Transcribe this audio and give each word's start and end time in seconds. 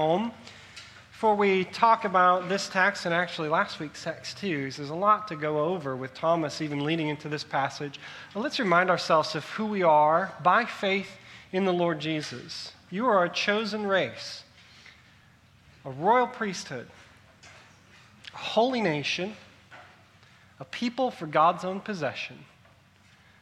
home. 0.00 0.30
Before 1.10 1.34
we 1.34 1.64
talk 1.64 2.04
about 2.04 2.48
this 2.48 2.68
text 2.68 3.04
and 3.04 3.12
actually 3.12 3.48
last 3.48 3.80
week's 3.80 4.04
text 4.04 4.38
too, 4.38 4.70
there's 4.70 4.90
a 4.90 4.94
lot 4.94 5.26
to 5.26 5.34
go 5.34 5.58
over 5.58 5.96
with 5.96 6.14
Thomas 6.14 6.60
even 6.60 6.84
leading 6.84 7.08
into 7.08 7.28
this 7.28 7.42
passage. 7.42 7.98
But 8.32 8.44
let's 8.44 8.60
remind 8.60 8.90
ourselves 8.90 9.34
of 9.34 9.44
who 9.44 9.66
we 9.66 9.82
are 9.82 10.32
by 10.40 10.66
faith 10.66 11.10
in 11.50 11.64
the 11.64 11.72
Lord 11.72 11.98
Jesus. 11.98 12.70
You 12.90 13.08
are 13.08 13.24
a 13.24 13.28
chosen 13.28 13.88
race, 13.88 14.44
a 15.84 15.90
royal 15.90 16.28
priesthood, 16.28 16.86
a 18.32 18.36
holy 18.36 18.80
nation, 18.80 19.34
a 20.60 20.64
people 20.64 21.10
for 21.10 21.26
God's 21.26 21.64
own 21.64 21.80
possession, 21.80 22.38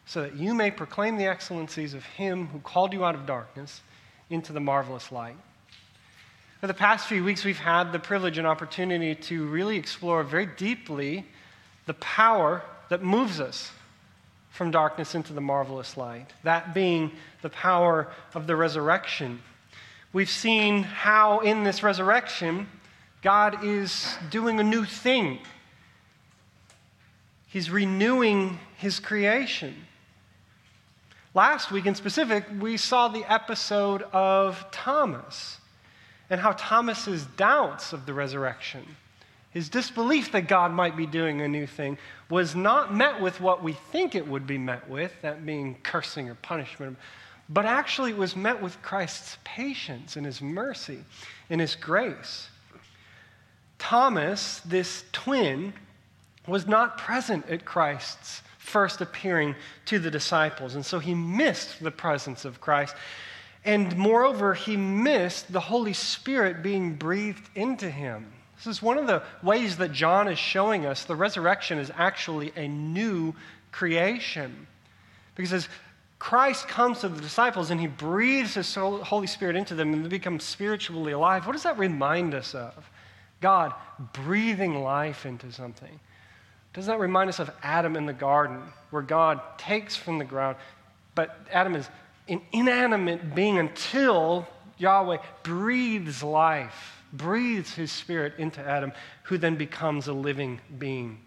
so 0.07 0.23
that 0.23 0.37
you 0.37 0.55
may 0.55 0.71
proclaim 0.71 1.19
the 1.19 1.27
excellencies 1.27 1.93
of 1.93 2.03
Him 2.07 2.47
who 2.47 2.61
called 2.61 2.95
you 2.95 3.05
out 3.05 3.15
of 3.15 3.27
darkness 3.27 3.83
into 4.31 4.55
the 4.55 4.61
marvelous 4.61 5.13
light. 5.13 5.37
For 6.67 6.73
the 6.73 6.79
past 6.79 7.07
few 7.07 7.23
weeks, 7.23 7.45
we've 7.45 7.57
had 7.57 7.93
the 7.93 8.01
privilege 8.01 8.39
and 8.39 8.45
opportunity 8.45 9.15
to 9.15 9.47
really 9.47 9.77
explore 9.77 10.25
very 10.25 10.47
deeply 10.47 11.25
the 11.85 11.95
power 11.95 12.61
that 12.89 13.05
moves 13.05 13.39
us 13.39 13.71
from 14.51 14.73
darkness 14.73 15.15
into 15.15 15.33
the 15.33 15.41
marvelous 15.41 15.97
light, 15.97 16.27
that 16.43 16.75
being 16.75 17.13
the 17.41 17.51
power 17.51 18.09
of 18.35 18.49
the 18.49 18.57
resurrection. 18.57 19.41
We've 20.13 20.29
seen 20.29 20.83
how 20.83 21.39
in 21.39 21.63
this 21.63 21.85
resurrection, 21.85 22.67
God 23.23 23.65
is 23.65 24.17
doing 24.31 24.59
a 24.59 24.65
new 24.65 24.85
thing. 24.85 25.39
He's 27.47 27.71
renewing 27.71 28.59
his 28.77 28.99
creation. 28.99 29.73
Last 31.33 31.71
week, 31.71 31.87
in 31.87 31.95
specific, 31.95 32.45
we 32.59 32.77
saw 32.77 33.07
the 33.07 33.23
episode 33.33 34.03
of 34.13 34.67
Thomas 34.73 35.59
and 36.31 36.41
how 36.41 36.53
Thomas's 36.53 37.25
doubts 37.37 37.93
of 37.93 38.07
the 38.07 38.15
resurrection, 38.15 38.85
his 39.51 39.69
disbelief 39.69 40.33
that 40.33 40.49
God 40.49 40.73
might 40.73 40.97
be 40.97 41.07
doing 41.07 41.41
a 41.41 41.49
new 41.49 41.67
thing, 41.67 41.99
was 42.29 42.55
not 42.55 42.95
met 42.95 43.21
with 43.21 43.41
what 43.41 43.63
we 43.63 43.73
think 43.73 44.15
it 44.15 44.27
would 44.27 44.47
be 44.47 44.59
met 44.59 44.89
with, 44.89 45.13
that 45.23 45.47
being 45.47 45.77
cursing 45.83 46.29
or 46.29 46.35
punishment, 46.37 46.99
but 47.49 47.65
actually 47.65 48.11
it 48.11 48.19
was 48.19 48.35
met 48.35 48.61
with 48.61 48.81
Christ's 48.83 49.39
patience 49.45 50.17
and 50.17 50.27
his 50.27 50.43
mercy 50.43 50.99
and 51.49 51.61
his 51.61 51.77
grace. 51.77 52.49
Thomas, 53.79 54.61
this 54.61 55.05
twin, 55.13 55.73
was 56.47 56.67
not 56.67 56.99
present 56.99 57.49
at 57.49 57.65
Christ's 57.65 58.43
first 58.59 59.01
appearing 59.01 59.55
to 59.85 59.99
the 59.99 60.11
disciples, 60.11 60.75
and 60.75 60.85
so 60.85 60.99
he 60.99 61.15
missed 61.15 61.83
the 61.83 61.91
presence 61.91 62.45
of 62.45 62.61
Christ. 62.61 62.97
And 63.67 63.97
moreover, 63.97 64.55
he 64.55 64.77
missed 64.77 65.53
the 65.53 65.61
Holy 65.61 65.93
Spirit 65.93 66.63
being 66.63 66.95
breathed 66.95 67.51
into 67.57 67.91
him. 67.91 68.33
This 68.57 68.69
is 68.69 68.81
one 68.81 68.97
of 68.97 69.09
the 69.09 69.25
ways 69.43 69.77
that 69.79 69.93
John 69.93 70.29
is 70.29 70.39
showing 70.39 70.87
us 70.87 71.05
the 71.05 71.17
resurrection 71.17 71.79
is 71.79 71.91
actually 71.97 72.53
a 72.57 72.69
new 72.69 73.35
creation. 73.73 74.69
Because 75.35 75.53
as 75.53 75.69
Christ 76.19 76.69
comes 76.69 77.01
to 77.01 77.09
the 77.09 77.21
disciples 77.21 77.71
and 77.71 77.81
he 77.81 77.89
breathes 77.89 78.55
his 78.55 78.73
Holy 78.75 79.27
Spirit 79.27 79.57
into 79.57 79.75
them 79.75 79.93
and 79.93 80.05
they 80.05 80.09
become 80.09 80.41
spiritually 80.41 81.13
alive, 81.13 81.45
what 81.45 81.53
does 81.53 81.65
that 81.65 81.77
remind 81.77 82.35
us 82.35 82.55
of? 82.55 82.89
God 83.41 83.75
breathing 84.13 84.81
life 84.81 85.27
into 85.27 85.53
something. 85.53 86.01
Doesn't 86.73 86.91
that 86.91 87.01
remind 87.01 87.31
us 87.31 87.41
of 87.41 87.51
Adam 87.63 87.97
in 87.97 88.07
the 88.07 88.13
garden, 88.13 88.63
where 88.91 89.03
God 89.03 89.41
takes 89.59 89.97
from 89.97 90.19
the 90.19 90.25
ground, 90.25 90.57
but 91.15 91.37
Adam 91.51 91.75
is 91.75 91.89
an 92.29 92.41
inanimate 92.53 93.35
being 93.35 93.59
until 93.59 94.47
Yahweh 94.79 95.19
breathes 95.43 96.23
life, 96.23 97.03
breathes 97.13 97.75
his 97.75 97.91
spirit 97.93 98.35
into 98.39 98.61
Adam, 98.61 98.93
who 99.25 99.39
then 99.39 99.57
becomes 99.57 100.09
a 100.09 100.13
living 100.13 100.61
being. 100.79 101.19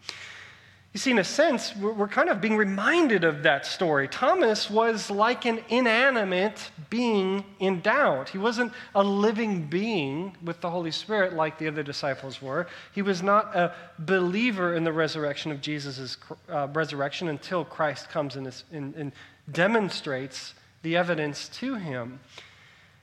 You 0.94 1.00
see, 1.00 1.12
in 1.12 1.20
a 1.20 1.24
sense, 1.24 1.76
we're 1.76 2.08
kind 2.08 2.30
of 2.30 2.42
being 2.42 2.58
reminded 2.58 3.24
of 3.24 3.44
that 3.44 3.68
story. 3.68 4.08
Thomas 4.08 4.72
was 4.72 5.12
like 5.12 5.46
an 5.46 5.60
inanimate 5.70 6.72
being 6.90 7.46
in 7.60 7.82
doubt. 7.82 8.30
He 8.30 8.40
wasn't 8.40 8.74
a 8.96 9.04
living 9.04 9.68
being 9.68 10.36
with 10.44 10.62
the 10.62 10.70
Holy 10.70 10.90
Spirit 10.90 11.34
like 11.34 11.60
the 11.60 11.68
other 11.68 11.84
disciples 11.84 12.42
were. 12.42 12.66
He 12.92 13.04
was 13.04 13.22
not 13.22 13.56
a 13.56 13.76
believer 14.00 14.76
in 14.76 14.84
the 14.84 14.92
resurrection 14.92 15.52
of 15.52 15.62
Jesus' 15.62 16.18
uh, 16.50 16.68
resurrection 16.74 17.28
until 17.28 17.64
Christ 17.64 18.10
comes 18.10 18.36
and, 18.36 18.52
and 18.72 19.12
demonstrates 19.52 20.56
the 20.82 20.96
evidence 20.96 21.50
to 21.50 21.76
him. 21.76 22.20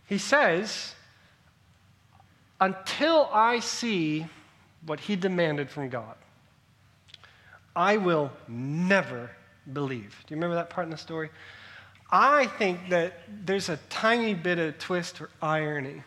He 0.06 0.18
says, 0.18 0.94
Until 2.60 3.28
I 3.32 3.60
see 3.60 4.26
what 4.84 5.00
he 5.00 5.16
demanded 5.16 5.70
from 5.70 5.88
God, 5.88 6.14
I 7.74 7.96
will 7.96 8.30
never 8.48 9.30
believe. 9.72 10.24
Do 10.26 10.34
you 10.34 10.36
remember 10.36 10.56
that 10.56 10.70
part 10.70 10.86
in 10.86 10.90
the 10.90 10.96
story? 10.96 11.30
I 12.10 12.46
think 12.46 12.88
that 12.90 13.22
there's 13.44 13.68
a 13.68 13.78
tiny 13.90 14.32
bit 14.34 14.58
of 14.58 14.78
twist 14.78 15.20
or 15.20 15.28
irony 15.42 16.02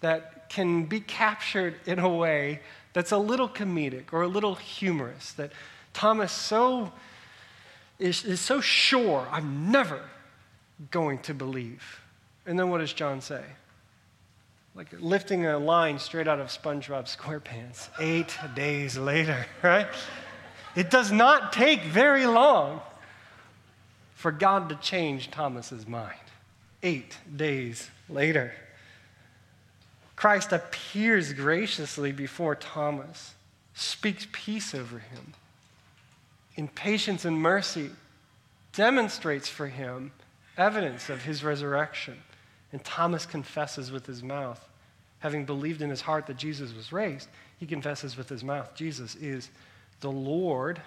that 0.00 0.50
can 0.50 0.84
be 0.84 1.00
captured 1.00 1.76
in 1.86 1.98
a 1.98 2.08
way 2.08 2.60
that's 2.92 3.12
a 3.12 3.18
little 3.18 3.48
comedic 3.48 4.12
or 4.12 4.22
a 4.22 4.28
little 4.28 4.56
humorous. 4.56 5.32
That 5.32 5.52
Thomas 5.92 6.32
so 6.32 6.92
is, 7.98 8.24
is 8.24 8.40
so 8.40 8.60
sure, 8.60 9.26
I'm 9.30 9.70
never 9.70 10.00
going 10.90 11.18
to 11.20 11.34
believe. 11.34 12.00
And 12.46 12.58
then 12.58 12.70
what 12.70 12.78
does 12.78 12.92
John 12.92 13.20
say? 13.20 13.42
Like 14.74 14.88
lifting 14.98 15.46
a 15.46 15.58
line 15.58 15.98
straight 15.98 16.26
out 16.26 16.40
of 16.40 16.48
SpongeBob 16.48 17.04
SquarePants, 17.04 17.88
eight 18.00 18.36
days 18.54 18.98
later, 18.98 19.46
right? 19.62 19.86
It 20.74 20.90
does 20.90 21.12
not 21.12 21.52
take 21.52 21.82
very 21.84 22.26
long 22.26 22.80
for 24.14 24.32
God 24.32 24.68
to 24.70 24.74
change 24.76 25.30
Thomas's 25.30 25.86
mind. 25.86 26.18
Eight 26.82 27.16
days 27.34 27.88
later, 28.08 28.52
Christ 30.16 30.52
appears 30.52 31.32
graciously 31.32 32.12
before 32.12 32.54
Thomas, 32.54 33.34
speaks 33.74 34.26
peace 34.32 34.74
over 34.74 34.98
him, 34.98 35.34
in 36.56 36.68
patience 36.68 37.24
and 37.24 37.36
mercy, 37.36 37.90
demonstrates 38.72 39.48
for 39.48 39.66
him 39.66 40.12
evidence 40.56 41.08
of 41.08 41.22
his 41.22 41.44
resurrection. 41.44 42.16
And 42.72 42.82
Thomas 42.84 43.26
confesses 43.26 43.92
with 43.92 44.06
his 44.06 44.22
mouth, 44.22 44.66
having 45.20 45.44
believed 45.44 45.82
in 45.82 45.90
his 45.90 46.00
heart 46.00 46.26
that 46.26 46.36
Jesus 46.36 46.74
was 46.74 46.92
raised, 46.92 47.28
he 47.58 47.66
confesses 47.66 48.16
with 48.16 48.28
his 48.28 48.42
mouth, 48.42 48.74
Jesus 48.74 49.14
is 49.14 49.48
the 50.00 50.10
Lord 50.10 50.80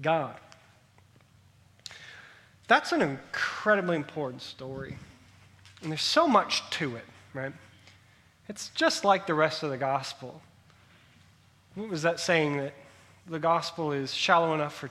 God. 0.00 0.34
That's 2.66 2.92
an 2.92 3.02
incredibly 3.02 3.96
important 3.96 4.42
story. 4.42 4.96
And 5.82 5.90
there's 5.90 6.00
so 6.00 6.26
much 6.26 6.68
to 6.70 6.96
it, 6.96 7.04
right? 7.34 7.52
It's 8.48 8.70
just 8.70 9.04
like 9.04 9.26
the 9.26 9.34
rest 9.34 9.62
of 9.62 9.70
the 9.70 9.76
gospel. 9.76 10.40
What 11.74 11.88
was 11.88 12.02
that 12.02 12.20
saying 12.20 12.56
that 12.56 12.72
the 13.26 13.38
gospel 13.38 13.92
is 13.92 14.14
shallow 14.14 14.54
enough 14.54 14.74
for 14.74 14.90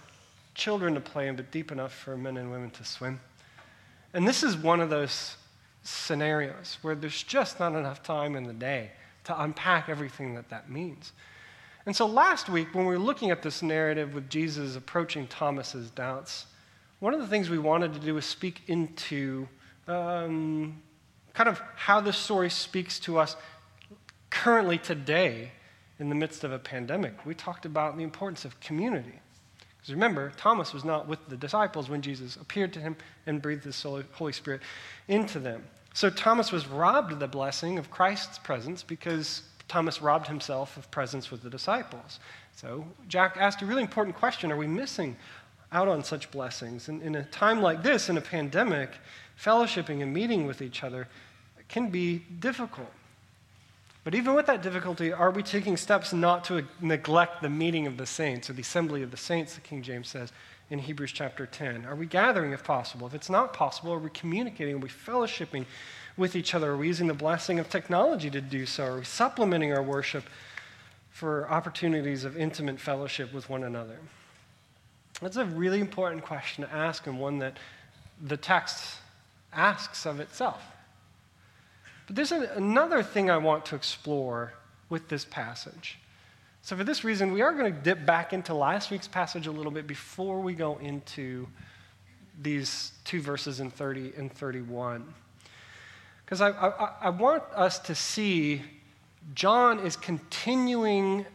children 0.53 0.93
to 0.93 0.99
play 0.99 1.27
in, 1.27 1.35
but 1.35 1.49
deep 1.49 1.71
enough 1.71 1.93
for 1.93 2.15
men 2.15 2.37
and 2.37 2.51
women 2.51 2.69
to 2.71 2.85
swim? 2.85 3.19
And 4.13 4.27
this 4.27 4.43
is 4.43 4.55
one 4.55 4.79
of 4.79 4.89
those 4.89 5.35
scenarios 5.83 6.77
where 6.81 6.95
there's 6.95 7.23
just 7.23 7.59
not 7.59 7.73
enough 7.73 8.03
time 8.03 8.35
in 8.35 8.43
the 8.43 8.53
day 8.53 8.91
to 9.25 9.41
unpack 9.41 9.89
everything 9.89 10.35
that 10.35 10.49
that 10.49 10.69
means. 10.69 11.11
And 11.85 11.95
so 11.95 12.05
last 12.05 12.47
week, 12.47 12.73
when 12.73 12.85
we 12.85 12.93
were 12.93 13.03
looking 13.03 13.31
at 13.31 13.41
this 13.41 13.61
narrative 13.61 14.13
with 14.13 14.29
Jesus 14.29 14.75
approaching 14.75 15.27
Thomas's 15.27 15.89
doubts, 15.89 16.45
one 16.99 17.13
of 17.13 17.19
the 17.19 17.27
things 17.27 17.49
we 17.49 17.57
wanted 17.57 17.93
to 17.93 17.99
do 17.99 18.13
was 18.13 18.25
speak 18.25 18.61
into 18.67 19.47
um, 19.87 20.81
kind 21.33 21.49
of 21.49 21.61
how 21.75 21.99
this 21.99 22.15
story 22.15 22.49
speaks 22.49 22.99
to 22.99 23.17
us 23.17 23.35
currently 24.29 24.77
today 24.77 25.51
in 25.99 26.09
the 26.09 26.15
midst 26.15 26.43
of 26.43 26.51
a 26.51 26.59
pandemic. 26.59 27.25
We 27.25 27.35
talked 27.35 27.65
about 27.65 27.97
the 27.97 28.03
importance 28.03 28.45
of 28.45 28.59
community. 28.61 29.19
Because 29.83 29.95
remember, 29.95 30.31
Thomas 30.37 30.73
was 30.73 30.85
not 30.85 31.09
with 31.09 31.19
the 31.27 31.35
disciples 31.35 31.89
when 31.89 32.01
Jesus 32.01 32.37
appeared 32.37 32.71
to 32.71 32.79
him 32.79 32.95
and 33.25 33.41
breathed 33.41 33.65
his 33.65 33.83
Holy 33.83 34.31
Spirit 34.31 34.61
into 35.09 35.39
them. 35.39 35.61
So 35.93 36.09
Thomas 36.09 36.53
was 36.53 36.65
robbed 36.67 37.11
of 37.11 37.19
the 37.19 37.27
blessing 37.27 37.77
of 37.77 37.91
Christ's 37.91 38.39
presence 38.39 38.81
because 38.81 39.41
Thomas 39.67 40.01
robbed 40.01 40.27
himself 40.27 40.77
of 40.77 40.89
presence 40.89 41.29
with 41.31 41.43
the 41.43 41.49
disciples. 41.49 42.21
So 42.55 42.85
Jack 43.09 43.35
asked 43.37 43.61
a 43.61 43.65
really 43.65 43.81
important 43.81 44.15
question 44.15 44.53
Are 44.53 44.57
we 44.57 44.67
missing 44.67 45.17
out 45.73 45.89
on 45.89 46.01
such 46.01 46.31
blessings? 46.31 46.87
And 46.87 47.01
in 47.01 47.15
a 47.15 47.23
time 47.25 47.61
like 47.61 47.83
this, 47.83 48.07
in 48.07 48.15
a 48.15 48.21
pandemic, 48.21 48.91
fellowshipping 49.37 50.01
and 50.01 50.13
meeting 50.13 50.47
with 50.47 50.61
each 50.61 50.81
other 50.81 51.09
can 51.67 51.89
be 51.89 52.19
difficult. 52.39 52.91
But 54.03 54.15
even 54.15 54.33
with 54.33 54.47
that 54.47 54.61
difficulty, 54.61 55.13
are 55.13 55.31
we 55.31 55.43
taking 55.43 55.77
steps 55.77 56.11
not 56.11 56.43
to 56.45 56.65
neglect 56.81 57.41
the 57.41 57.49
meeting 57.49 57.87
of 57.87 57.95
the 57.95 58.05
saints, 58.05 58.49
or 58.49 58.53
the 58.53 58.61
assembly 58.61 59.01
of 59.01 59.11
the 59.11 59.17
saints, 59.17 59.55
the 59.55 59.61
King 59.61 59.81
James 59.81 60.09
says 60.09 60.33
in 60.69 60.79
Hebrews 60.79 61.13
chapter 61.13 61.45
10? 61.45 61.85
Are 61.85 61.95
we 61.95 62.05
gathering 62.05 62.51
if 62.51 62.63
possible? 62.63 63.07
If 63.07 63.13
it's 63.13 63.29
not 63.29 63.53
possible, 63.53 63.93
are 63.93 63.99
we 63.99 64.09
communicating? 64.09 64.75
Are 64.75 64.79
we 64.79 64.89
fellowshipping 64.89 65.65
with 66.17 66.35
each 66.35 66.53
other? 66.53 66.71
Are 66.71 66.77
we 66.77 66.87
using 66.87 67.07
the 67.07 67.13
blessing 67.13 67.59
of 67.59 67.69
technology 67.69 68.29
to 68.29 68.41
do 68.41 68.65
so? 68.65 68.83
Are 68.85 68.97
we 68.97 69.05
supplementing 69.05 69.71
our 69.71 69.83
worship 69.83 70.25
for 71.09 71.49
opportunities 71.49 72.25
of 72.25 72.35
intimate 72.35 72.81
fellowship 72.81 73.33
with 73.33 73.49
one 73.49 73.63
another? 73.63 73.97
That's 75.21 75.37
a 75.37 75.45
really 75.45 75.79
important 75.79 76.23
question 76.23 76.65
to 76.65 76.73
ask, 76.73 77.07
and 77.07 77.19
one 77.19 77.39
that 77.39 77.57
the 78.21 78.35
text 78.35 78.97
asks 79.53 80.05
of 80.05 80.19
itself. 80.19 80.61
But 82.07 82.15
there's 82.15 82.31
another 82.31 83.03
thing 83.03 83.29
I 83.29 83.37
want 83.37 83.65
to 83.67 83.75
explore 83.75 84.53
with 84.89 85.07
this 85.07 85.25
passage. 85.25 85.97
So, 86.61 86.77
for 86.77 86.83
this 86.83 87.03
reason, 87.03 87.33
we 87.33 87.41
are 87.41 87.51
going 87.51 87.73
to 87.73 87.79
dip 87.79 88.05
back 88.05 88.31
into 88.31 88.53
last 88.53 88.89
week's 88.89 89.07
passage 89.07 89.47
a 89.47 89.51
little 89.51 89.71
bit 89.71 89.85
before 89.85 90.39
we 90.39 90.53
go 90.53 90.77
into 90.77 91.47
these 92.41 92.93
two 93.03 93.21
verses 93.21 93.59
in 93.59 93.69
30 93.69 94.13
and 94.17 94.31
31. 94.31 95.13
Because 96.25 96.41
I, 96.41 96.51
I, 96.51 96.91
I, 97.01 97.09
want 97.09 97.43
us 97.53 97.79
to 97.79 97.93
see 97.95 98.61
John 99.35 99.79
is 99.79 99.95
continuing 99.95 101.25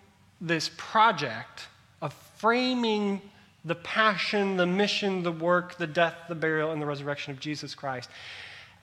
this 0.41 0.71
project 0.77 1.67
of 2.01 2.13
framing 2.39 3.21
the 3.65 3.75
passion, 3.75 4.57
the 4.57 4.67
mission, 4.67 5.23
the 5.23 5.33
work, 5.33 5.77
the 5.77 5.87
death, 5.87 6.15
the 6.29 6.35
burial, 6.35 6.73
and 6.73 6.81
the 6.81 6.87
resurrection 6.87 7.33
of 7.33 7.41
Jesus 7.41 7.75
Christ 7.75 8.09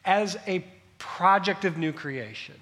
as 0.05 0.37
a 0.47 0.63
project 1.05 1.65
of 1.65 1.77
new 1.77 1.93
creation. 1.93 2.55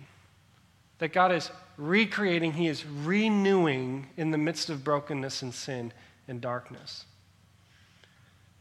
That 1.00 1.14
God 1.14 1.32
is 1.32 1.50
recreating, 1.78 2.54
He 2.54 2.68
is 2.68 2.86
renewing 2.86 4.08
in 4.18 4.32
the 4.32 4.38
midst 4.38 4.70
of 4.70 4.84
brokenness 4.84 5.42
and 5.42 5.54
sin 5.54 5.94
and 6.28 6.40
darkness. 6.40 7.06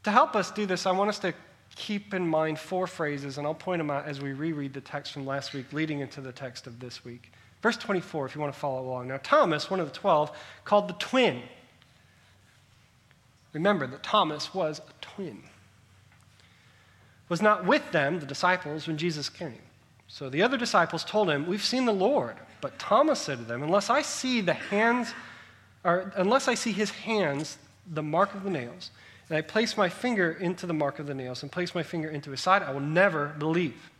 To 0.05 0.11
help 0.11 0.35
us 0.35 0.51
do 0.51 0.67
this, 0.67 0.87
I 0.87 0.93
want 0.93 1.11
us 1.11 1.19
to 1.21 1.35
keep 1.75 2.15
in 2.15 2.27
mind 2.27 2.59
four 2.59 2.87
phrases, 2.87 3.39
and 3.39 3.47
I'll 3.47 3.55
point 3.55 3.81
them 3.81 3.91
out 3.91 4.07
as 4.07 4.21
we 4.21 4.33
reread 4.33 4.73
the 4.73 4.81
text 4.81 5.13
from 5.13 5.27
last 5.27 5.53
week, 5.53 5.73
leading 5.73 6.01
into 6.01 6.21
the 6.21 6.33
text 6.33 6.67
of 6.67 6.81
this 6.81 7.05
week. 7.05 7.33
Verse 7.61 7.77
24, 7.77 8.27
if 8.27 8.35
you 8.35 8.41
want 8.41 8.53
to 8.53 8.59
follow 8.59 8.83
along. 8.83 9.09
Now, 9.09 9.21
Thomas, 9.23 9.71
one 9.71 9.81
of 9.81 9.87
the 9.87 9.99
twelve, 9.99 10.37
called 10.65 10.89
the 10.89 10.95
twin. 10.95 11.43
Remember 13.53 13.87
that 13.87 14.03
Thomas 14.03 14.55
was 14.55 14.81
a 14.81 14.93
twin. 15.01 15.43
Was 17.29 17.43
not 17.43 17.65
with 17.65 17.93
them, 17.93 18.19
the 18.21 18.27
disciples, 18.27 18.87
when 18.87 18.97
Jesus 18.97 19.29
came. 19.29 19.61
So 20.13 20.29
the 20.29 20.43
other 20.43 20.59
disciples 20.59 21.05
told 21.05 21.31
him, 21.31 21.47
We've 21.47 21.65
seen 21.65 21.87
the 21.87 21.93
Lord. 21.93 22.37
But 22.61 22.79
Thomas 22.79 23.19
said 23.19 23.39
to 23.39 23.45
them, 23.45 23.63
Unless 23.63 23.89
I 23.89 24.03
see 24.03 24.43
the 24.43 24.53
hands, 24.53 25.15
or 25.85 26.13
unless 26.17 26.49
I 26.49 26.55
see 26.55 26.71
his 26.71 26.91
hands, 26.91 27.57
the 27.91 28.03
mark 28.03 28.35
of 28.35 28.45
the 28.45 28.51
nails, 28.51 28.91
and 29.31 29.39
I 29.39 29.41
place 29.41 29.75
my 29.75 29.89
finger 29.89 30.33
into 30.33 30.67
the 30.67 30.75
mark 30.75 30.99
of 30.99 31.07
the 31.07 31.15
nails 31.15 31.43
and 31.43 31.51
place 31.51 31.75
my 31.75 31.83
finger 31.83 32.11
into 32.11 32.31
his 32.31 32.43
side, 32.43 32.63
I 32.63 32.73
will 32.73 32.81
never 32.81 33.29
believe. 33.39 33.91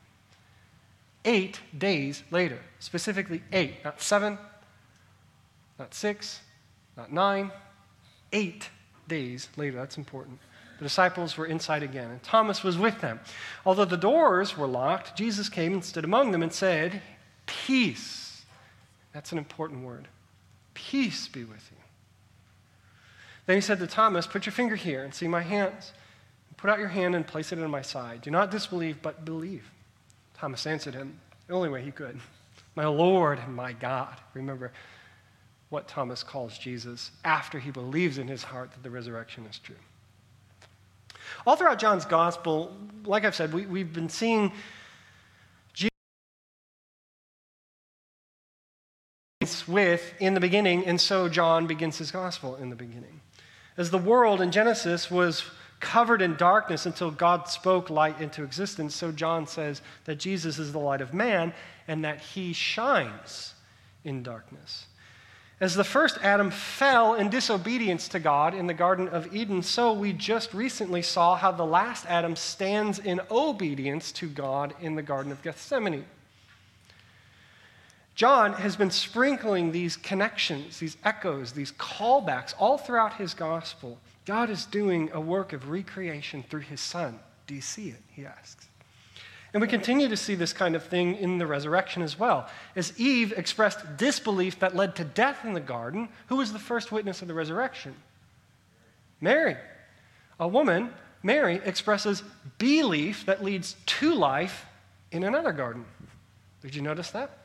Eight 1.25 1.61
days 1.77 2.23
later, 2.31 2.59
specifically 2.79 3.43
eight, 3.51 3.83
not 3.83 4.03
seven, 4.03 4.37
not 5.79 5.95
six, 5.95 6.41
not 6.95 7.11
nine, 7.11 7.51
eight 8.35 8.69
days 9.09 9.49
later. 9.57 9.79
That's 9.79 9.97
important. 9.97 10.41
The 10.83 10.89
disciples 10.89 11.37
were 11.37 11.47
inside 11.47 11.85
again, 11.85 12.11
and 12.11 12.21
Thomas 12.25 12.65
was 12.65 12.77
with 12.77 13.01
them. 13.01 13.21
Although 13.65 13.85
the 13.85 13.97
doors 13.97 14.59
were 14.59 14.67
locked, 14.67 15.17
Jesus 15.17 15.49
came 15.49 15.75
and 15.75 15.85
stood 15.85 16.05
among 16.05 16.33
them 16.33 16.43
and 16.43 16.53
said, 16.53 17.01
Peace. 17.47 18.45
That's 19.13 19.31
an 19.31 19.39
important 19.39 19.85
word. 19.85 20.09
Peace 20.75 21.29
be 21.29 21.45
with 21.45 21.71
you. 21.71 21.77
Then 23.47 23.59
he 23.59 23.61
said 23.61 23.79
to 23.79 23.87
Thomas, 23.87 24.27
Put 24.27 24.45
your 24.45 24.53
finger 24.53 24.75
here 24.75 25.05
and 25.05 25.15
see 25.15 25.29
my 25.29 25.43
hands. 25.43 25.93
Put 26.57 26.69
out 26.69 26.81
your 26.81 26.89
hand 26.89 27.15
and 27.15 27.25
place 27.25 27.53
it 27.53 27.61
in 27.61 27.71
my 27.71 27.83
side. 27.83 28.21
Do 28.21 28.33
not 28.33 28.51
disbelieve, 28.51 29.01
but 29.03 29.25
believe. 29.25 29.71
Thomas 30.35 30.67
answered 30.67 30.95
him 30.95 31.21
the 31.47 31.55
only 31.55 31.69
way 31.69 31.83
he 31.83 31.93
could 31.93 32.19
My 32.75 32.87
Lord 32.87 33.39
and 33.39 33.55
my 33.55 33.73
God. 33.73 34.17
Remember 34.35 34.73
what 35.69 35.87
Thomas 35.87 36.25
calls 36.25 36.59
Jesus 36.59 37.13
after 37.25 37.61
he 37.61 37.71
believes 37.71 38.19
in 38.19 38.27
his 38.27 38.43
heart 38.43 38.73
that 38.73 38.83
the 38.83 38.91
resurrection 38.91 39.47
is 39.47 39.61
true. 39.61 39.77
All 41.47 41.57
throughout 41.57 41.79
John's 41.79 42.05
gospel, 42.05 42.73
like 43.05 43.25
I've 43.25 43.35
said, 43.35 43.53
we, 43.53 43.67
we've 43.67 43.93
been 43.93 44.09
seeing 44.09 44.53
Jesus 45.75 45.91
with 49.67 50.15
in 50.21 50.35
the 50.35 50.41
beginning, 50.41 50.87
and 50.87 51.01
so 51.01 51.29
John 51.29 51.67
begins 51.67 51.99
his 51.99 52.11
gospel 52.11 52.57
in 52.57 52.71
the 52.71 52.77
beginning. 52.77 53.21
As 53.77 53.91
the 53.91 53.99
world 53.99 54.41
in 54.41 54.51
Genesis 54.51 55.11
was 55.11 55.45
covered 55.81 56.23
in 56.23 56.37
darkness 56.37 56.87
until 56.87 57.11
God 57.11 57.49
spoke 57.49 57.91
light 57.91 58.21
into 58.21 58.45
existence, 58.45 58.95
so 58.95 59.11
John 59.11 59.47
says 59.47 59.83
that 60.05 60.17
Jesus 60.17 60.59
is 60.59 60.73
the 60.73 60.79
light 60.79 61.01
of 61.01 61.13
man 61.13 61.53
and 61.89 62.05
that 62.05 62.21
he 62.21 62.53
shines 62.53 63.55
in 64.05 64.23
darkness. 64.23 64.87
As 65.63 65.77
the 65.77 65.85
first 65.85 66.19
Adam 66.23 66.51
fell 66.51 67.15
in 67.15 67.31
disobedience 67.31 68.09
to 68.09 68.19
God 68.19 68.53
in 68.53 68.67
the 68.67 68.75
Garden 68.75 69.07
of 69.07 69.33
Eden, 69.33 69.63
so 69.63 69.93
we 69.93 70.13
just 70.13 70.53
recently 70.53 71.03
saw 71.03 71.37
how 71.37 71.53
the 71.53 71.65
last 71.65 72.05
Adam 72.09 72.35
stands 72.35 72.99
in 72.99 73.21
obedience 73.31 74.11
to 74.11 74.29
God 74.29 74.75
in 74.81 74.97
the 74.97 75.05
Garden 75.05 75.31
of 75.31 75.41
Gethsemane. 75.41 76.05
John 78.17 78.55
has 78.55 78.75
been 78.75 78.91
sprinkling 78.91 79.71
these 79.71 79.97
connections, 79.97 80.81
these 80.81 80.97
echoes, 81.05 81.53
these 81.53 81.71
callbacks 81.71 82.55
all 82.59 82.77
throughout 82.77 83.15
his 83.15 83.33
gospel. 83.33 83.99
God 84.27 84.51
is 84.51 84.67
doing 84.67 85.11
a 85.13 85.21
work 85.21 85.53
of 85.53 85.71
recreation 85.71 86.43
through 86.43 86.63
his 86.63 86.81
son. 86.81 87.21
Do 87.47 87.55
you 87.55 87.61
see 87.61 87.91
it? 87.91 88.03
He 88.11 88.27
asks. 88.27 88.67
And 89.53 89.61
we 89.61 89.69
continue 89.69 90.09
to 90.09 90.17
see 90.17 90.35
this 90.35 90.53
kind 90.53 90.75
of 90.75 90.83
thing 90.83 91.17
in 91.17 91.37
the 91.37 91.47
resurrection 91.47 92.03
as 92.03 92.19
well. 92.19 92.49
As 92.75 92.99
Eve 92.99 93.35
expressed 93.37 93.99
disbelief 93.99 94.59
that 94.61 94.75
led 94.75 94.97
to 94.97 95.05
death 95.05 95.45
in 95.45 95.53
the 95.53 95.61
garden, 95.61 96.09
who 96.29 96.37
was 96.37 96.53
the 96.53 96.59
first 96.59 96.91
witness 96.91 97.21
of 97.21 97.29
the 97.29 97.35
resurrection? 97.35 97.95
Mary. 99.21 99.57
A 100.41 100.49
woman, 100.49 100.91
Mary, 101.23 101.61
expresses 101.65 102.23
belief 102.59 103.27
that 103.27 103.45
leads 103.45 103.77
to 103.85 104.15
life 104.15 104.65
in 105.11 105.23
another 105.23 105.53
garden. 105.53 105.85
Did 106.63 106.75
you 106.75 106.81
notice 106.81 107.11
that? 107.11 107.39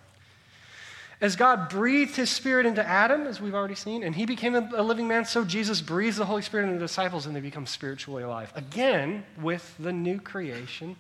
As 1.20 1.36
God 1.36 1.70
breathed 1.70 2.16
his 2.16 2.30
spirit 2.30 2.66
into 2.66 2.88
Adam, 2.88 3.26
as 3.26 3.42
we've 3.42 3.56
already 3.56 3.76
seen, 3.76 4.04
and 4.04 4.16
he 4.16 4.26
became 4.26 4.56
a, 4.56 4.84
living 4.84 5.08
man, 5.08 5.26
so 5.26 5.44
Jesus 5.44 5.82
breathes 5.82 6.18
the 6.18 6.26
Holy 6.26 6.44
Spirit 6.44 6.66
into 6.66 6.76
the 6.76 6.86
disciples 6.86 7.26
and 7.26 7.36
they 7.36 7.42
become 7.42 7.66
spiritually 7.66 8.24
alive. 8.24 8.54
Again, 8.56 9.26
with 9.42 9.76
the 9.80 9.92
new 9.92 10.22
creation 10.22 10.96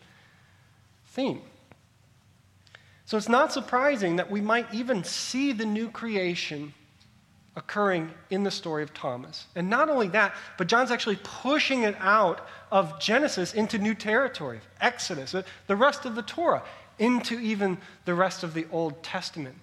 theme. 1.18 1.42
So 3.06 3.18
it's 3.18 3.28
not 3.28 3.52
surprising 3.52 4.18
that 4.18 4.30
we 4.30 4.40
might 4.40 4.72
even 4.74 5.04
see 5.04 5.52
the 5.52 5.66
new 5.66 5.90
creation 5.90 6.74
occurring 7.56 8.12
in 8.30 8.44
the 8.44 8.52
story 8.52 8.84
of 8.84 8.94
Thomas. 8.94 9.48
And 9.56 9.68
not 9.70 9.90
only 9.90 10.10
that, 10.10 10.36
but 10.58 10.68
John's 10.68 10.92
actually 10.92 11.18
pushing 11.24 11.84
it 11.84 11.96
out 12.00 12.48
of 12.72 13.00
Genesis 13.00 13.56
into 13.56 13.80
new 13.80 13.96
territory, 13.96 14.60
Exodus, 14.80 15.36
the 15.66 15.76
rest 15.76 16.06
of 16.06 16.14
the 16.14 16.22
Torah, 16.22 16.64
into 17.00 17.40
even 17.40 17.80
the 18.06 18.14
rest 18.14 18.44
of 18.44 18.54
the 18.54 18.68
Old 18.72 19.02
Testament 19.02 19.56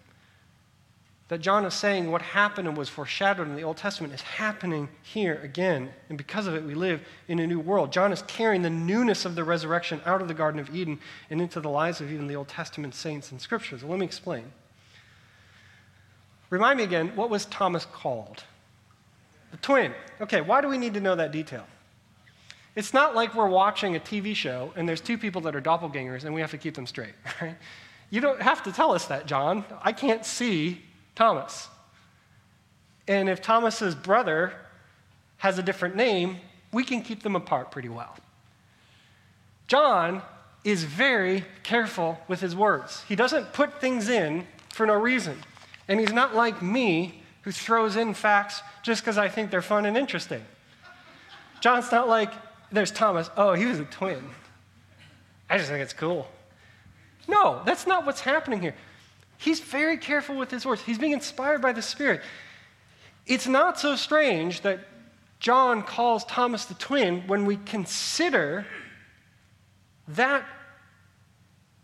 that 1.28 1.40
John 1.40 1.64
is 1.64 1.72
saying 1.72 2.10
what 2.10 2.20
happened 2.20 2.68
and 2.68 2.76
was 2.76 2.90
foreshadowed 2.90 3.48
in 3.48 3.56
the 3.56 3.62
Old 3.62 3.78
Testament 3.78 4.12
is 4.12 4.20
happening 4.20 4.88
here 5.02 5.40
again. 5.42 5.90
And 6.10 6.18
because 6.18 6.46
of 6.46 6.54
it, 6.54 6.62
we 6.62 6.74
live 6.74 7.00
in 7.28 7.38
a 7.38 7.46
new 7.46 7.58
world. 7.58 7.92
John 7.92 8.12
is 8.12 8.22
carrying 8.22 8.60
the 8.60 8.70
newness 8.70 9.24
of 9.24 9.34
the 9.34 9.42
resurrection 9.42 10.02
out 10.04 10.20
of 10.20 10.28
the 10.28 10.34
Garden 10.34 10.60
of 10.60 10.74
Eden 10.74 10.98
and 11.30 11.40
into 11.40 11.60
the 11.60 11.70
lives 11.70 12.02
of 12.02 12.12
even 12.12 12.26
the 12.26 12.36
Old 12.36 12.48
Testament 12.48 12.94
saints 12.94 13.32
and 13.32 13.40
scriptures. 13.40 13.82
Well, 13.82 13.92
let 13.92 14.00
me 14.00 14.06
explain. 14.06 14.44
Remind 16.50 16.76
me 16.76 16.84
again, 16.84 17.12
what 17.16 17.30
was 17.30 17.46
Thomas 17.46 17.86
called? 17.86 18.44
The 19.50 19.56
twin. 19.56 19.94
Okay, 20.20 20.42
why 20.42 20.60
do 20.60 20.68
we 20.68 20.76
need 20.76 20.92
to 20.94 21.00
know 21.00 21.16
that 21.16 21.32
detail? 21.32 21.64
It's 22.76 22.92
not 22.92 23.14
like 23.14 23.34
we're 23.34 23.48
watching 23.48 23.96
a 23.96 24.00
TV 24.00 24.36
show 24.36 24.74
and 24.76 24.86
there's 24.86 25.00
two 25.00 25.16
people 25.16 25.40
that 25.42 25.56
are 25.56 25.60
doppelgangers 25.62 26.24
and 26.24 26.34
we 26.34 26.42
have 26.42 26.50
to 26.50 26.58
keep 26.58 26.74
them 26.74 26.86
straight, 26.86 27.14
right? 27.40 27.56
You 28.10 28.20
don't 28.20 28.42
have 28.42 28.62
to 28.64 28.72
tell 28.72 28.92
us 28.92 29.06
that, 29.06 29.26
John. 29.26 29.64
I 29.80 29.92
can't 29.92 30.24
see 30.26 30.82
Thomas. 31.14 31.68
And 33.06 33.28
if 33.28 33.42
Thomas's 33.42 33.94
brother 33.94 34.52
has 35.38 35.58
a 35.58 35.62
different 35.62 35.96
name, 35.96 36.38
we 36.72 36.84
can 36.84 37.02
keep 37.02 37.22
them 37.22 37.36
apart 37.36 37.70
pretty 37.70 37.88
well. 37.88 38.16
John 39.66 40.22
is 40.64 40.84
very 40.84 41.44
careful 41.62 42.18
with 42.28 42.40
his 42.40 42.56
words. 42.56 43.04
He 43.08 43.14
doesn't 43.14 43.52
put 43.52 43.80
things 43.80 44.08
in 44.08 44.46
for 44.70 44.86
no 44.86 44.94
reason. 44.94 45.38
And 45.88 46.00
he's 46.00 46.12
not 46.12 46.34
like 46.34 46.62
me 46.62 47.22
who 47.42 47.52
throws 47.52 47.96
in 47.96 48.14
facts 48.14 48.62
just 48.82 49.02
because 49.02 49.18
I 49.18 49.28
think 49.28 49.50
they're 49.50 49.62
fun 49.62 49.84
and 49.84 49.96
interesting. 49.96 50.42
John's 51.60 51.92
not 51.92 52.08
like, 52.08 52.32
there's 52.72 52.90
Thomas. 52.90 53.30
Oh, 53.36 53.52
he 53.52 53.66
was 53.66 53.78
a 53.80 53.84
twin. 53.84 54.22
I 55.48 55.58
just 55.58 55.68
think 55.68 55.82
it's 55.82 55.92
cool. 55.92 56.26
No, 57.28 57.62
that's 57.64 57.86
not 57.86 58.06
what's 58.06 58.20
happening 58.20 58.60
here. 58.60 58.74
He's 59.38 59.60
very 59.60 59.98
careful 59.98 60.36
with 60.36 60.50
his 60.50 60.64
words. 60.64 60.82
He's 60.82 60.98
being 60.98 61.12
inspired 61.12 61.60
by 61.60 61.72
the 61.72 61.82
Spirit. 61.82 62.22
It's 63.26 63.46
not 63.46 63.78
so 63.78 63.96
strange 63.96 64.60
that 64.62 64.80
John 65.40 65.82
calls 65.82 66.24
Thomas 66.24 66.64
the 66.64 66.74
twin 66.74 67.26
when 67.26 67.44
we 67.44 67.56
consider 67.56 68.66
that 70.08 70.44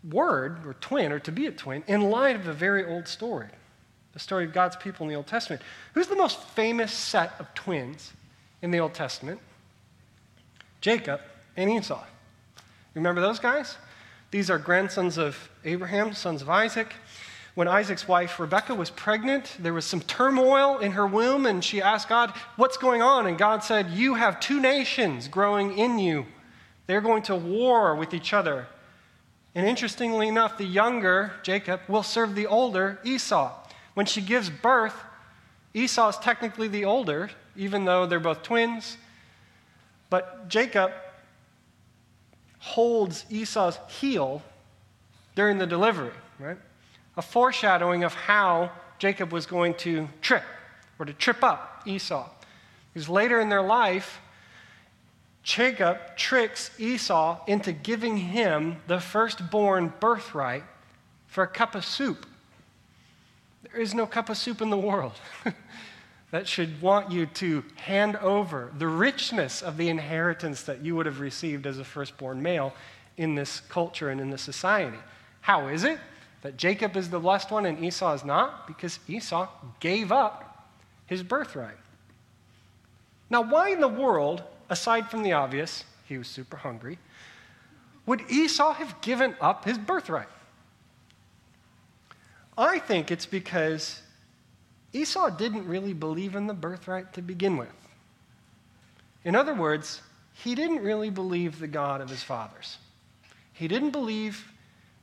word 0.09 0.65
or 0.65 0.73
twin 0.75 1.11
or 1.11 1.19
to 1.19 1.31
be 1.31 1.45
a 1.47 1.51
twin 1.51 1.83
in 1.87 2.09
light 2.09 2.35
of 2.35 2.47
a 2.47 2.53
very 2.53 2.85
old 2.85 3.07
story, 3.07 3.49
the 4.13 4.19
story 4.19 4.45
of 4.45 4.53
God's 4.53 4.75
people 4.75 5.03
in 5.05 5.09
the 5.09 5.15
Old 5.15 5.27
Testament. 5.27 5.61
Who's 5.93 6.07
the 6.07 6.15
most 6.15 6.39
famous 6.39 6.91
set 6.91 7.33
of 7.39 7.53
twins 7.53 8.13
in 8.61 8.71
the 8.71 8.79
Old 8.79 8.93
Testament? 8.93 9.39
Jacob 10.79 11.21
and 11.55 11.69
Esau. 11.69 12.03
Remember 12.95 13.21
those 13.21 13.39
guys? 13.39 13.77
These 14.31 14.49
are 14.49 14.57
grandsons 14.57 15.17
of 15.17 15.49
Abraham, 15.65 16.13
sons 16.13 16.41
of 16.41 16.49
Isaac. 16.49 16.93
When 17.53 17.67
Isaac's 17.67 18.07
wife 18.07 18.39
Rebecca 18.39 18.73
was 18.73 18.89
pregnant, 18.89 19.57
there 19.59 19.73
was 19.73 19.85
some 19.85 19.99
turmoil 20.01 20.77
in 20.79 20.93
her 20.93 21.05
womb, 21.05 21.45
and 21.45 21.63
she 21.63 21.81
asked 21.81 22.07
God, 22.07 22.31
What's 22.55 22.77
going 22.77 23.01
on? 23.01 23.27
And 23.27 23.37
God 23.37 23.63
said, 23.63 23.89
You 23.89 24.15
have 24.15 24.39
two 24.39 24.61
nations 24.61 25.27
growing 25.27 25.77
in 25.77 25.99
you. 25.99 26.25
They're 26.87 27.01
going 27.01 27.23
to 27.23 27.35
war 27.35 27.95
with 27.95 28.13
each 28.13 28.33
other. 28.33 28.67
And 29.53 29.67
interestingly 29.67 30.29
enough, 30.29 30.57
the 30.57 30.65
younger, 30.65 31.33
Jacob, 31.43 31.81
will 31.89 32.03
serve 32.03 32.35
the 32.35 32.47
older, 32.47 32.99
Esau. 33.03 33.51
When 33.95 34.05
she 34.05 34.21
gives 34.21 34.49
birth, 34.49 34.95
Esau 35.73 36.09
is 36.09 36.17
technically 36.17 36.69
the 36.69 36.85
older, 36.85 37.29
even 37.57 37.83
though 37.83 38.05
they're 38.05 38.21
both 38.21 38.43
twins. 38.43 38.97
But 40.09 40.47
Jacob 40.47 40.93
holds 42.59 43.25
Esau's 43.29 43.77
heel 43.87 44.41
during 45.35 45.57
the 45.57 45.67
delivery, 45.67 46.11
right? 46.39 46.57
A 47.17 47.21
foreshadowing 47.21 48.03
of 48.03 48.13
how 48.13 48.71
Jacob 48.99 49.31
was 49.31 49.45
going 49.45 49.73
to 49.75 50.07
trip 50.21 50.43
or 50.99 51.05
to 51.05 51.13
trip 51.13 51.43
up 51.43 51.81
Esau. 51.85 52.29
Because 52.93 53.09
later 53.09 53.39
in 53.39 53.49
their 53.49 53.61
life, 53.61 54.19
Jacob 55.43 55.97
tricks 56.15 56.71
Esau 56.77 57.43
into 57.47 57.71
giving 57.71 58.17
him 58.17 58.77
the 58.87 58.99
firstborn 58.99 59.93
birthright 59.99 60.63
for 61.27 61.43
a 61.43 61.47
cup 61.47 61.73
of 61.75 61.83
soup. 61.83 62.25
There 63.63 63.81
is 63.81 63.93
no 63.93 64.05
cup 64.05 64.29
of 64.29 64.37
soup 64.37 64.61
in 64.61 64.69
the 64.69 64.77
world 64.77 65.13
that 66.31 66.47
should 66.47 66.81
want 66.81 67.11
you 67.11 67.25
to 67.25 67.63
hand 67.75 68.17
over 68.17 68.71
the 68.77 68.87
richness 68.87 69.61
of 69.61 69.77
the 69.77 69.89
inheritance 69.89 70.63
that 70.63 70.83
you 70.83 70.95
would 70.95 71.05
have 71.05 71.19
received 71.19 71.65
as 71.65 71.79
a 71.79 71.83
firstborn 71.83 72.41
male 72.41 72.73
in 73.17 73.35
this 73.35 73.61
culture 73.61 74.09
and 74.09 74.21
in 74.21 74.29
this 74.29 74.41
society. 74.41 74.97
How 75.41 75.67
is 75.67 75.83
it 75.83 75.99
that 76.41 76.57
Jacob 76.57 76.97
is 76.97 77.09
the 77.09 77.19
blessed 77.19 77.51
one 77.51 77.65
and 77.65 77.83
Esau 77.83 78.13
is 78.13 78.25
not? 78.25 78.67
Because 78.67 78.99
Esau 79.07 79.47
gave 79.79 80.11
up 80.11 80.67
his 81.05 81.23
birthright. 81.23 81.77
Now, 83.29 83.41
why 83.41 83.69
in 83.69 83.79
the 83.79 83.87
world 83.87 84.43
aside 84.71 85.11
from 85.11 85.21
the 85.21 85.33
obvious, 85.33 85.83
he 86.07 86.17
was 86.17 86.27
super 86.27 86.57
hungry, 86.57 86.97
would 88.05 88.21
Esau 88.31 88.73
have 88.73 88.99
given 89.01 89.35
up 89.39 89.65
his 89.65 89.77
birthright? 89.77 90.29
I 92.57 92.79
think 92.79 93.11
it's 93.11 93.25
because 93.25 94.01
Esau 94.93 95.29
didn't 95.29 95.67
really 95.67 95.93
believe 95.93 96.35
in 96.35 96.47
the 96.47 96.53
birthright 96.53 97.13
to 97.13 97.21
begin 97.21 97.57
with. 97.57 97.69
In 99.23 99.35
other 99.35 99.53
words, 99.53 100.01
he 100.33 100.55
didn't 100.55 100.81
really 100.81 101.09
believe 101.09 101.59
the 101.59 101.67
God 101.67 102.01
of 102.01 102.09
his 102.09 102.23
fathers. 102.23 102.77
He 103.53 103.67
didn't 103.67 103.91
believe 103.91 104.50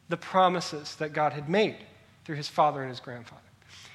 the 0.08 0.16
promises 0.16 0.96
that 0.96 1.12
God 1.12 1.32
had 1.32 1.48
made 1.48 1.76
through 2.24 2.36
his 2.36 2.48
father 2.48 2.80
and 2.80 2.90
his 2.90 3.00
grandfather. 3.00 3.42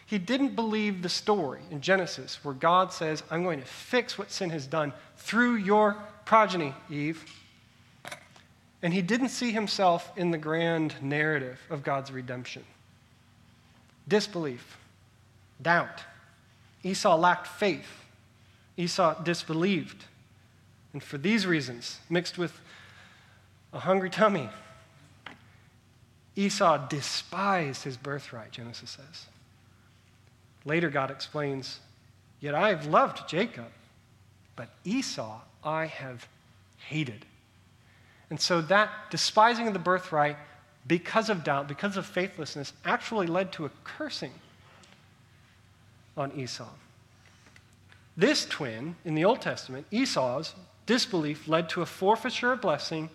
He 0.06 0.18
didn't 0.20 0.56
believe 0.56 1.02
the 1.02 1.10
story 1.10 1.62
in 1.72 1.82
Genesis 1.82 2.44
where 2.44 2.54
God 2.54 2.94
says, 2.94 3.24
I'm 3.32 3.44
going 3.44 3.60
to 3.60 3.66
fix 3.66 4.18
what 4.18 4.32
sin 4.32 4.50
has 4.52 4.68
done 4.68 4.94
through 5.18 5.56
your 5.56 5.98
progeny, 6.26 6.74
Eve. 6.90 7.26
And 8.82 8.94
he 8.94 9.02
didn't 9.02 9.30
see 9.30 9.52
himself 9.52 10.12
in 10.18 10.32
the 10.32 10.38
grand 10.38 10.94
narrative 11.02 11.60
of 11.70 11.84
God's 11.84 12.12
redemption. 12.12 12.64
Disbelief, 14.08 14.78
doubt. 15.62 16.04
Esau 16.84 17.16
lacked 17.16 17.48
faith. 17.48 17.88
Esau 18.76 19.24
disbelieved. 19.24 20.06
And 20.92 21.02
for 21.02 21.18
these 21.18 21.48
reasons, 21.48 22.00
mixed 22.10 22.38
with 22.38 22.60
a 23.72 23.80
hungry 23.80 24.10
tummy, 24.10 24.50
Esau 26.36 26.88
despised 26.88 27.84
his 27.84 27.98
birthright, 27.98 28.52
Genesis 28.52 28.92
says. 28.92 29.28
Later, 30.66 30.90
God 30.90 31.12
explains, 31.12 31.80
Yet 32.40 32.56
I 32.56 32.70
have 32.70 32.88
loved 32.88 33.28
Jacob, 33.30 33.72
but 34.56 34.70
Esau 34.84 35.40
I 35.64 35.86
have 35.86 36.28
hated. 36.90 37.26
And 38.30 38.40
so 38.40 38.62
that 38.62 38.90
despising 39.12 39.68
of 39.68 39.74
the 39.74 39.80
birthright 39.80 40.38
because 40.88 41.30
of 41.30 41.44
doubt, 41.44 41.68
because 41.68 41.98
of 41.98 42.06
faithlessness, 42.06 42.74
actually 42.84 43.28
led 43.28 43.52
to 43.54 43.66
a 43.66 43.72
cursing 43.84 44.34
on 46.18 46.32
Esau. 46.38 46.68
This 48.18 48.46
twin 48.46 48.96
in 49.06 49.16
the 49.16 49.26
Old 49.26 49.42
Testament, 49.42 49.88
Esau's 49.92 50.54
disbelief 50.86 51.48
led 51.48 51.70
to 51.70 51.82
a 51.82 51.86
forfeiture 51.86 52.52
of 52.52 52.62
blessing 52.62 53.10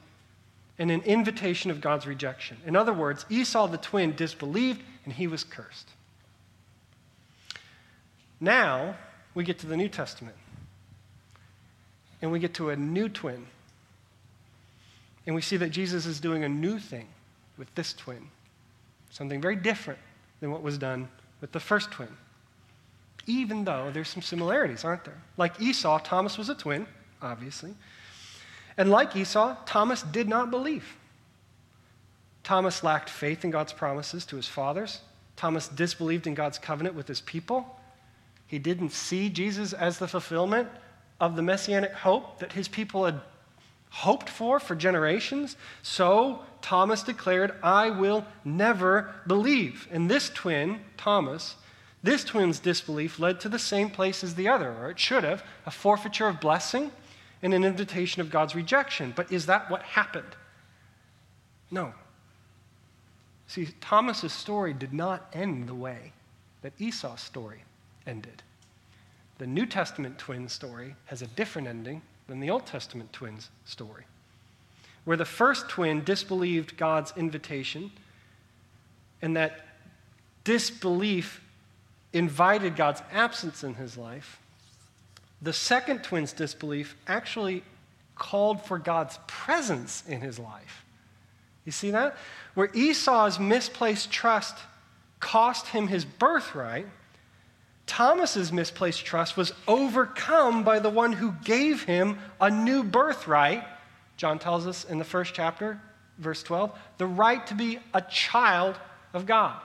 and 0.78 0.90
an 0.90 1.02
invitation 1.02 1.70
of 1.70 1.80
God's 1.80 2.06
rejection. 2.06 2.56
In 2.64 2.76
other 2.76 2.92
words, 2.92 3.26
Esau 3.28 3.66
the 3.66 3.78
twin 3.78 4.14
disbelieved 4.14 4.82
and 5.04 5.12
he 5.12 5.26
was 5.26 5.42
cursed. 5.42 5.88
Now 8.40 8.96
we 9.34 9.44
get 9.44 9.58
to 9.60 9.66
the 9.66 9.76
New 9.76 9.88
Testament. 9.88 10.36
And 12.20 12.32
we 12.32 12.38
get 12.38 12.54
to 12.54 12.70
a 12.70 12.76
new 12.76 13.08
twin. 13.08 13.46
And 15.26 15.34
we 15.34 15.42
see 15.42 15.56
that 15.58 15.70
Jesus 15.70 16.06
is 16.06 16.20
doing 16.20 16.44
a 16.44 16.48
new 16.48 16.78
thing 16.78 17.06
with 17.56 17.72
this 17.74 17.92
twin, 17.92 18.28
something 19.10 19.40
very 19.40 19.56
different 19.56 19.98
than 20.40 20.50
what 20.50 20.62
was 20.62 20.78
done 20.78 21.08
with 21.40 21.52
the 21.52 21.60
first 21.60 21.90
twin. 21.90 22.08
Even 23.26 23.64
though 23.64 23.90
there's 23.92 24.08
some 24.08 24.22
similarities, 24.22 24.84
aren't 24.84 25.04
there? 25.04 25.20
Like 25.36 25.60
Esau, 25.60 25.98
Thomas 25.98 26.38
was 26.38 26.48
a 26.48 26.54
twin, 26.54 26.86
obviously. 27.20 27.74
And 28.78 28.90
like 28.90 29.16
Esau, 29.16 29.56
Thomas 29.66 30.02
did 30.02 30.28
not 30.28 30.50
believe. 30.52 30.96
Thomas 32.44 32.84
lacked 32.84 33.10
faith 33.10 33.44
in 33.44 33.50
God's 33.50 33.72
promises 33.72 34.24
to 34.26 34.36
his 34.36 34.46
fathers. 34.46 35.00
Thomas 35.36 35.68
disbelieved 35.68 36.26
in 36.28 36.34
God's 36.34 36.58
covenant 36.58 36.94
with 36.94 37.08
his 37.08 37.20
people. 37.20 37.78
He 38.46 38.58
didn't 38.58 38.92
see 38.92 39.28
Jesus 39.28 39.72
as 39.72 39.98
the 39.98 40.08
fulfillment 40.08 40.68
of 41.20 41.34
the 41.34 41.42
messianic 41.42 41.92
hope 41.92 42.38
that 42.38 42.52
his 42.52 42.68
people 42.68 43.04
had 43.04 43.20
hoped 43.90 44.30
for 44.30 44.60
for 44.60 44.76
generations. 44.76 45.56
So 45.82 46.44
Thomas 46.62 47.02
declared, 47.02 47.54
I 47.62 47.90
will 47.90 48.24
never 48.44 49.12
believe. 49.26 49.88
And 49.90 50.08
this 50.08 50.30
twin, 50.30 50.80
Thomas, 50.96 51.56
this 52.02 52.22
twin's 52.22 52.60
disbelief 52.60 53.18
led 53.18 53.40
to 53.40 53.48
the 53.48 53.58
same 53.58 53.90
place 53.90 54.22
as 54.22 54.36
the 54.36 54.48
other, 54.48 54.72
or 54.72 54.90
it 54.90 55.00
should 55.00 55.24
have 55.24 55.42
a 55.66 55.70
forfeiture 55.70 56.28
of 56.28 56.40
blessing 56.40 56.92
and 57.42 57.54
an 57.54 57.64
invitation 57.64 58.20
of 58.20 58.30
God's 58.30 58.54
rejection. 58.54 59.12
But 59.14 59.32
is 59.32 59.46
that 59.46 59.70
what 59.70 59.82
happened? 59.82 60.36
No. 61.70 61.92
See, 63.46 63.68
Thomas's 63.80 64.32
story 64.32 64.72
did 64.72 64.92
not 64.92 65.28
end 65.32 65.68
the 65.68 65.74
way 65.74 66.12
that 66.62 66.72
Esau's 66.78 67.20
story 67.20 67.62
ended. 68.06 68.42
The 69.38 69.46
New 69.46 69.66
Testament 69.66 70.18
twin 70.18 70.48
story 70.48 70.96
has 71.06 71.22
a 71.22 71.26
different 71.28 71.68
ending 71.68 72.02
than 72.26 72.40
the 72.40 72.50
Old 72.50 72.66
Testament 72.66 73.12
twins 73.12 73.50
story, 73.64 74.04
where 75.04 75.16
the 75.16 75.24
first 75.24 75.68
twin 75.68 76.04
disbelieved 76.04 76.76
God's 76.76 77.12
invitation, 77.16 77.90
and 79.22 79.36
that 79.36 79.66
disbelief 80.44 81.40
invited 82.12 82.76
God's 82.76 83.02
absence 83.12 83.62
in 83.62 83.74
his 83.74 83.96
life. 83.96 84.40
The 85.40 85.52
second 85.52 86.02
twin's 86.02 86.32
disbelief 86.32 86.96
actually 87.06 87.62
called 88.16 88.64
for 88.64 88.78
God's 88.78 89.18
presence 89.26 90.02
in 90.08 90.20
his 90.20 90.38
life. 90.38 90.84
You 91.64 91.72
see 91.72 91.90
that? 91.92 92.16
Where 92.54 92.70
Esau's 92.74 93.38
misplaced 93.38 94.10
trust 94.10 94.56
cost 95.20 95.68
him 95.68 95.86
his 95.86 96.04
birthright, 96.04 96.86
Thomas's 97.86 98.52
misplaced 98.52 99.04
trust 99.04 99.36
was 99.36 99.52
overcome 99.66 100.62
by 100.62 100.78
the 100.78 100.90
one 100.90 101.12
who 101.12 101.32
gave 101.44 101.84
him 101.84 102.18
a 102.40 102.50
new 102.50 102.82
birthright. 102.82 103.64
John 104.16 104.38
tells 104.38 104.66
us 104.66 104.84
in 104.84 104.98
the 104.98 105.04
first 105.04 105.34
chapter, 105.34 105.80
verse 106.18 106.42
12, 106.42 106.76
the 106.98 107.06
right 107.06 107.46
to 107.46 107.54
be 107.54 107.78
a 107.94 108.02
child 108.02 108.78
of 109.14 109.24
God. 109.24 109.58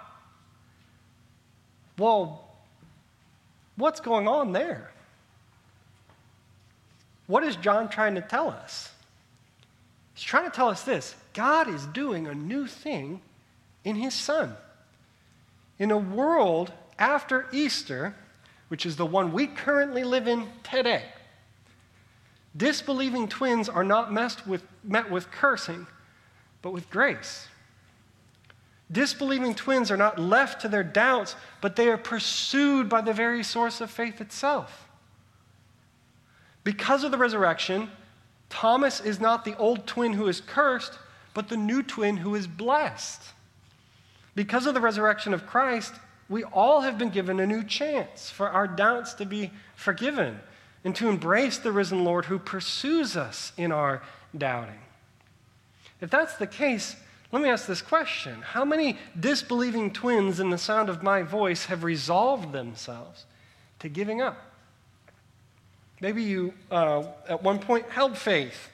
Well, 1.98 2.48
what's 3.76 4.00
going 4.00 4.28
on 4.28 4.54
there? 4.54 4.93
What 7.28 7.44
is 7.44 7.56
John 7.56 7.90
trying 7.90 8.16
to 8.16 8.22
tell 8.22 8.50
us? 8.50 8.92
He's 10.14 10.24
trying 10.24 10.50
to 10.50 10.56
tell 10.56 10.70
us 10.70 10.84
this 10.84 11.16
God 11.34 11.68
is 11.68 11.86
doing 11.88 12.28
a 12.28 12.36
new 12.36 12.68
thing 12.68 13.22
in 13.84 13.96
his 13.96 14.14
Son. 14.14 14.56
In 15.80 15.92
a 15.92 15.98
world 15.98 16.72
after 17.00 17.48
Easter, 17.52 18.16
which 18.68 18.86
is 18.86 18.96
the 18.96 19.06
one 19.06 19.34
we 19.34 19.48
currently 19.48 20.04
live 20.04 20.28
in 20.28 20.48
today, 20.64 21.04
disbelieving 22.56 23.28
twins 23.28 23.68
are 23.68 23.84
not 23.84 24.14
with, 24.46 24.64
met 24.84 25.10
with 25.10 25.32
cursing, 25.32 25.88
but 26.62 26.72
with 26.72 26.90
grace. 26.90 27.48
Disbelieving 28.92 29.56
twins 29.56 29.90
are 29.90 29.98
not 29.98 30.20
left 30.20 30.62
to 30.62 30.68
their 30.68 30.84
doubts, 30.84 31.36
but 31.62 31.76
they 31.76 31.88
are 31.88 31.98
pursued 31.98 32.90
by 32.90 33.02
the 33.02 33.14
very 33.14 33.44
source 33.44 33.82
of 33.82 33.90
faith 33.90 34.22
itself. 34.22 34.88
Because 36.64 37.04
of 37.04 37.12
the 37.12 37.18
resurrection, 37.18 37.90
Thomas 38.50 39.00
is 39.00 39.20
not 39.20 39.46
the 39.46 39.58
old 39.58 39.86
twin 39.88 40.14
who 40.14 40.28
is 40.28 40.42
cursed, 40.42 40.98
but 41.34 41.50
the 41.50 41.58
new 41.58 41.84
twin 41.84 42.18
who 42.18 42.36
is 42.36 42.48
blessed. 42.48 43.22
Because 44.36 44.66
of 44.66 44.74
the 44.74 44.82
resurrection 44.82 45.34
of 45.34 45.46
Christ, 45.46 45.94
we 46.30 46.44
all 46.44 46.82
have 46.82 46.98
been 46.98 47.10
given 47.10 47.40
a 47.40 47.48
new 47.48 47.64
chance 47.64 48.30
for 48.30 48.50
our 48.50 48.68
doubts 48.68 49.14
to 49.16 49.26
be 49.26 49.52
forgiven 49.76 50.40
and 50.84 50.96
to 50.96 51.10
embrace 51.10 51.58
the 51.58 51.72
risen 51.72 52.04
Lord 52.04 52.26
who 52.26 52.40
pursues 52.40 53.16
us 53.16 53.54
in 53.58 53.72
our 53.72 54.02
doubting. 54.38 54.80
If 56.02 56.10
that's 56.10 56.36
the 56.36 56.48
case, 56.48 56.96
let 57.32 57.42
me 57.42 57.50
ask 57.50 57.66
this 57.66 57.82
question 57.82 58.42
How 58.42 58.64
many 58.64 58.98
disbelieving 59.20 59.92
twins 59.92 60.40
in 60.40 60.50
the 60.50 60.58
sound 60.58 60.90
of 60.90 61.04
my 61.04 61.24
voice 61.24 61.66
have 61.66 61.84
resolved 61.84 62.52
themselves 62.52 63.26
to 63.80 63.90
giving 63.90 64.22
up? 64.22 64.53
Maybe 66.04 66.22
you, 66.22 66.54
uh, 66.70 67.06
at 67.30 67.42
one 67.44 67.60
point, 67.60 67.90
held 67.90 68.18
faith. 68.18 68.70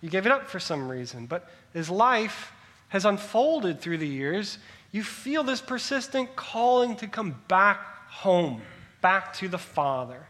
You 0.00 0.08
gave 0.08 0.24
it 0.24 0.32
up 0.32 0.48
for 0.48 0.58
some 0.58 0.88
reason. 0.88 1.26
But 1.26 1.46
as 1.74 1.90
life 1.90 2.52
has 2.88 3.04
unfolded 3.04 3.82
through 3.82 3.98
the 3.98 4.08
years, 4.08 4.56
you 4.90 5.02
feel 5.02 5.42
this 5.42 5.60
persistent 5.60 6.34
calling 6.36 6.96
to 6.96 7.06
come 7.06 7.38
back 7.48 8.08
home, 8.08 8.62
back 9.02 9.34
to 9.34 9.46
the 9.46 9.58
Father. 9.58 10.26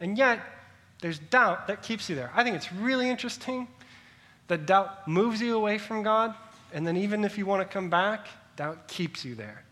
And 0.00 0.18
yet, 0.18 0.40
there's 1.00 1.20
doubt 1.20 1.68
that 1.68 1.80
keeps 1.80 2.10
you 2.10 2.16
there. 2.16 2.32
I 2.34 2.42
think 2.42 2.56
it's 2.56 2.72
really 2.72 3.08
interesting 3.08 3.68
that 4.48 4.66
doubt 4.66 5.06
moves 5.06 5.40
you 5.40 5.54
away 5.56 5.78
from 5.78 6.02
God, 6.02 6.34
and 6.72 6.84
then 6.84 6.96
even 6.96 7.24
if 7.24 7.38
you 7.38 7.46
want 7.46 7.62
to 7.62 7.72
come 7.72 7.88
back, 7.88 8.26
doubt 8.56 8.88
keeps 8.88 9.24
you 9.24 9.36
there. 9.36 9.62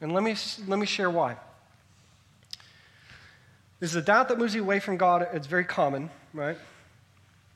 And 0.00 0.12
let 0.12 0.24
me, 0.24 0.34
let 0.66 0.80
me 0.80 0.86
share 0.86 1.08
why. 1.08 1.36
There's 3.80 3.94
a 3.94 4.02
doubt 4.02 4.28
that 4.28 4.38
moves 4.38 4.54
you 4.54 4.62
away 4.62 4.80
from 4.80 4.96
God. 4.96 5.26
It's 5.32 5.46
very 5.46 5.64
common, 5.64 6.10
right? 6.32 6.56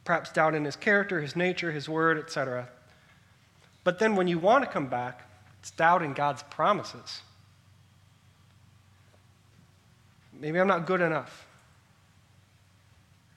Perhaps 0.04 0.32
doubt 0.32 0.54
in 0.54 0.64
his 0.64 0.76
character, 0.76 1.20
his 1.20 1.37
nature, 1.37 1.72
his 1.72 1.88
word, 1.88 2.18
etc. 2.18 2.68
But 3.84 3.98
then 3.98 4.16
when 4.16 4.28
you 4.28 4.38
want 4.38 4.64
to 4.64 4.70
come 4.70 4.87
back, 4.87 5.22
it's 5.60 5.70
doubt 5.70 6.02
in 6.02 6.12
God's 6.12 6.42
promises. 6.44 7.22
Maybe 10.38 10.60
I'm 10.60 10.68
not 10.68 10.87
good 10.87 11.00
enough. 11.00 11.46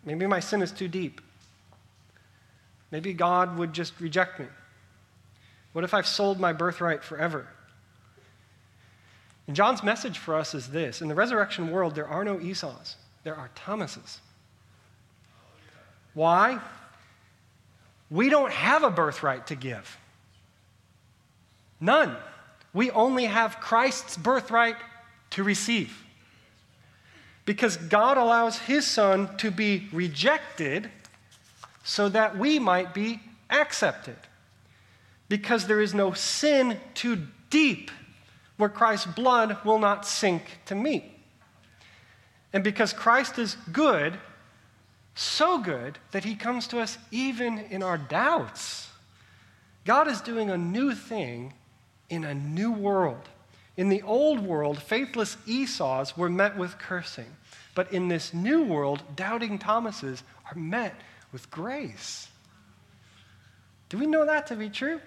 Maybe 0.03 0.25
my 0.27 0.39
sin 0.39 0.61
is 0.61 0.71
too 0.71 0.87
deep. 0.87 1.21
Maybe 2.91 3.13
God 3.13 3.57
would 3.57 3.73
just 3.73 3.99
reject 3.99 4.39
me. 4.39 4.47
What 5.73 5.83
if 5.83 5.93
I've 5.93 6.07
sold 6.07 6.39
my 6.39 6.53
birthright 6.53 7.03
forever? 7.03 7.47
And 9.51 9.55
John's 9.57 9.83
message 9.83 10.17
for 10.17 10.35
us 10.35 10.55
is 10.55 10.69
this 10.69 11.01
In 11.01 11.09
the 11.09 11.13
resurrection 11.13 11.71
world, 11.71 11.93
there 11.93 12.07
are 12.07 12.23
no 12.23 12.39
Esau's, 12.39 12.95
there 13.25 13.35
are 13.35 13.49
Thomases. 13.53 14.21
Why? 16.13 16.61
We 18.09 18.29
don't 18.29 18.53
have 18.53 18.83
a 18.83 18.89
birthright 18.89 19.47
to 19.47 19.55
give. 19.55 19.97
None. 21.81 22.15
We 22.71 22.91
only 22.91 23.25
have 23.25 23.59
Christ's 23.59 24.15
birthright 24.15 24.77
to 25.31 25.43
receive. 25.43 26.01
Because 27.43 27.75
God 27.75 28.17
allows 28.17 28.57
his 28.57 28.87
son 28.87 29.35
to 29.39 29.51
be 29.51 29.89
rejected 29.91 30.89
so 31.83 32.07
that 32.07 32.37
we 32.37 32.57
might 32.57 32.93
be 32.93 33.19
accepted. 33.49 34.15
Because 35.27 35.67
there 35.67 35.81
is 35.81 35.93
no 35.93 36.13
sin 36.13 36.79
too 36.93 37.27
deep 37.49 37.91
where 38.61 38.69
Christ's 38.69 39.07
blood 39.07 39.57
will 39.65 39.79
not 39.79 40.05
sink 40.05 40.59
to 40.67 40.75
meet. 40.75 41.03
And 42.53 42.63
because 42.63 42.93
Christ 42.93 43.39
is 43.39 43.57
good, 43.71 44.17
so 45.15 45.57
good 45.57 45.97
that 46.11 46.23
he 46.23 46.35
comes 46.35 46.67
to 46.67 46.79
us 46.79 46.97
even 47.11 47.57
in 47.57 47.83
our 47.83 47.97
doubts. 47.97 48.87
God 49.83 50.07
is 50.07 50.21
doing 50.21 50.49
a 50.49 50.57
new 50.57 50.93
thing 50.93 51.53
in 52.09 52.23
a 52.23 52.33
new 52.33 52.71
world. 52.71 53.27
In 53.77 53.89
the 53.89 54.03
old 54.03 54.39
world, 54.39 54.81
faithless 54.81 55.37
Esau's 55.47 56.15
were 56.15 56.29
met 56.29 56.57
with 56.57 56.77
cursing. 56.77 57.35
But 57.73 57.91
in 57.91 58.09
this 58.09 58.33
new 58.33 58.63
world, 58.63 59.01
doubting 59.15 59.57
Thomases 59.57 60.23
are 60.45 60.57
met 60.57 60.93
with 61.31 61.49
grace. 61.49 62.27
Do 63.89 63.97
we 63.97 64.05
know 64.05 64.25
that 64.25 64.47
to 64.47 64.55
be 64.55 64.69
true? 64.69 65.01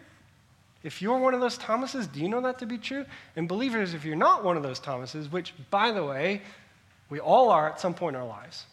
If 0.84 1.02
you're 1.02 1.18
one 1.18 1.34
of 1.34 1.40
those 1.40 1.56
Thomases, 1.56 2.06
do 2.06 2.20
you 2.20 2.28
know 2.28 2.40
that 2.42 2.60
to 2.60 2.66
be 2.66 2.78
true? 2.78 3.04
And 3.34 3.48
believers, 3.48 3.94
if 3.94 4.04
you're 4.04 4.14
not 4.14 4.44
one 4.44 4.56
of 4.56 4.62
those 4.62 4.78
Thomases, 4.78 5.32
which, 5.32 5.52
by 5.70 5.90
the 5.90 6.04
way, 6.04 6.42
we 7.10 7.18
all 7.18 7.50
are 7.50 7.68
at 7.68 7.80
some 7.80 7.94
point 7.94 8.14
in 8.14 8.22
our 8.22 8.28
lives, 8.28 8.66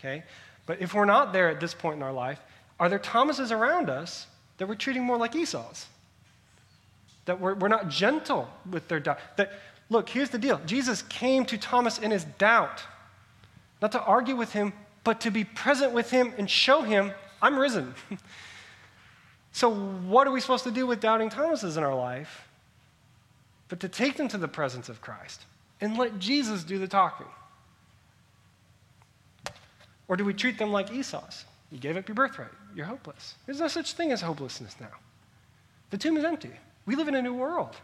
okay? 0.00 0.24
But 0.66 0.80
if 0.80 0.94
we're 0.94 1.04
not 1.04 1.32
there 1.32 1.48
at 1.48 1.60
this 1.60 1.74
point 1.74 1.96
in 1.96 2.02
our 2.02 2.12
life, 2.12 2.40
are 2.80 2.88
there 2.88 2.98
Thomases 2.98 3.52
around 3.52 3.88
us 3.88 4.26
that 4.58 4.66
we're 4.66 4.74
treating 4.74 5.04
more 5.04 5.16
like 5.16 5.36
Esau's? 5.36 5.86
that 7.30 7.40
we're, 7.40 7.54
we're 7.54 7.68
not 7.68 7.88
gentle 7.88 8.48
with 8.68 8.88
their 8.88 9.00
doubt. 9.00 9.18
That, 9.36 9.52
look, 9.88 10.08
here's 10.08 10.30
the 10.30 10.38
deal 10.38 10.60
Jesus 10.66 11.02
came 11.02 11.44
to 11.46 11.58
Thomas 11.58 11.98
in 11.98 12.10
his 12.10 12.24
doubt, 12.24 12.82
not 13.80 13.92
to 13.92 14.02
argue 14.02 14.36
with 14.36 14.52
him, 14.52 14.72
but 15.04 15.20
to 15.22 15.30
be 15.30 15.44
present 15.44 15.92
with 15.92 16.10
him 16.10 16.32
and 16.38 16.50
show 16.50 16.82
him, 16.82 17.12
I'm 17.40 17.56
risen. 17.56 17.94
so, 19.52 19.72
what 19.72 20.26
are 20.26 20.30
we 20.30 20.40
supposed 20.40 20.64
to 20.64 20.70
do 20.70 20.86
with 20.86 21.00
doubting 21.00 21.30
Thomases 21.30 21.76
in 21.76 21.82
our 21.82 21.94
life? 21.94 22.48
But 23.68 23.80
to 23.80 23.88
take 23.88 24.16
them 24.16 24.28
to 24.28 24.38
the 24.38 24.48
presence 24.48 24.88
of 24.88 25.00
Christ 25.00 25.44
and 25.80 25.96
let 25.96 26.18
Jesus 26.18 26.64
do 26.64 26.78
the 26.78 26.88
talking. 26.88 27.26
Or 30.08 30.16
do 30.16 30.24
we 30.24 30.34
treat 30.34 30.58
them 30.58 30.72
like 30.72 30.92
Esau's? 30.92 31.44
You 31.70 31.78
gave 31.78 31.96
up 31.96 32.08
your 32.08 32.16
birthright. 32.16 32.50
You're 32.74 32.86
hopeless. 32.86 33.36
There's 33.46 33.60
no 33.60 33.68
such 33.68 33.92
thing 33.92 34.10
as 34.10 34.20
hopelessness 34.20 34.76
now. 34.80 34.90
The 35.90 35.98
tomb 35.98 36.16
is 36.16 36.24
empty. 36.24 36.50
We 36.86 36.96
live 36.96 37.08
in 37.08 37.14
a 37.14 37.22
new 37.22 37.34
world. 37.34 37.76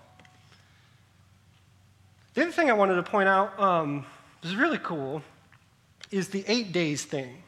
The 2.34 2.42
other 2.42 2.52
thing 2.52 2.68
I 2.68 2.74
wanted 2.74 2.96
to 2.96 3.02
point 3.02 3.28
out, 3.28 3.58
um, 3.58 4.04
is 4.42 4.56
really 4.56 4.78
cool, 4.78 5.22
is 6.10 6.28
the 6.28 6.44
eight 6.46 6.72
days 6.72 7.04
thing. 7.04 7.42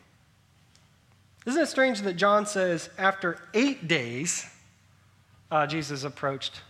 Isn't 1.47 1.63
it 1.63 1.67
strange 1.67 2.03
that 2.03 2.15
John 2.15 2.47
says 2.47 2.91
after 2.99 3.39
eight 3.55 3.89
days, 3.89 4.47
uh, 5.51 5.67
Jesus 5.67 6.05
approached 6.05 6.61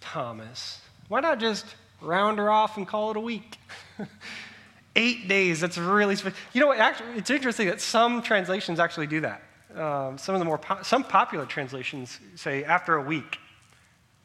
Thomas? 0.00 0.80
Why 1.08 1.20
not 1.20 1.38
just 1.38 1.66
round 2.00 2.38
her 2.38 2.50
off 2.50 2.76
and 2.76 2.86
call 2.86 3.10
it 3.10 3.16
a 3.16 3.20
week? 3.20 3.58
eight 4.96 5.28
days, 5.28 5.60
that's 5.60 5.78
really, 5.78 6.16
you 6.52 6.60
know 6.60 6.66
what, 6.66 6.78
actually, 6.78 7.12
it's 7.12 7.30
interesting 7.30 7.68
that 7.68 7.80
some 7.80 8.22
translations 8.22 8.80
actually 8.80 9.06
do 9.06 9.20
that. 9.20 9.42
Um, 9.76 10.18
some 10.18 10.34
of 10.34 10.38
the 10.38 10.44
more 10.44 10.58
po- 10.58 10.82
some 10.82 11.04
popular 11.04 11.46
translations 11.46 12.18
say 12.34 12.64
after 12.64 12.96
a 12.96 13.02
week. 13.02 13.38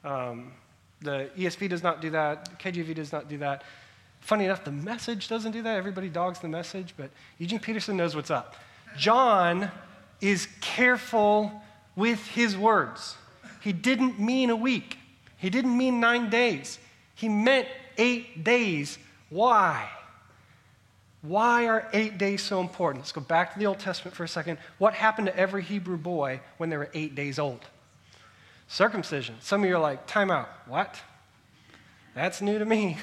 Um, 0.03 0.53
the 1.01 1.29
ESV 1.37 1.69
does 1.69 1.83
not 1.83 2.01
do 2.01 2.09
that. 2.11 2.59
KJV 2.59 2.95
does 2.95 3.11
not 3.11 3.27
do 3.27 3.37
that. 3.39 3.63
Funny 4.21 4.45
enough, 4.45 4.63
the 4.63 4.71
message 4.71 5.27
doesn't 5.27 5.51
do 5.51 5.61
that. 5.61 5.75
Everybody 5.75 6.07
dogs 6.07 6.39
the 6.39 6.47
message, 6.47 6.93
but 6.95 7.09
Eugene 7.39 7.59
Peterson 7.59 7.97
knows 7.97 8.15
what's 8.15 8.31
up. 8.31 8.55
John 8.97 9.71
is 10.21 10.47
careful 10.61 11.51
with 11.95 12.25
his 12.27 12.57
words. 12.57 13.15
He 13.61 13.73
didn't 13.73 14.19
mean 14.19 14.49
a 14.49 14.55
week, 14.55 14.97
he 15.37 15.49
didn't 15.49 15.77
mean 15.77 15.99
nine 15.99 16.29
days. 16.29 16.79
He 17.15 17.29
meant 17.29 17.67
eight 17.97 18.43
days. 18.43 18.97
Why? 19.29 19.89
Why 21.21 21.67
are 21.67 21.87
eight 21.93 22.17
days 22.17 22.41
so 22.43 22.59
important? 22.59 23.03
Let's 23.03 23.13
go 23.13 23.21
back 23.21 23.53
to 23.53 23.59
the 23.59 23.65
Old 23.65 23.79
Testament 23.79 24.15
for 24.15 24.25
a 24.25 24.27
second. 24.27 24.57
What 24.77 24.93
happened 24.93 25.27
to 25.27 25.37
every 25.37 25.63
Hebrew 25.63 25.97
boy 25.97 26.41
when 26.57 26.69
they 26.69 26.75
were 26.75 26.89
eight 26.93 27.15
days 27.15 27.39
old? 27.39 27.61
Circumcision. 28.67 29.35
Some 29.39 29.63
of 29.63 29.69
you 29.69 29.75
are 29.75 29.79
like, 29.79 30.05
time 30.05 30.31
out. 30.31 30.49
What? 30.67 30.99
That's 32.13 32.41
new 32.41 32.59
to 32.59 32.65
me. 32.65 32.97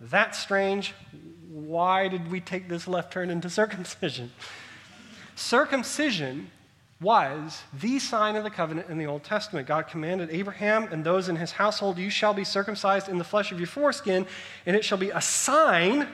That's 0.00 0.38
strange. 0.38 0.94
Why 1.50 2.06
did 2.06 2.30
we 2.30 2.40
take 2.40 2.68
this 2.68 2.86
left 2.86 3.12
turn 3.12 3.30
into 3.30 3.50
circumcision? 3.50 4.30
Circumcision 5.34 6.50
was 7.00 7.62
the 7.80 7.98
sign 7.98 8.36
of 8.36 8.44
the 8.44 8.50
covenant 8.50 8.90
in 8.90 8.98
the 8.98 9.06
Old 9.06 9.24
Testament. 9.24 9.66
God 9.66 9.88
commanded 9.88 10.28
Abraham 10.30 10.88
and 10.92 11.02
those 11.02 11.28
in 11.28 11.36
his 11.36 11.52
household, 11.52 11.98
You 11.98 12.10
shall 12.10 12.34
be 12.34 12.44
circumcised 12.44 13.08
in 13.08 13.18
the 13.18 13.24
flesh 13.24 13.52
of 13.52 13.58
your 13.58 13.66
foreskin, 13.66 14.26
and 14.66 14.76
it 14.76 14.84
shall 14.84 14.98
be 14.98 15.10
a 15.10 15.20
sign 15.20 16.06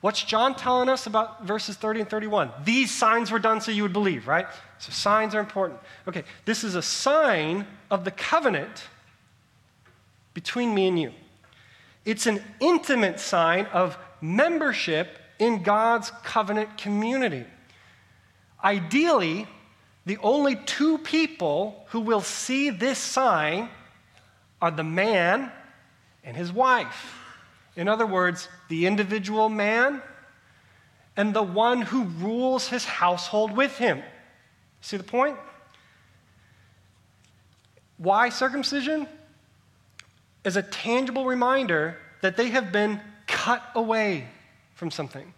What's 0.00 0.22
John 0.22 0.54
telling 0.54 0.88
us 0.88 1.06
about 1.06 1.44
verses 1.44 1.76
30 1.76 2.02
and 2.02 2.10
31? 2.10 2.52
These 2.64 2.92
signs 2.92 3.32
were 3.32 3.40
done 3.40 3.60
so 3.60 3.72
you 3.72 3.82
would 3.82 3.92
believe, 3.92 4.28
right? 4.28 4.46
So 4.78 4.92
signs 4.92 5.34
are 5.34 5.40
important. 5.40 5.80
Okay, 6.06 6.22
this 6.44 6.62
is 6.62 6.76
a 6.76 6.82
sign 6.82 7.66
of 7.90 8.04
the 8.04 8.12
covenant 8.12 8.84
between 10.34 10.72
me 10.72 10.86
and 10.86 11.00
you. 11.00 11.12
It's 12.04 12.26
an 12.26 12.42
intimate 12.60 13.18
sign 13.18 13.66
of 13.66 13.98
membership 14.20 15.18
in 15.40 15.64
God's 15.64 16.12
covenant 16.22 16.78
community. 16.78 17.44
Ideally, 18.62 19.46
the 20.06 20.18
only 20.18 20.56
two 20.56 20.98
people 20.98 21.86
who 21.88 22.00
will 22.00 22.20
see 22.20 22.70
this 22.70 22.98
sign 22.98 23.68
are 24.60 24.70
the 24.70 24.84
man 24.84 25.52
and 26.24 26.36
his 26.36 26.52
wife. 26.52 27.14
In 27.76 27.88
other 27.88 28.06
words, 28.06 28.48
the 28.68 28.86
individual 28.86 29.48
man 29.48 30.02
and 31.16 31.34
the 31.34 31.42
one 31.42 31.82
who 31.82 32.04
rules 32.04 32.68
his 32.68 32.84
household 32.84 33.56
with 33.56 33.76
him. 33.78 34.02
See 34.80 34.96
the 34.96 35.04
point? 35.04 35.36
Why 37.98 38.28
circumcision? 38.28 39.06
As 40.44 40.56
a 40.56 40.62
tangible 40.62 41.24
reminder 41.26 41.98
that 42.22 42.36
they 42.36 42.48
have 42.48 42.72
been 42.72 43.00
cut 43.26 43.62
away 43.74 44.28
from 44.74 44.90
something, 44.90 45.34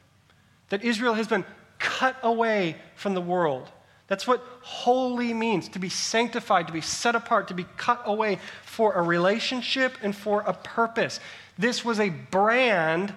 that 0.68 0.84
Israel 0.84 1.14
has 1.14 1.26
been 1.26 1.44
cut 1.80 2.16
away 2.22 2.76
from 2.94 3.14
the 3.14 3.20
world. 3.20 3.68
That's 4.06 4.26
what 4.26 4.44
holy 4.62 5.32
means 5.32 5.68
to 5.70 5.78
be 5.78 5.88
sanctified, 5.88 6.66
to 6.66 6.72
be 6.72 6.80
set 6.80 7.14
apart, 7.14 7.48
to 7.48 7.54
be 7.54 7.66
cut 7.76 8.02
away 8.04 8.38
for 8.64 8.92
a 8.94 9.02
relationship 9.02 9.96
and 10.02 10.14
for 10.14 10.42
a 10.42 10.52
purpose. 10.52 11.20
This 11.58 11.84
was 11.84 11.98
a 11.98 12.08
brand 12.08 13.12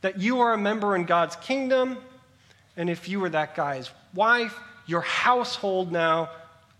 that 0.00 0.18
you 0.20 0.40
are 0.40 0.52
a 0.52 0.58
member 0.58 0.96
in 0.96 1.04
God's 1.04 1.36
kingdom. 1.36 1.96
And 2.76 2.90
if 2.90 3.08
you 3.08 3.20
were 3.20 3.28
that 3.30 3.54
guy's 3.54 3.90
wife, 4.14 4.58
your 4.86 5.02
household 5.02 5.92
now 5.92 6.30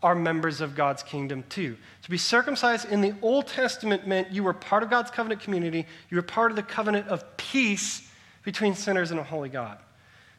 are 0.03 0.15
members 0.15 0.61
of 0.61 0.75
God's 0.75 1.03
kingdom 1.03 1.45
too. 1.49 1.77
To 2.03 2.11
be 2.11 2.19
circumcised 2.19 2.91
in 2.91 3.01
the 3.01 3.15
Old 3.23 3.47
Testament 3.47 4.07
meant 4.07 4.33
you 4.33 4.43
were 4.43 4.53
part 4.53 4.83
of 4.83 4.91
God's 4.91 5.11
covenant 5.13 5.41
community, 5.41 5.87
you 6.11 6.17
were 6.17 6.23
part 6.23 6.51
of 6.51 6.57
the 6.57 6.63
covenant 6.63 7.07
of 7.09 7.37
peace 7.37 8.09
between 8.43 8.75
sinners 8.75 9.13
and 9.13 9.21
a 9.21 9.23
holy 9.23 9.49
God. 9.49 9.79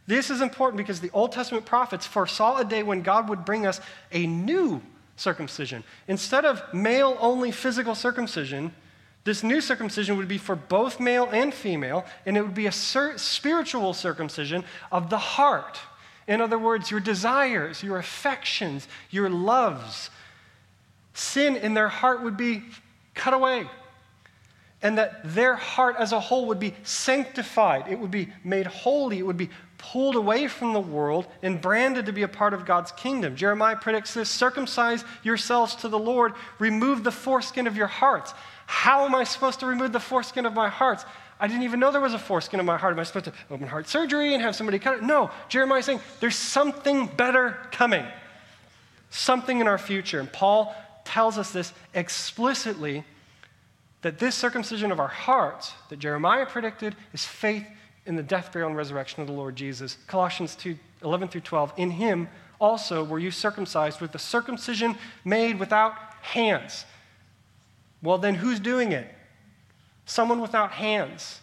This 0.05 0.29
is 0.29 0.41
important 0.41 0.77
because 0.77 0.99
the 0.99 1.11
Old 1.13 1.31
Testament 1.31 1.65
prophets 1.65 2.05
foresaw 2.05 2.57
a 2.57 2.65
day 2.65 2.83
when 2.83 3.01
God 3.01 3.29
would 3.29 3.45
bring 3.45 3.65
us 3.65 3.79
a 4.11 4.27
new 4.27 4.81
circumcision. 5.15 5.83
Instead 6.07 6.43
of 6.45 6.61
male 6.73 7.17
only 7.19 7.51
physical 7.51 7.95
circumcision, 7.95 8.73
this 9.23 9.43
new 9.43 9.61
circumcision 9.61 10.17
would 10.17 10.27
be 10.27 10.37
for 10.37 10.55
both 10.55 10.99
male 10.99 11.29
and 11.31 11.53
female, 11.53 12.05
and 12.25 12.35
it 12.35 12.41
would 12.41 12.53
be 12.53 12.67
a 12.67 12.71
spiritual 12.71 13.93
circumcision 13.93 14.65
of 14.91 15.09
the 15.09 15.17
heart. 15.17 15.79
In 16.27 16.41
other 16.41 16.57
words, 16.57 16.91
your 16.91 16.99
desires, 16.99 17.81
your 17.81 17.97
affections, 17.97 18.87
your 19.09 19.29
loves. 19.29 20.09
Sin 21.13 21.55
in 21.55 21.73
their 21.73 21.89
heart 21.89 22.23
would 22.23 22.35
be 22.35 22.63
cut 23.13 23.33
away 23.33 23.67
and 24.83 24.97
that 24.97 25.21
their 25.23 25.55
heart 25.55 25.95
as 25.97 26.11
a 26.11 26.19
whole 26.19 26.47
would 26.47 26.59
be 26.59 26.75
sanctified. 26.83 27.85
It 27.87 27.97
would 27.97 28.11
be 28.11 28.27
made 28.43 28.67
holy. 28.67 29.17
It 29.17 29.25
would 29.25 29.37
be 29.37 29.49
pulled 29.91 30.15
away 30.15 30.47
from 30.47 30.71
the 30.71 30.79
world 30.79 31.27
and 31.41 31.59
branded 31.59 32.05
to 32.05 32.13
be 32.13 32.23
a 32.23 32.27
part 32.27 32.53
of 32.53 32.65
God's 32.65 32.93
kingdom. 32.93 33.35
Jeremiah 33.35 33.75
predicts 33.75 34.13
this 34.13 34.29
circumcise 34.29 35.03
yourselves 35.23 35.75
to 35.77 35.89
the 35.89 35.99
Lord, 35.99 36.33
remove 36.57 37.03
the 37.03 37.11
foreskin 37.11 37.67
of 37.67 37.75
your 37.75 37.87
hearts. 37.87 38.33
How 38.65 39.05
am 39.05 39.13
I 39.13 39.25
supposed 39.25 39.59
to 39.59 39.65
remove 39.65 39.91
the 39.91 39.99
foreskin 39.99 40.45
of 40.45 40.53
my 40.53 40.69
hearts? 40.69 41.03
I 41.37 41.47
didn't 41.47 41.63
even 41.63 41.81
know 41.81 41.91
there 41.91 41.99
was 41.99 42.13
a 42.13 42.19
foreskin 42.19 42.61
in 42.61 42.65
my 42.65 42.77
heart. 42.77 42.93
Am 42.93 42.99
I 42.99 43.03
supposed 43.03 43.25
to 43.25 43.33
open 43.51 43.67
heart 43.67 43.89
surgery 43.89 44.33
and 44.33 44.41
have 44.41 44.55
somebody 44.55 44.79
cut 44.79 44.99
it? 44.99 45.03
No. 45.03 45.29
Jeremiah 45.49 45.79
is 45.79 45.85
saying 45.85 45.99
there's 46.21 46.37
something 46.37 47.07
better 47.07 47.57
coming, 47.71 48.05
something 49.09 49.59
in 49.59 49.67
our 49.67 49.77
future. 49.77 50.21
And 50.21 50.31
Paul 50.31 50.73
tells 51.03 51.37
us 51.37 51.51
this 51.51 51.73
explicitly 51.93 53.03
that 54.01 54.17
this 54.17 54.35
circumcision 54.35 54.93
of 54.93 54.99
our 55.01 55.07
hearts 55.09 55.73
that 55.89 55.99
Jeremiah 55.99 56.45
predicted 56.45 56.95
is 57.11 57.25
faith 57.25 57.65
in 58.05 58.15
the 58.15 58.23
death, 58.23 58.51
burial, 58.51 58.69
and 58.69 58.77
resurrection 58.77 59.21
of 59.21 59.27
the 59.27 59.33
Lord 59.33 59.55
Jesus. 59.55 59.97
Colossians 60.07 60.55
2 60.55 60.77
11 61.03 61.27
through 61.27 61.41
12. 61.41 61.73
In 61.77 61.91
him 61.91 62.29
also 62.59 63.03
were 63.03 63.19
you 63.19 63.29
circumcised 63.29 63.99
with 63.99 64.13
the 64.13 64.19
circumcision 64.19 64.95
made 65.25 65.59
without 65.59 65.95
hands. 66.21 66.85
Well, 68.01 68.17
then 68.17 68.35
who's 68.35 68.59
doing 68.59 68.93
it? 68.93 69.13
Someone 70.05 70.39
without 70.39 70.71
hands. 70.71 71.41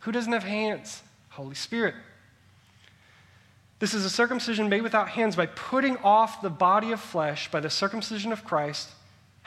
Who 0.00 0.12
doesn't 0.12 0.32
have 0.32 0.44
hands? 0.44 1.02
Holy 1.30 1.54
Spirit. 1.54 1.94
This 3.78 3.94
is 3.94 4.04
a 4.04 4.10
circumcision 4.10 4.68
made 4.68 4.82
without 4.82 5.08
hands 5.08 5.36
by 5.36 5.46
putting 5.46 5.96
off 5.98 6.42
the 6.42 6.50
body 6.50 6.92
of 6.92 7.00
flesh 7.00 7.50
by 7.50 7.60
the 7.60 7.70
circumcision 7.70 8.32
of 8.32 8.44
Christ 8.44 8.90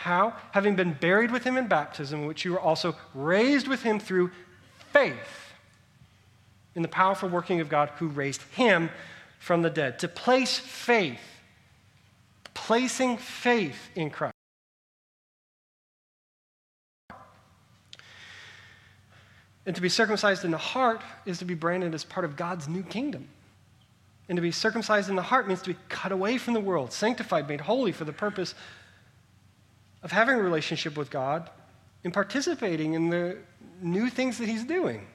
how? 0.02 0.34
Having 0.54 0.78
been 0.78 0.94
buried 0.94 1.30
with 1.30 1.44
him 1.44 1.58
in 1.58 1.68
baptism, 1.68 2.26
which 2.26 2.44
you 2.44 2.54
were 2.54 2.60
also 2.60 2.96
raised 3.14 3.68
with 3.68 3.84
him 3.84 4.00
through 4.00 4.32
faith 4.92 5.41
in 6.76 6.82
the 6.82 6.88
powerful 6.88 7.30
working 7.30 7.60
of 7.60 7.70
God 7.70 7.90
who 7.98 8.08
raised 8.08 8.42
him 8.54 8.90
from 9.40 9.62
the 9.62 9.70
dead. 9.70 10.00
To 10.00 10.08
place 10.08 10.58
faith, 10.58 11.20
placing 12.54 13.18
faith 13.18 13.90
in 13.96 14.10
Christ. 14.10 14.36
And 19.66 19.76
to 19.76 19.82
be 19.82 19.90
circumcised 19.90 20.44
in 20.44 20.52
the 20.52 20.58
heart 20.58 21.02
is 21.26 21.40
to 21.40 21.46
be 21.46 21.54
branded 21.54 21.94
as 21.94 22.04
part 22.04 22.26
of 22.26 22.36
God's 22.36 22.68
new 22.68 22.84
kingdom. 22.84 23.28
And 24.28 24.38
to 24.38 24.42
be 24.42 24.52
circumcised 24.52 25.10
in 25.10 25.16
the 25.16 25.22
heart 25.22 25.48
means 25.48 25.62
to 25.64 25.74
be 25.74 25.80
cut 25.90 26.12
away 26.12 26.38
from 26.38 26.54
the 26.54 26.60
world, 26.60 26.94
sanctified, 26.94 27.48
made 27.48 27.62
holy 27.62 27.92
for 27.92 28.06
the 28.06 28.14
purpose 28.14 28.56
of 30.04 30.12
having 30.12 30.36
a 30.36 30.42
relationship 30.42 30.98
with 30.98 31.10
God 31.10 31.50
and 32.04 32.14
participating 32.14 32.94
in 32.94 33.10
the 33.10 33.38
new 33.82 34.10
things 34.10 34.38
that 34.38 34.48
he's 34.48 34.64
doing. 34.64 35.06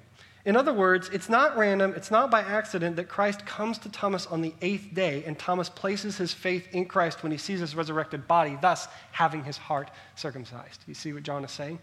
In 0.46 0.54
other 0.54 0.72
words, 0.72 1.10
it's 1.12 1.28
not 1.28 1.56
random, 1.56 1.92
it's 1.96 2.12
not 2.12 2.30
by 2.30 2.40
accident 2.40 2.94
that 2.96 3.08
Christ 3.08 3.44
comes 3.44 3.78
to 3.78 3.88
Thomas 3.88 4.28
on 4.28 4.42
the 4.42 4.54
eighth 4.62 4.94
day 4.94 5.24
and 5.26 5.36
Thomas 5.36 5.68
places 5.68 6.16
his 6.18 6.32
faith 6.32 6.68
in 6.72 6.86
Christ 6.86 7.24
when 7.24 7.32
he 7.32 7.38
sees 7.38 7.58
his 7.58 7.74
resurrected 7.74 8.28
body, 8.28 8.56
thus 8.62 8.86
having 9.10 9.42
his 9.42 9.56
heart 9.56 9.90
circumcised. 10.14 10.84
You 10.86 10.94
see 10.94 11.12
what 11.12 11.24
John 11.24 11.44
is 11.44 11.50
saying? 11.50 11.80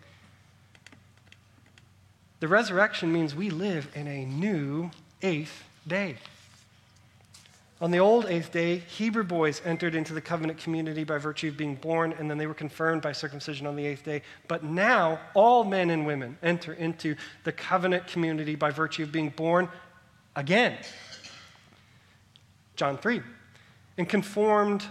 The 2.40 2.48
resurrection 2.48 3.12
means 3.12 3.36
we 3.36 3.50
live 3.50 3.90
in 3.96 4.08
a 4.08 4.24
new 4.24 4.92
eighth 5.22 5.66
day. 5.86 6.16
On 7.84 7.92
the 7.92 8.00
old 8.00 8.28
eighth 8.28 8.54
day, 8.54 8.78
Hebrew 8.78 9.26
boys 9.26 9.62
entered 9.66 9.94
into 9.94 10.14
the 10.14 10.22
covenant 10.22 10.58
community 10.58 11.04
by 11.04 11.18
virtue 11.18 11.50
of 11.50 11.58
being 11.58 11.76
born, 11.76 12.14
and 12.14 12.32
then 12.32 12.38
they 12.38 12.48
were 12.48 12.54
confirmed 12.54 13.02
by 13.02 13.12
circumcision 13.12 13.68
on 13.68 13.76
the 13.76 13.86
eighth 13.86 14.06
day. 14.06 14.22
But 14.48 14.64
now, 14.64 15.20
all 15.34 15.66
men 15.66 15.90
and 15.90 16.08
women 16.08 16.38
enter 16.42 16.72
into 16.72 17.18
the 17.44 17.52
covenant 17.52 18.08
community 18.08 18.56
by 18.56 18.72
virtue 18.72 19.04
of 19.04 19.12
being 19.12 19.32
born 19.32 19.68
again. 20.34 20.78
John 22.78 22.98
3. 22.98 23.22
And 23.98 24.08
conformed 24.08 24.86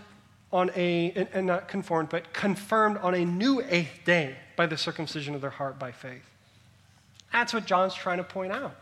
on 0.53 0.71
a, 0.77 1.29
and 1.33 1.47
not 1.47 1.69
conformed, 1.69 2.11
but 2.11 2.35
confirmed 2.35 2.99
on 2.99 3.15
a 3.15 3.25
new 3.25 3.65
eighth 3.71 4.05
day 4.05 4.37
by 4.55 4.67
the 4.67 4.77
circumcision 4.77 5.35
of 5.35 5.41
their 5.41 5.49
heart 5.49 5.79
by 5.79 5.93
faith. 5.93 6.29
That's 7.33 7.55
what 7.55 7.65
John's 7.65 7.95
trying 7.95 8.19
to 8.19 8.25
point 8.25 8.53
out. 8.53 8.77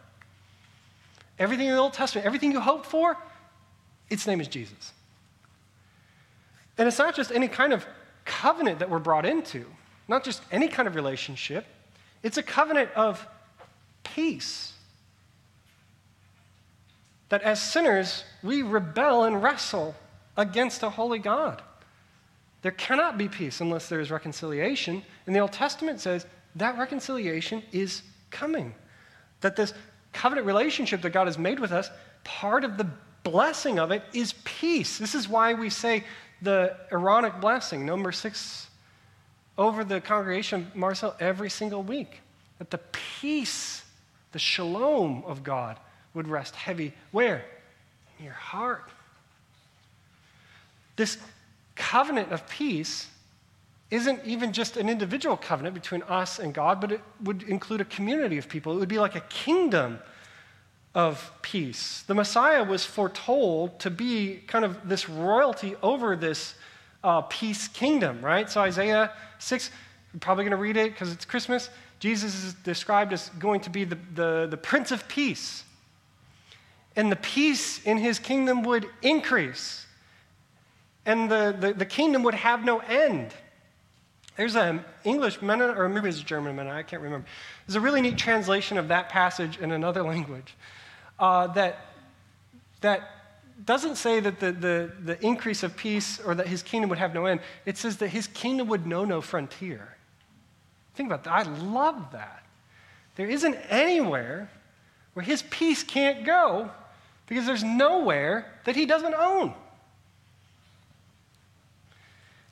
Everything 1.38 1.68
in 1.68 1.74
the 1.74 1.80
Old 1.80 1.92
Testament, 1.92 2.26
everything 2.26 2.50
you 2.50 2.58
hope 2.58 2.84
for, 2.84 3.16
its 4.10 4.26
name 4.26 4.40
is 4.40 4.48
Jesus. 4.48 4.92
And 6.76 6.88
it's 6.88 6.98
not 6.98 7.14
just 7.14 7.30
any 7.30 7.48
kind 7.48 7.72
of 7.72 7.86
covenant 8.24 8.80
that 8.80 8.90
we're 8.90 8.98
brought 8.98 9.24
into, 9.24 9.66
not 10.08 10.24
just 10.24 10.42
any 10.50 10.68
kind 10.68 10.88
of 10.88 10.94
relationship, 10.94 11.64
it's 12.22 12.36
a 12.36 12.42
covenant 12.42 12.90
of 12.96 13.26
peace. 14.02 14.72
That 17.28 17.42
as 17.42 17.62
sinners, 17.62 18.24
we 18.42 18.62
rebel 18.62 19.24
and 19.24 19.42
wrestle 19.42 19.94
against 20.36 20.82
a 20.82 20.90
holy 20.90 21.18
God. 21.18 21.62
There 22.62 22.72
cannot 22.72 23.16
be 23.16 23.28
peace 23.28 23.60
unless 23.60 23.88
there 23.88 24.00
is 24.00 24.10
reconciliation. 24.10 25.02
And 25.26 25.34
the 25.34 25.40
Old 25.40 25.52
Testament 25.52 26.00
says 26.00 26.26
that 26.56 26.76
reconciliation 26.76 27.62
is 27.72 28.02
coming. 28.30 28.74
That 29.40 29.56
this 29.56 29.72
covenant 30.12 30.46
relationship 30.46 31.02
that 31.02 31.10
God 31.10 31.26
has 31.26 31.38
made 31.38 31.60
with 31.60 31.72
us, 31.72 31.88
part 32.24 32.64
of 32.64 32.76
the 32.76 32.88
blessing 33.22 33.78
of 33.78 33.90
it 33.90 34.02
is 34.12 34.34
peace. 34.44 34.98
This 34.98 35.14
is 35.14 35.28
why 35.28 35.54
we 35.54 35.70
say 35.70 36.04
the 36.42 36.76
Aaronic 36.90 37.40
blessing, 37.40 37.84
number 37.84 38.12
six, 38.12 38.68
over 39.58 39.84
the 39.84 40.00
congregation, 40.00 40.70
Marcel, 40.74 41.14
every 41.20 41.50
single 41.50 41.82
week. 41.82 42.20
That 42.58 42.70
the 42.70 42.80
peace, 42.92 43.84
the 44.32 44.38
shalom 44.38 45.22
of 45.26 45.42
God 45.42 45.78
would 46.14 46.28
rest 46.28 46.54
heavy. 46.54 46.92
Where? 47.10 47.44
In 48.18 48.24
your 48.24 48.34
heart. 48.34 48.90
This 50.96 51.18
covenant 51.74 52.32
of 52.32 52.46
peace 52.48 53.08
isn't 53.90 54.24
even 54.24 54.52
just 54.52 54.76
an 54.76 54.88
individual 54.88 55.36
covenant 55.36 55.74
between 55.74 56.02
us 56.02 56.38
and 56.38 56.54
God, 56.54 56.80
but 56.80 56.92
it 56.92 57.00
would 57.24 57.42
include 57.44 57.80
a 57.80 57.84
community 57.86 58.38
of 58.38 58.48
people. 58.48 58.72
It 58.74 58.78
would 58.78 58.88
be 58.88 58.98
like 58.98 59.16
a 59.16 59.20
kingdom 59.22 59.98
of 60.94 61.32
peace. 61.42 62.02
The 62.06 62.14
Messiah 62.14 62.64
was 62.64 62.84
foretold 62.84 63.78
to 63.80 63.90
be 63.90 64.42
kind 64.46 64.64
of 64.64 64.88
this 64.88 65.08
royalty 65.08 65.76
over 65.82 66.16
this 66.16 66.54
uh, 67.04 67.22
peace 67.22 67.68
kingdom, 67.68 68.20
right? 68.22 68.50
So, 68.50 68.60
Isaiah 68.60 69.12
6, 69.38 69.70
we're 70.12 70.20
probably 70.20 70.44
going 70.44 70.50
to 70.50 70.56
read 70.56 70.76
it 70.76 70.92
because 70.92 71.12
it's 71.12 71.24
Christmas. 71.24 71.70
Jesus 72.00 72.34
is 72.44 72.54
described 72.54 73.12
as 73.12 73.28
going 73.38 73.60
to 73.60 73.70
be 73.70 73.84
the, 73.84 73.98
the, 74.14 74.48
the 74.50 74.56
Prince 74.56 74.90
of 74.90 75.06
Peace. 75.06 75.64
And 76.96 77.10
the 77.10 77.16
peace 77.16 77.82
in 77.84 77.98
his 77.98 78.18
kingdom 78.18 78.62
would 78.64 78.88
increase, 79.00 79.86
and 81.06 81.30
the, 81.30 81.56
the, 81.58 81.72
the 81.72 81.86
kingdom 81.86 82.24
would 82.24 82.34
have 82.34 82.64
no 82.64 82.80
end. 82.80 83.32
There's 84.40 84.56
an 84.56 84.82
English 85.04 85.42
Mennonite, 85.42 85.76
or 85.76 85.86
maybe 85.86 86.08
it's 86.08 86.18
a 86.18 86.24
German 86.24 86.56
Mennonite, 86.56 86.78
I 86.78 86.82
can't 86.82 87.02
remember. 87.02 87.26
There's 87.66 87.76
a 87.76 87.80
really 87.82 88.00
neat 88.00 88.16
translation 88.16 88.78
of 88.78 88.88
that 88.88 89.10
passage 89.10 89.58
in 89.58 89.70
another 89.70 90.02
language 90.12 90.54
uh, 91.18 91.48
that, 91.48 91.88
that 92.80 93.02
doesn't 93.66 93.96
say 93.96 94.18
that 94.18 94.40
the, 94.40 94.52
the, 94.52 94.92
the 95.04 95.22
increase 95.22 95.62
of 95.62 95.76
peace 95.76 96.20
or 96.20 96.34
that 96.34 96.46
his 96.46 96.62
kingdom 96.62 96.88
would 96.88 96.98
have 96.98 97.12
no 97.12 97.26
end. 97.26 97.40
It 97.66 97.76
says 97.76 97.98
that 97.98 98.08
his 98.08 98.28
kingdom 98.28 98.68
would 98.68 98.86
know 98.86 99.04
no 99.04 99.20
frontier. 99.20 99.94
Think 100.94 101.10
about 101.10 101.24
that. 101.24 101.34
I 101.34 101.42
love 101.42 102.12
that. 102.12 102.42
There 103.16 103.28
isn't 103.28 103.56
anywhere 103.68 104.48
where 105.12 105.22
his 105.22 105.42
peace 105.50 105.82
can't 105.82 106.24
go 106.24 106.70
because 107.26 107.44
there's 107.44 107.62
nowhere 107.62 108.50
that 108.64 108.74
he 108.74 108.86
doesn't 108.86 109.14
own. 109.14 109.52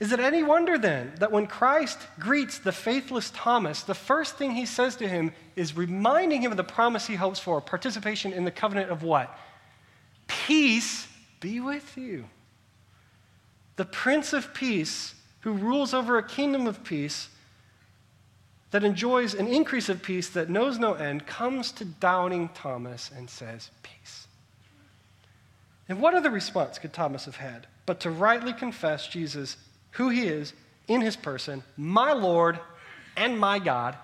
Is 0.01 0.13
it 0.13 0.21
any 0.21 0.45
wonder 0.45 0.79
then 0.79 1.13
that 1.19 1.33
when 1.33 1.49
Christ 1.49 1.99
greets 2.21 2.59
the 2.59 2.71
faithless 2.71 3.33
Thomas, 3.35 3.83
the 3.83 3.95
first 3.95 4.37
thing 4.37 4.53
he 4.53 4.65
says 4.65 4.95
to 4.97 5.09
him 5.09 5.33
is 5.57 5.77
reminding 5.77 6.43
him 6.43 6.53
of 6.53 6.57
the 6.57 6.65
promise 6.65 7.07
he 7.07 7.17
hopes 7.17 7.41
for 7.41 7.61
participation 7.61 8.33
in 8.33 8.45
the 8.45 8.53
covenant 8.53 8.91
of 8.91 9.03
what? 9.03 9.37
Peace 10.29 11.09
be 11.41 11.59
with 11.59 11.97
you. 11.97 12.27
The 13.75 13.85
Prince 13.85 14.33
of 14.33 14.55
Peace, 14.55 15.15
who 15.41 15.53
rules 15.53 15.93
over 15.93 16.17
a 16.17 16.27
kingdom 16.27 16.67
of 16.69 16.85
peace 16.85 17.29
that 18.71 18.85
enjoys 18.85 19.35
an 19.35 19.49
increase 19.49 19.89
of 19.89 20.03
peace 20.03 20.29
that 20.31 20.51
knows 20.51 20.79
no 20.79 20.95
end, 20.95 21.27
comes 21.27 21.73
to 21.73 21.85
doubting 21.85 22.51
Thomas 22.51 23.11
and 23.17 23.29
says, 23.29 23.71
Peace. 23.83 24.29
And 25.89 26.01
what 26.01 26.15
other 26.15 26.31
response 26.31 26.79
could 26.79 26.93
Thomas 26.93 27.25
have 27.25 27.37
had 27.37 27.67
but 27.89 28.01
to 28.01 28.11
rightly 28.11 28.53
confess 28.53 29.07
Jesus, 29.07 29.57
who 29.93 30.09
he 30.09 30.27
is 30.27 30.53
in 30.87 31.01
his 31.01 31.17
person, 31.17 31.63
my 31.77 32.13
Lord 32.13 32.59
and 33.17 33.39
my 33.39 33.59
God? 33.59 33.97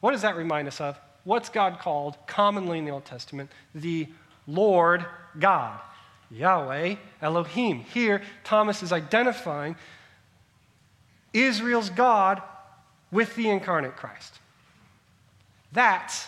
What 0.00 0.12
does 0.12 0.22
that 0.22 0.36
remind 0.36 0.68
us 0.68 0.80
of? 0.80 0.98
What's 1.24 1.48
God 1.48 1.78
called 1.78 2.16
commonly 2.26 2.78
in 2.78 2.84
the 2.84 2.90
Old 2.90 3.04
Testament? 3.04 3.50
The 3.74 4.08
Lord 4.46 5.04
God, 5.38 5.80
Yahweh 6.30 6.96
Elohim. 7.22 7.80
Here, 7.80 8.22
Thomas 8.44 8.82
is 8.82 8.92
identifying 8.92 9.76
Israel's 11.32 11.90
God 11.90 12.42
with 13.10 13.34
the 13.36 13.48
incarnate 13.48 13.96
Christ. 13.96 14.38
That's 15.72 16.26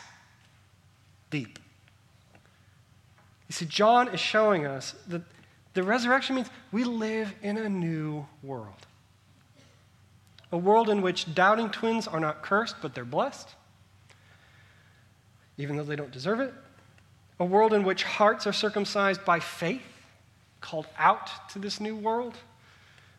deep. 1.30 1.58
You 3.48 3.52
see, 3.52 3.66
John 3.66 4.08
is 4.08 4.20
showing 4.20 4.66
us 4.66 4.94
that 5.08 5.22
the 5.74 5.82
resurrection 5.82 6.36
means 6.36 6.48
we 6.72 6.84
live 6.84 7.32
in 7.42 7.58
a 7.58 7.68
new 7.68 8.26
world. 8.42 8.85
A 10.52 10.58
world 10.58 10.88
in 10.88 11.02
which 11.02 11.34
doubting 11.34 11.70
twins 11.70 12.06
are 12.06 12.20
not 12.20 12.42
cursed, 12.42 12.76
but 12.80 12.94
they're 12.94 13.04
blessed, 13.04 13.48
even 15.58 15.76
though 15.76 15.84
they 15.84 15.96
don't 15.96 16.12
deserve 16.12 16.40
it 16.40 16.54
a 17.38 17.44
world 17.44 17.72
in 17.72 17.84
which 17.84 18.02
hearts 18.02 18.46
are 18.46 18.52
circumcised 18.52 19.24
by 19.24 19.40
faith, 19.40 19.82
called 20.60 20.86
out 20.98 21.30
to 21.50 21.58
this 21.58 21.80
new 21.80 21.94
world, 21.94 22.34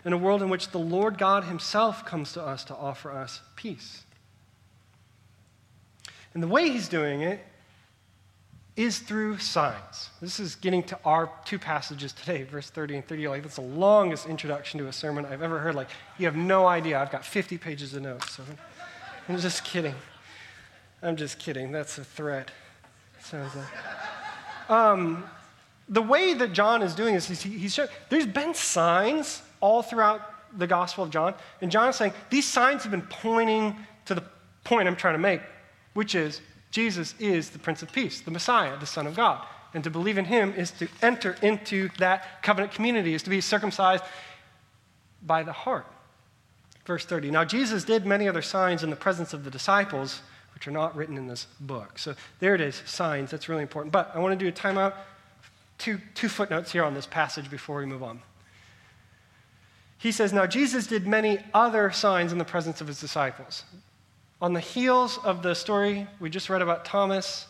and 0.03 0.13
a 0.13 0.17
world 0.17 0.41
in 0.41 0.49
which 0.49 0.69
the 0.69 0.79
Lord 0.79 1.17
God 1.17 1.43
Himself 1.43 2.05
comes 2.05 2.33
to 2.33 2.41
us 2.43 2.63
to 2.65 2.75
offer 2.75 3.11
us 3.11 3.41
peace. 3.55 4.03
And 6.33 6.41
the 6.41 6.47
way 6.47 6.69
He's 6.69 6.89
doing 6.89 7.21
it 7.21 7.45
is 8.77 8.99
through 8.99 9.39
signs. 9.39 10.11
This 10.21 10.39
is 10.39 10.55
getting 10.55 10.83
to 10.83 10.99
our 11.03 11.29
two 11.45 11.57
passages 11.57 12.13
today, 12.13 12.43
verse 12.43 12.69
30 12.69 12.97
and 12.97 13.07
30. 13.07 13.27
Like, 13.27 13.41
that's 13.41 13.55
the 13.55 13.61
longest 13.61 14.27
introduction 14.27 14.79
to 14.79 14.87
a 14.87 14.93
sermon 14.93 15.25
I've 15.25 15.41
ever 15.41 15.57
heard. 15.57 15.73
Like, 15.73 15.89
you 16.19 16.27
have 16.27 16.35
no 16.35 16.67
idea. 16.67 16.99
I've 16.99 17.11
got 17.11 17.25
50 17.25 17.57
pages 17.57 17.95
of 17.95 18.03
notes. 18.03 18.35
So 18.37 18.43
I'm 19.27 19.37
just 19.37 19.65
kidding. 19.65 19.95
I'm 21.01 21.15
just 21.15 21.39
kidding. 21.39 21.71
That's 21.71 21.97
a 21.97 22.03
threat. 22.03 22.51
Sounds 23.19 23.51
like. 23.55 24.69
Um, 24.69 25.23
the 25.89 26.01
way 26.01 26.35
that 26.35 26.53
John 26.53 26.83
is 26.83 26.93
doing 26.93 27.15
this 27.15 27.31
is 27.31 27.41
he, 27.41 27.57
he's 27.57 27.73
showing, 27.73 27.89
there's 28.09 28.27
been 28.27 28.53
signs 28.53 29.41
all 29.59 29.81
throughout 29.81 30.21
the 30.57 30.67
Gospel 30.67 31.03
of 31.03 31.09
John, 31.09 31.33
and 31.61 31.71
John 31.71 31.89
is 31.89 31.95
saying 31.95 32.13
these 32.29 32.45
signs 32.45 32.83
have 32.83 32.91
been 32.91 33.01
pointing 33.01 33.75
to 34.05 34.13
the 34.13 34.23
point 34.63 34.87
I'm 34.87 34.95
trying 34.95 35.15
to 35.15 35.19
make, 35.19 35.41
which 35.93 36.15
is 36.15 36.41
Jesus 36.71 37.15
is 37.19 37.49
the 37.49 37.59
Prince 37.59 37.81
of 37.81 37.91
Peace, 37.91 38.21
the 38.21 38.31
Messiah, 38.31 38.77
the 38.77 38.85
Son 38.85 39.07
of 39.07 39.15
God. 39.15 39.45
And 39.73 39.83
to 39.83 39.89
believe 39.89 40.17
in 40.17 40.25
him 40.25 40.53
is 40.53 40.71
to 40.71 40.87
enter 41.01 41.35
into 41.41 41.89
that 41.99 42.41
covenant 42.41 42.73
community, 42.73 43.13
is 43.13 43.23
to 43.23 43.29
be 43.29 43.41
circumcised 43.41 44.03
by 45.21 45.43
the 45.43 45.51
heart. 45.51 45.85
Verse 46.85 47.05
30. 47.05 47.31
Now, 47.31 47.43
Jesus 47.43 47.83
did 47.83 48.05
many 48.05 48.27
other 48.27 48.41
signs 48.41 48.83
in 48.83 48.89
the 48.89 48.95
presence 48.95 49.33
of 49.33 49.43
the 49.43 49.51
disciples 49.51 50.21
which 50.53 50.67
are 50.67 50.71
not 50.71 50.95
written 50.95 51.17
in 51.17 51.27
this 51.27 51.45
book. 51.59 51.99
So 51.99 52.15
there 52.39 52.55
it 52.55 52.61
is, 52.61 52.81
signs. 52.85 53.29
That's 53.29 53.47
really 53.47 53.61
important. 53.61 53.91
But 53.91 54.11
I 54.15 54.19
want 54.19 54.37
to 54.37 54.43
do 54.43 54.47
a 54.47 54.51
timeout. 54.51 54.93
Two, 55.77 55.99
two 56.15 56.29
footnotes 56.29 56.71
here 56.71 56.83
on 56.83 56.95
this 56.95 57.05
passage 57.05 57.51
before 57.51 57.77
we 57.77 57.85
move 57.85 58.01
on. 58.01 58.21
He 59.99 60.11
says, 60.11 60.33
Now 60.33 60.47
Jesus 60.47 60.87
did 60.87 61.05
many 61.05 61.39
other 61.53 61.91
signs 61.91 62.31
in 62.31 62.37
the 62.37 62.45
presence 62.45 62.81
of 62.81 62.87
his 62.87 62.99
disciples. 62.99 63.65
On 64.41 64.53
the 64.53 64.59
heels 64.59 65.17
of 65.23 65.41
the 65.41 65.55
story 65.55 66.07
we 66.19 66.29
just 66.29 66.49
read 66.49 66.61
about 66.61 66.85
Thomas, 66.85 67.47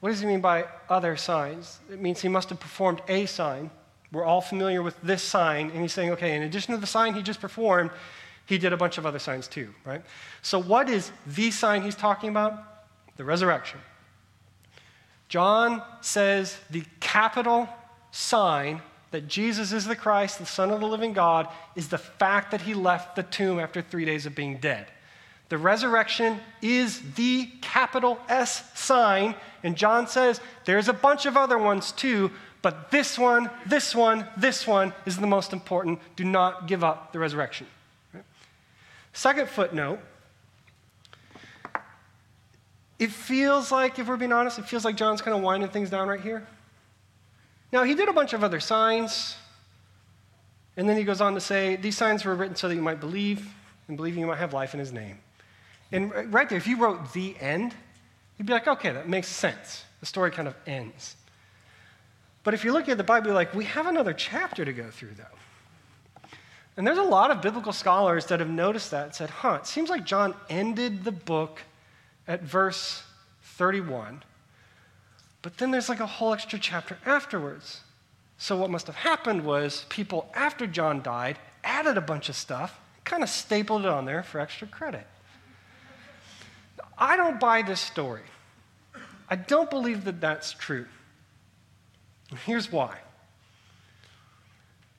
what 0.00 0.10
does 0.10 0.20
he 0.20 0.26
mean 0.26 0.40
by 0.40 0.64
other 0.88 1.16
signs? 1.16 1.78
It 1.90 2.00
means 2.00 2.20
he 2.20 2.28
must 2.28 2.48
have 2.50 2.60
performed 2.60 3.00
a 3.08 3.26
sign. 3.26 3.70
We're 4.12 4.24
all 4.24 4.40
familiar 4.40 4.82
with 4.82 5.00
this 5.02 5.22
sign, 5.22 5.70
and 5.70 5.82
he's 5.82 5.92
saying, 5.92 6.10
okay, 6.12 6.34
in 6.34 6.42
addition 6.42 6.74
to 6.74 6.80
the 6.80 6.86
sign 6.86 7.14
he 7.14 7.22
just 7.22 7.40
performed, 7.40 7.90
he 8.46 8.58
did 8.58 8.72
a 8.72 8.76
bunch 8.76 8.98
of 8.98 9.06
other 9.06 9.18
signs 9.18 9.48
too, 9.48 9.74
right? 9.84 10.02
So, 10.42 10.60
what 10.60 10.88
is 10.88 11.10
the 11.26 11.50
sign 11.50 11.82
he's 11.82 11.96
talking 11.96 12.30
about? 12.30 12.86
The 13.16 13.24
resurrection. 13.24 13.80
John 15.28 15.82
says 16.00 16.56
the 16.70 16.84
capital 17.00 17.68
sign 18.12 18.80
that 19.10 19.28
Jesus 19.28 19.72
is 19.72 19.86
the 19.86 19.96
Christ, 19.96 20.38
the 20.38 20.46
Son 20.46 20.70
of 20.70 20.80
the 20.80 20.86
living 20.86 21.12
God, 21.12 21.48
is 21.74 21.88
the 21.88 21.98
fact 21.98 22.50
that 22.52 22.60
he 22.60 22.74
left 22.74 23.16
the 23.16 23.22
tomb 23.22 23.58
after 23.58 23.82
three 23.82 24.04
days 24.04 24.26
of 24.26 24.34
being 24.34 24.58
dead. 24.58 24.86
The 25.48 25.58
resurrection 25.58 26.40
is 26.60 27.00
the 27.14 27.46
capital 27.60 28.18
S 28.28 28.68
sign, 28.78 29.34
and 29.62 29.76
John 29.76 30.08
says 30.08 30.40
there's 30.64 30.88
a 30.88 30.92
bunch 30.92 31.24
of 31.26 31.36
other 31.36 31.56
ones 31.56 31.92
too, 31.92 32.32
but 32.62 32.90
this 32.90 33.16
one, 33.16 33.48
this 33.64 33.94
one, 33.94 34.26
this 34.36 34.66
one 34.66 34.92
is 35.04 35.16
the 35.18 35.26
most 35.26 35.52
important. 35.52 36.00
Do 36.16 36.24
not 36.24 36.66
give 36.66 36.82
up 36.82 37.12
the 37.12 37.18
resurrection. 37.20 37.68
Second 39.12 39.48
footnote 39.48 40.00
it 42.98 43.10
feels 43.10 43.70
like, 43.70 43.98
if 43.98 44.08
we're 44.08 44.16
being 44.16 44.32
honest, 44.32 44.58
it 44.58 44.66
feels 44.66 44.84
like 44.84 44.96
John's 44.96 45.20
kind 45.20 45.36
of 45.36 45.42
winding 45.42 45.68
things 45.68 45.90
down 45.90 46.08
right 46.08 46.20
here. 46.20 46.46
Now, 47.70 47.82
he 47.84 47.94
did 47.94 48.08
a 48.08 48.12
bunch 48.12 48.32
of 48.32 48.42
other 48.42 48.58
signs, 48.58 49.36
and 50.76 50.88
then 50.88 50.96
he 50.96 51.04
goes 51.04 51.20
on 51.20 51.34
to 51.34 51.40
say, 51.40 51.76
These 51.76 51.96
signs 51.96 52.24
were 52.24 52.34
written 52.34 52.56
so 52.56 52.68
that 52.68 52.74
you 52.74 52.82
might 52.82 53.00
believe, 53.00 53.52
and 53.88 53.96
believing 53.96 54.20
you 54.20 54.26
might 54.26 54.38
have 54.38 54.54
life 54.54 54.72
in 54.72 54.80
his 54.80 54.92
name. 54.92 55.18
And 55.92 56.32
right 56.32 56.48
there, 56.48 56.58
if 56.58 56.66
you 56.66 56.78
wrote 56.78 57.12
the 57.12 57.36
end, 57.38 57.74
you'd 58.36 58.46
be 58.46 58.52
like, 58.52 58.66
okay, 58.66 58.92
that 58.92 59.08
makes 59.08 59.28
sense. 59.28 59.84
The 60.00 60.06
story 60.06 60.30
kind 60.30 60.48
of 60.48 60.54
ends. 60.66 61.16
But 62.44 62.54
if 62.54 62.64
you 62.64 62.72
look 62.72 62.88
at 62.88 62.96
the 62.96 63.04
Bible, 63.04 63.28
you're 63.28 63.34
like, 63.34 63.54
we 63.54 63.64
have 63.64 63.86
another 63.86 64.12
chapter 64.12 64.64
to 64.64 64.72
go 64.72 64.90
through, 64.90 65.14
though. 65.16 66.28
And 66.76 66.86
there's 66.86 66.98
a 66.98 67.02
lot 67.02 67.30
of 67.30 67.40
biblical 67.40 67.72
scholars 67.72 68.26
that 68.26 68.40
have 68.40 68.50
noticed 68.50 68.90
that 68.90 69.04
and 69.04 69.14
said, 69.14 69.30
huh, 69.30 69.54
it 69.60 69.66
seems 69.66 69.88
like 69.88 70.04
John 70.04 70.34
ended 70.50 71.04
the 71.04 71.12
book 71.12 71.62
at 72.28 72.42
verse 72.42 73.02
31, 73.42 74.22
but 75.40 75.56
then 75.56 75.70
there's 75.70 75.88
like 75.88 76.00
a 76.00 76.06
whole 76.06 76.34
extra 76.34 76.58
chapter 76.58 76.98
afterwards. 77.06 77.80
So 78.36 78.56
what 78.56 78.68
must 78.68 78.86
have 78.88 78.96
happened 78.96 79.44
was 79.44 79.86
people 79.88 80.28
after 80.34 80.66
John 80.66 81.02
died 81.02 81.38
added 81.64 81.96
a 81.96 82.02
bunch 82.02 82.28
of 82.28 82.36
stuff, 82.36 82.78
kind 83.04 83.22
of 83.22 83.30
stapled 83.30 83.82
it 83.82 83.88
on 83.88 84.04
there 84.04 84.22
for 84.22 84.40
extra 84.40 84.66
credit. 84.66 85.06
I 86.98 87.16
don't 87.16 87.38
buy 87.38 87.62
this 87.62 87.80
story. 87.80 88.22
I 89.28 89.36
don't 89.36 89.68
believe 89.70 90.04
that 90.04 90.20
that's 90.20 90.52
true. 90.52 90.86
And 92.30 92.38
here's 92.40 92.70
why. 92.70 92.98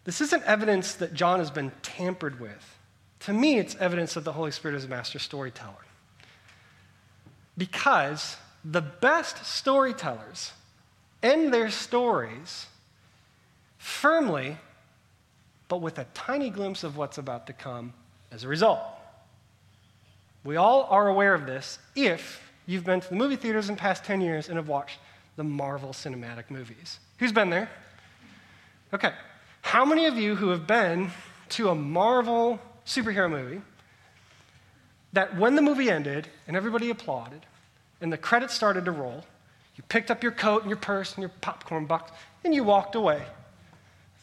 This 0.04 0.22
isn't 0.22 0.44
evidence 0.44 0.94
that 0.96 1.14
John 1.14 1.40
has 1.40 1.52
been 1.52 1.72
tampered 1.82 2.40
with. 2.40 2.78
To 3.22 3.34
me, 3.34 3.58
it's 3.58 3.76
evidence 3.76 4.14
that 4.14 4.24
the 4.24 4.34
Holy 4.34 4.52
Spirit 4.52 4.76
is 4.76 4.86
a 4.86 4.88
master 4.88 5.20
storyteller. 5.20 5.74
Because 7.58 8.38
the 8.64 8.82
best 8.82 9.46
storytellers 9.46 10.52
end 11.24 11.54
their 11.54 11.70
stories 11.70 12.68
firmly, 13.78 14.58
but 15.68 15.82
with 15.82 15.98
a 15.98 16.06
tiny 16.14 16.50
glimpse 16.50 16.84
of 16.84 16.96
what's 16.96 17.18
about 17.18 17.48
to 17.48 17.54
come 17.54 17.94
as 18.32 18.44
a 18.44 18.48
result. 18.48 18.82
We 20.48 20.56
all 20.56 20.88
are 20.90 21.10
aware 21.10 21.34
of 21.34 21.46
this 21.46 21.78
if 21.94 22.42
you've 22.68 22.86
been 22.86 23.02
to 23.02 23.10
the 23.10 23.16
movie 23.16 23.36
theaters 23.36 23.68
in 23.68 23.76
the 23.76 23.82
past 23.82 24.06
10 24.06 24.22
years 24.22 24.48
and 24.48 24.56
have 24.56 24.70
watched 24.70 24.98
the 25.36 25.44
Marvel 25.44 25.90
cinematic 25.90 26.50
movies. 26.50 27.00
Who's 27.20 27.34
been 27.34 27.50
there? 27.50 27.70
Okay. 28.94 29.12
How 29.62 29.84
many 29.84 30.06
of 30.06 30.16
you 30.16 30.38
who 30.38 30.48
have 30.52 30.66
been 30.66 31.12
to 31.50 31.68
a 31.68 31.76
Marvel 31.76 32.62
superhero 32.86 33.30
movie 33.30 33.62
that 35.12 35.36
when 35.38 35.56
the 35.56 35.62
movie 35.62 35.92
ended 35.92 36.30
and 36.48 36.56
everybody 36.56 36.92
applauded 36.92 37.46
and 38.00 38.10
the 38.10 38.18
credits 38.18 38.54
started 38.54 38.86
to 38.86 38.92
roll, 38.92 39.26
you 39.76 39.84
picked 39.90 40.10
up 40.10 40.24
your 40.24 40.32
coat 40.32 40.62
and 40.62 40.70
your 40.70 40.80
purse 40.80 41.14
and 41.16 41.22
your 41.22 41.32
popcorn 41.42 41.88
box 41.88 42.14
and 42.46 42.56
you 42.56 42.64
walked 42.64 42.96
away. 42.96 43.22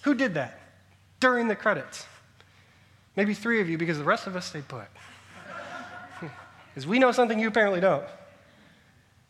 Who 0.05 0.15
did 0.15 0.33
that 0.33 0.59
during 1.21 1.49
the 1.49 1.57
credits? 1.57 2.07
Maybe 3.15 3.35
three 3.35 3.61
of 3.61 3.69
you, 3.69 3.77
because 3.77 3.99
the 3.99 4.05
rest 4.05 4.27
of 4.27 4.37
us 4.37 4.47
stayed 4.47 4.69
put. 4.69 4.87
Because 6.75 6.89
we 6.89 6.99
know 6.99 7.13
something 7.13 7.39
you 7.39 7.47
apparently 7.47 7.81
don't. 7.81 8.05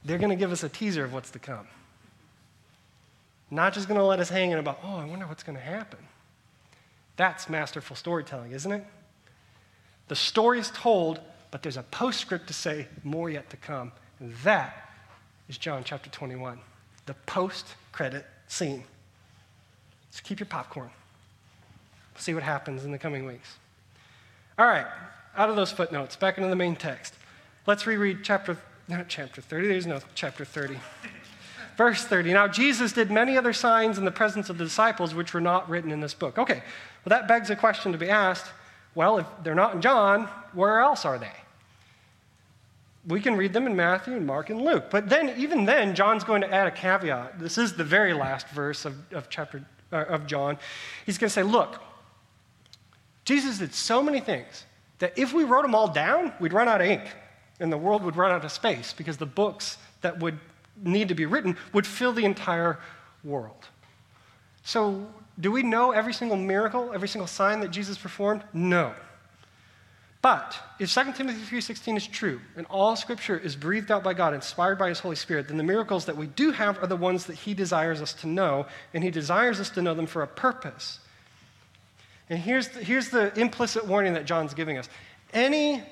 They're 0.03 0.19
going 0.19 0.31
to 0.31 0.37
give 0.37 0.51
us 0.51 0.63
a 0.63 0.69
teaser 0.69 1.05
of 1.05 1.13
what's 1.13 1.31
to 1.33 1.39
come. 1.39 1.67
Not 3.51 3.75
just 3.75 3.87
going 3.87 4.01
to 4.01 4.05
let 4.05 4.19
us 4.19 4.31
hang 4.31 4.51
in 4.51 4.59
about, 4.59 4.81
oh, 4.83 4.97
I 4.97 5.05
wonder 5.05 5.27
what's 5.27 5.43
going 5.43 5.59
to 5.59 5.63
happen. 5.63 5.99
That's 7.17 7.49
masterful 7.49 7.97
storytelling, 7.97 8.53
isn't 8.53 8.73
it? 8.73 8.85
The 10.09 10.17
story 10.17 10.59
is 10.59 10.71
told, 10.71 11.21
but 11.51 11.63
there's 11.63 11.77
a 11.77 11.83
postscript 11.85 12.47
to 12.49 12.55
say 12.55 12.89
more 13.05 13.31
yet 13.31 13.51
to 13.51 13.57
come. 13.57 13.93
And 14.21 14.35
that 14.43 14.91
is 15.49 15.59
John 15.59 15.85
chapter 15.85 16.11
21, 16.11 16.59
the 17.07 17.15
post 17.27 17.67
credit 17.93 18.27
scene. 18.49 18.85
So 20.11 20.21
keep 20.25 20.41
your 20.41 20.47
popcorn. 20.47 20.91
See 22.17 22.35
what 22.35 22.43
happens 22.43 22.85
in 22.85 22.93
the 22.93 22.99
coming 22.99 23.27
weeks. 23.27 23.57
All 24.59 24.67
right, 24.67 24.87
out 25.37 25.51
of 25.51 25.57
those 25.57 25.73
footnotes, 25.73 26.17
back 26.17 26.39
into 26.39 26.49
the 26.49 26.57
main 26.57 26.77
text. 26.77 27.15
Let's 27.67 27.87
reread 27.87 28.19
chapter, 28.23 28.59
not 28.89 29.09
chapter 29.09 29.41
30, 29.41 29.69
there's 29.69 29.87
no 29.87 30.01
chapter 30.15 30.45
30. 30.45 30.79
Verse 31.79 32.05
30. 32.05 32.35
Now, 32.35 32.47
Jesus 32.47 32.93
did 32.93 33.11
many 33.11 33.37
other 33.37 33.53
signs 33.53 33.97
in 33.97 34.05
the 34.05 34.11
presence 34.11 34.51
of 34.51 34.59
the 34.59 34.65
disciples 34.65 35.15
which 35.15 35.33
were 35.33 35.41
not 35.41 35.69
written 35.69 35.91
in 35.91 36.01
this 36.01 36.15
book. 36.15 36.39
Okay, 36.39 36.63
well, 37.05 37.09
that 37.09 37.27
begs 37.27 37.51
a 37.51 37.57
question 37.57 37.91
to 37.93 37.99
be 37.99 38.11
asked. 38.11 38.53
Well, 38.95 39.19
if 39.19 39.27
they're 39.43 39.55
not 39.55 39.75
in 39.75 39.81
John, 39.81 40.27
where 40.53 40.81
else 40.81 41.05
are 41.05 41.19
they? 41.19 41.33
We 43.09 43.21
can 43.21 43.37
read 43.37 43.53
them 43.53 43.67
in 43.67 43.75
Matthew 43.75 44.15
and 44.15 44.27
Mark 44.27 44.51
and 44.51 44.63
Luke. 44.63 44.85
But 44.91 45.09
then, 45.09 45.35
even 45.37 45.65
then, 45.65 45.95
John's 45.95 46.23
going 46.23 46.43
to 46.43 46.55
add 46.55 46.67
a 46.67 46.71
caveat. 46.71 47.39
This 47.39 47.59
is 47.59 47.73
the 47.75 47.85
very 47.85 48.13
last 48.13 48.49
verse 48.49 48.85
of, 48.85 48.95
of 49.13 49.29
chapter 49.29 49.65
uh, 49.93 50.05
of 50.05 50.27
John. 50.27 50.59
He's 51.07 51.19
going 51.19 51.29
to 51.29 51.35
say, 51.35 51.43
look, 51.43 51.83
Jesus 53.25 53.59
did 53.59 53.75
so 53.75 54.03
many 54.03 54.21
things 54.21 54.65
that 55.01 55.19
if 55.19 55.33
we 55.33 55.45
wrote 55.45 55.63
them 55.63 55.75
all 55.75 55.89
down, 55.89 56.33
we'd 56.41 56.53
run 56.53 56.69
out 56.69 56.81
of 56.81 56.87
ink 56.87 57.03
and 57.65 57.73
the 57.73 57.79
world 57.79 58.05
would 58.05 58.15
run 58.15 58.31
out 58.31 58.45
of 58.45 58.53
space 58.53 58.93
because 58.93 59.17
the 59.17 59.27
books 59.27 59.79
that 60.03 60.21
would 60.21 60.39
need 60.83 61.09
to 61.09 61.15
be 61.15 61.25
written 61.25 61.57
would 61.73 61.87
fill 61.87 62.13
the 62.13 62.27
entire 62.27 62.79
world. 63.25 63.67
So, 64.65 65.09
do 65.41 65.51
we 65.51 65.63
know 65.63 65.91
every 65.91 66.13
single 66.13 66.37
miracle, 66.37 66.93
every 66.93 67.09
single 67.09 67.27
sign 67.27 67.61
that 67.61 67.71
Jesus 67.71 67.97
performed? 67.97 68.45
No. 68.53 68.93
But 70.21 70.59
if 70.79 70.91
2 70.91 71.15
Timothy 71.15 71.41
3:16 71.41 71.97
is 71.97 72.07
true 72.07 72.41
and 72.55 72.67
all 72.69 72.97
scripture 72.97 73.39
is 73.39 73.57
breathed 73.57 73.91
out 73.91 74.03
by 74.03 74.13
God, 74.13 74.35
inspired 74.35 74.79
by 74.79 74.91
his 74.91 75.01
Holy 75.01 75.17
Spirit, 75.17 75.49
then 75.49 75.57
the 75.57 75.65
miracles 75.65 76.05
that 76.05 76.17
we 76.19 76.27
do 76.27 76.51
have 76.51 76.83
are 76.83 76.87
the 76.87 76.97
ones 76.97 77.25
that 77.27 77.37
he 77.37 77.55
desires 77.55 78.03
us 78.03 78.13
to 78.15 78.27
know, 78.27 78.67
and 78.93 79.03
he 79.03 79.11
desires 79.11 79.59
us 79.59 79.71
to 79.71 79.81
know 79.81 79.95
them 79.95 80.07
for 80.07 80.23
a 80.23 80.27
purpose. 80.29 80.99
And 82.29 82.39
here's 82.39 82.69
the, 82.69 82.85
here's 82.85 83.09
the 83.09 83.39
implicit 83.41 83.87
warning 83.87 84.13
that 84.15 84.27
John's 84.27 84.53
giving 84.53 84.77
us. 84.77 84.89
Any 85.33 85.83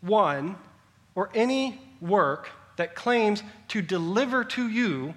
one 0.00 0.56
or 1.18 1.28
any 1.34 1.80
work 2.00 2.48
that 2.76 2.94
claims 2.94 3.42
to 3.66 3.82
deliver 3.82 4.44
to 4.44 4.68
you 4.68 5.12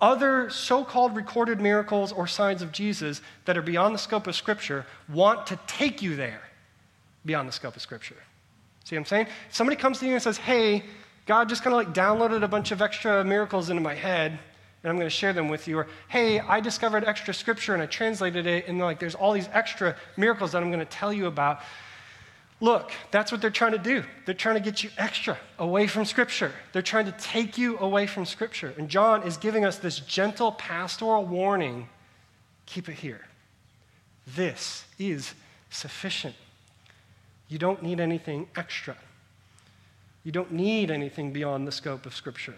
other 0.00 0.48
so 0.50 0.84
called 0.84 1.16
recorded 1.16 1.60
miracles 1.60 2.12
or 2.12 2.28
signs 2.28 2.62
of 2.62 2.70
Jesus 2.70 3.20
that 3.44 3.56
are 3.56 3.62
beyond 3.62 3.92
the 3.92 3.98
scope 3.98 4.28
of 4.28 4.36
Scripture 4.36 4.86
want 5.08 5.48
to 5.48 5.58
take 5.66 6.00
you 6.00 6.14
there 6.14 6.42
beyond 7.24 7.48
the 7.48 7.52
scope 7.52 7.74
of 7.74 7.82
Scripture. 7.82 8.14
See 8.84 8.94
what 8.94 9.00
I'm 9.00 9.06
saying? 9.06 9.26
Somebody 9.50 9.74
comes 9.74 9.98
to 9.98 10.06
you 10.06 10.12
and 10.12 10.22
says, 10.22 10.36
hey, 10.36 10.84
God 11.26 11.48
just 11.48 11.64
kind 11.64 11.74
of 11.74 11.84
like 11.84 11.92
downloaded 11.92 12.44
a 12.44 12.48
bunch 12.48 12.70
of 12.70 12.80
extra 12.80 13.24
miracles 13.24 13.68
into 13.68 13.82
my 13.82 13.94
head, 13.94 14.30
and 14.30 14.90
I'm 14.90 14.94
going 14.94 15.06
to 15.06 15.10
share 15.10 15.32
them 15.32 15.48
with 15.48 15.66
you. 15.66 15.78
Or, 15.78 15.88
hey, 16.06 16.38
I 16.38 16.60
discovered 16.60 17.02
extra 17.02 17.34
scripture 17.34 17.74
and 17.74 17.82
I 17.82 17.86
translated 17.86 18.46
it, 18.46 18.68
and 18.68 18.78
like 18.78 19.00
there's 19.00 19.16
all 19.16 19.32
these 19.32 19.48
extra 19.52 19.96
miracles 20.16 20.52
that 20.52 20.62
I'm 20.62 20.70
going 20.70 20.78
to 20.78 20.84
tell 20.84 21.12
you 21.12 21.26
about. 21.26 21.62
Look, 22.60 22.90
that's 23.10 23.30
what 23.30 23.42
they're 23.42 23.50
trying 23.50 23.72
to 23.72 23.78
do. 23.78 24.02
They're 24.24 24.34
trying 24.34 24.54
to 24.54 24.62
get 24.62 24.82
you 24.82 24.90
extra 24.96 25.36
away 25.58 25.86
from 25.86 26.06
Scripture. 26.06 26.52
They're 26.72 26.80
trying 26.80 27.04
to 27.04 27.12
take 27.12 27.58
you 27.58 27.78
away 27.78 28.06
from 28.06 28.24
Scripture. 28.24 28.72
And 28.78 28.88
John 28.88 29.22
is 29.24 29.36
giving 29.36 29.64
us 29.64 29.76
this 29.78 29.98
gentle 30.00 30.52
pastoral 30.52 31.24
warning 31.24 31.88
keep 32.64 32.88
it 32.88 32.94
here. 32.94 33.20
This 34.34 34.84
is 34.98 35.34
sufficient. 35.70 36.34
You 37.48 37.58
don't 37.58 37.82
need 37.82 38.00
anything 38.00 38.48
extra. 38.56 38.96
You 40.24 40.32
don't 40.32 40.50
need 40.50 40.90
anything 40.90 41.32
beyond 41.32 41.68
the 41.68 41.72
scope 41.72 42.06
of 42.06 42.14
Scripture. 42.14 42.56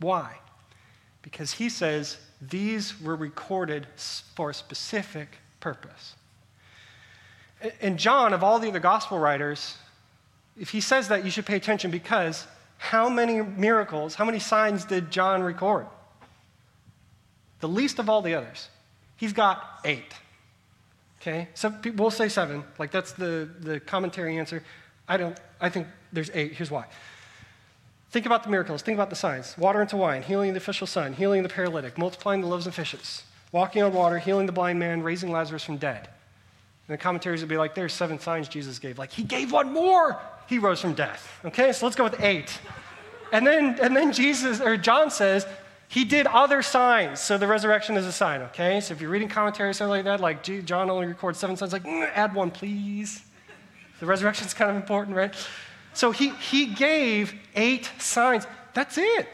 Why? 0.00 0.38
Because 1.22 1.52
he 1.52 1.68
says 1.68 2.18
these 2.40 3.00
were 3.00 3.14
recorded 3.14 3.86
for 4.34 4.50
a 4.50 4.54
specific 4.54 5.36
purpose. 5.60 6.16
And 7.80 7.98
John, 7.98 8.32
of 8.32 8.44
all 8.44 8.58
the 8.58 8.68
other 8.68 8.80
gospel 8.80 9.18
writers, 9.18 9.76
if 10.58 10.70
he 10.70 10.80
says 10.80 11.08
that, 11.08 11.24
you 11.24 11.30
should 11.30 11.46
pay 11.46 11.56
attention 11.56 11.90
because 11.90 12.46
how 12.78 13.08
many 13.08 13.40
miracles, 13.42 14.14
how 14.14 14.24
many 14.24 14.38
signs 14.38 14.84
did 14.84 15.10
John 15.10 15.42
record? 15.42 15.86
The 17.60 17.68
least 17.68 17.98
of 17.98 18.08
all 18.10 18.22
the 18.22 18.34
others. 18.34 18.68
He's 19.16 19.32
got 19.32 19.80
eight. 19.84 20.12
Okay? 21.20 21.48
People 21.82 22.04
will 22.04 22.10
say 22.10 22.28
seven, 22.28 22.62
like 22.78 22.90
that's 22.90 23.12
the, 23.12 23.48
the 23.60 23.80
commentary 23.80 24.38
answer. 24.38 24.62
I 25.08 25.16
don't, 25.16 25.38
I 25.60 25.70
think 25.70 25.86
there's 26.12 26.30
eight. 26.34 26.52
Here's 26.52 26.70
why. 26.70 26.84
Think 28.10 28.26
about 28.26 28.44
the 28.44 28.50
miracles, 28.50 28.82
think 28.82 28.96
about 28.96 29.10
the 29.10 29.16
signs 29.16 29.58
water 29.58 29.82
into 29.82 29.96
wine, 29.96 30.22
healing 30.22 30.52
the 30.52 30.58
official 30.58 30.86
son, 30.86 31.12
healing 31.12 31.42
the 31.42 31.48
paralytic, 31.48 31.98
multiplying 31.98 32.40
the 32.40 32.46
loaves 32.46 32.66
and 32.66 32.74
fishes, 32.74 33.24
walking 33.52 33.82
on 33.82 33.92
water, 33.92 34.18
healing 34.18 34.46
the 34.46 34.52
blind 34.52 34.78
man, 34.78 35.02
raising 35.02 35.30
Lazarus 35.30 35.64
from 35.64 35.76
dead. 35.76 36.08
And 36.88 36.94
the 36.94 37.02
commentaries 37.02 37.40
would 37.40 37.48
be 37.48 37.56
like, 37.56 37.74
there's 37.74 37.92
seven 37.92 38.18
signs 38.18 38.48
Jesus 38.48 38.78
gave. 38.78 38.98
Like, 38.98 39.10
he 39.10 39.22
gave 39.22 39.52
one 39.52 39.72
more. 39.72 40.20
He 40.46 40.58
rose 40.58 40.80
from 40.80 40.94
death. 40.94 41.40
Okay, 41.44 41.72
so 41.72 41.86
let's 41.86 41.96
go 41.96 42.04
with 42.04 42.20
eight. 42.20 42.58
And 43.32 43.44
then, 43.44 43.78
and 43.80 43.96
then 43.96 44.12
Jesus, 44.12 44.60
or 44.60 44.76
John 44.76 45.10
says, 45.10 45.46
he 45.88 46.04
did 46.04 46.26
other 46.26 46.62
signs, 46.62 47.20
so 47.20 47.38
the 47.38 47.46
resurrection 47.46 47.96
is 47.96 48.06
a 48.06 48.12
sign, 48.12 48.42
okay? 48.42 48.80
So 48.80 48.94
if 48.94 49.00
you're 49.00 49.10
reading 49.10 49.28
commentaries, 49.28 49.76
or 49.76 49.78
something 49.78 49.90
like 49.90 50.04
that, 50.04 50.20
like 50.20 50.42
John 50.64 50.90
only 50.90 51.06
records 51.06 51.38
seven 51.38 51.56
signs, 51.56 51.72
like, 51.72 51.84
mm, 51.84 52.10
add 52.14 52.34
one, 52.34 52.50
please. 52.50 53.22
The 54.00 54.06
resurrection 54.06 54.46
is 54.46 54.54
kind 54.54 54.70
of 54.70 54.76
important, 54.76 55.16
right? 55.16 55.34
So 55.94 56.10
he, 56.10 56.30
he 56.30 56.66
gave 56.66 57.34
eight 57.54 57.90
signs. 57.98 58.46
That's 58.74 58.98
it. 58.98 59.28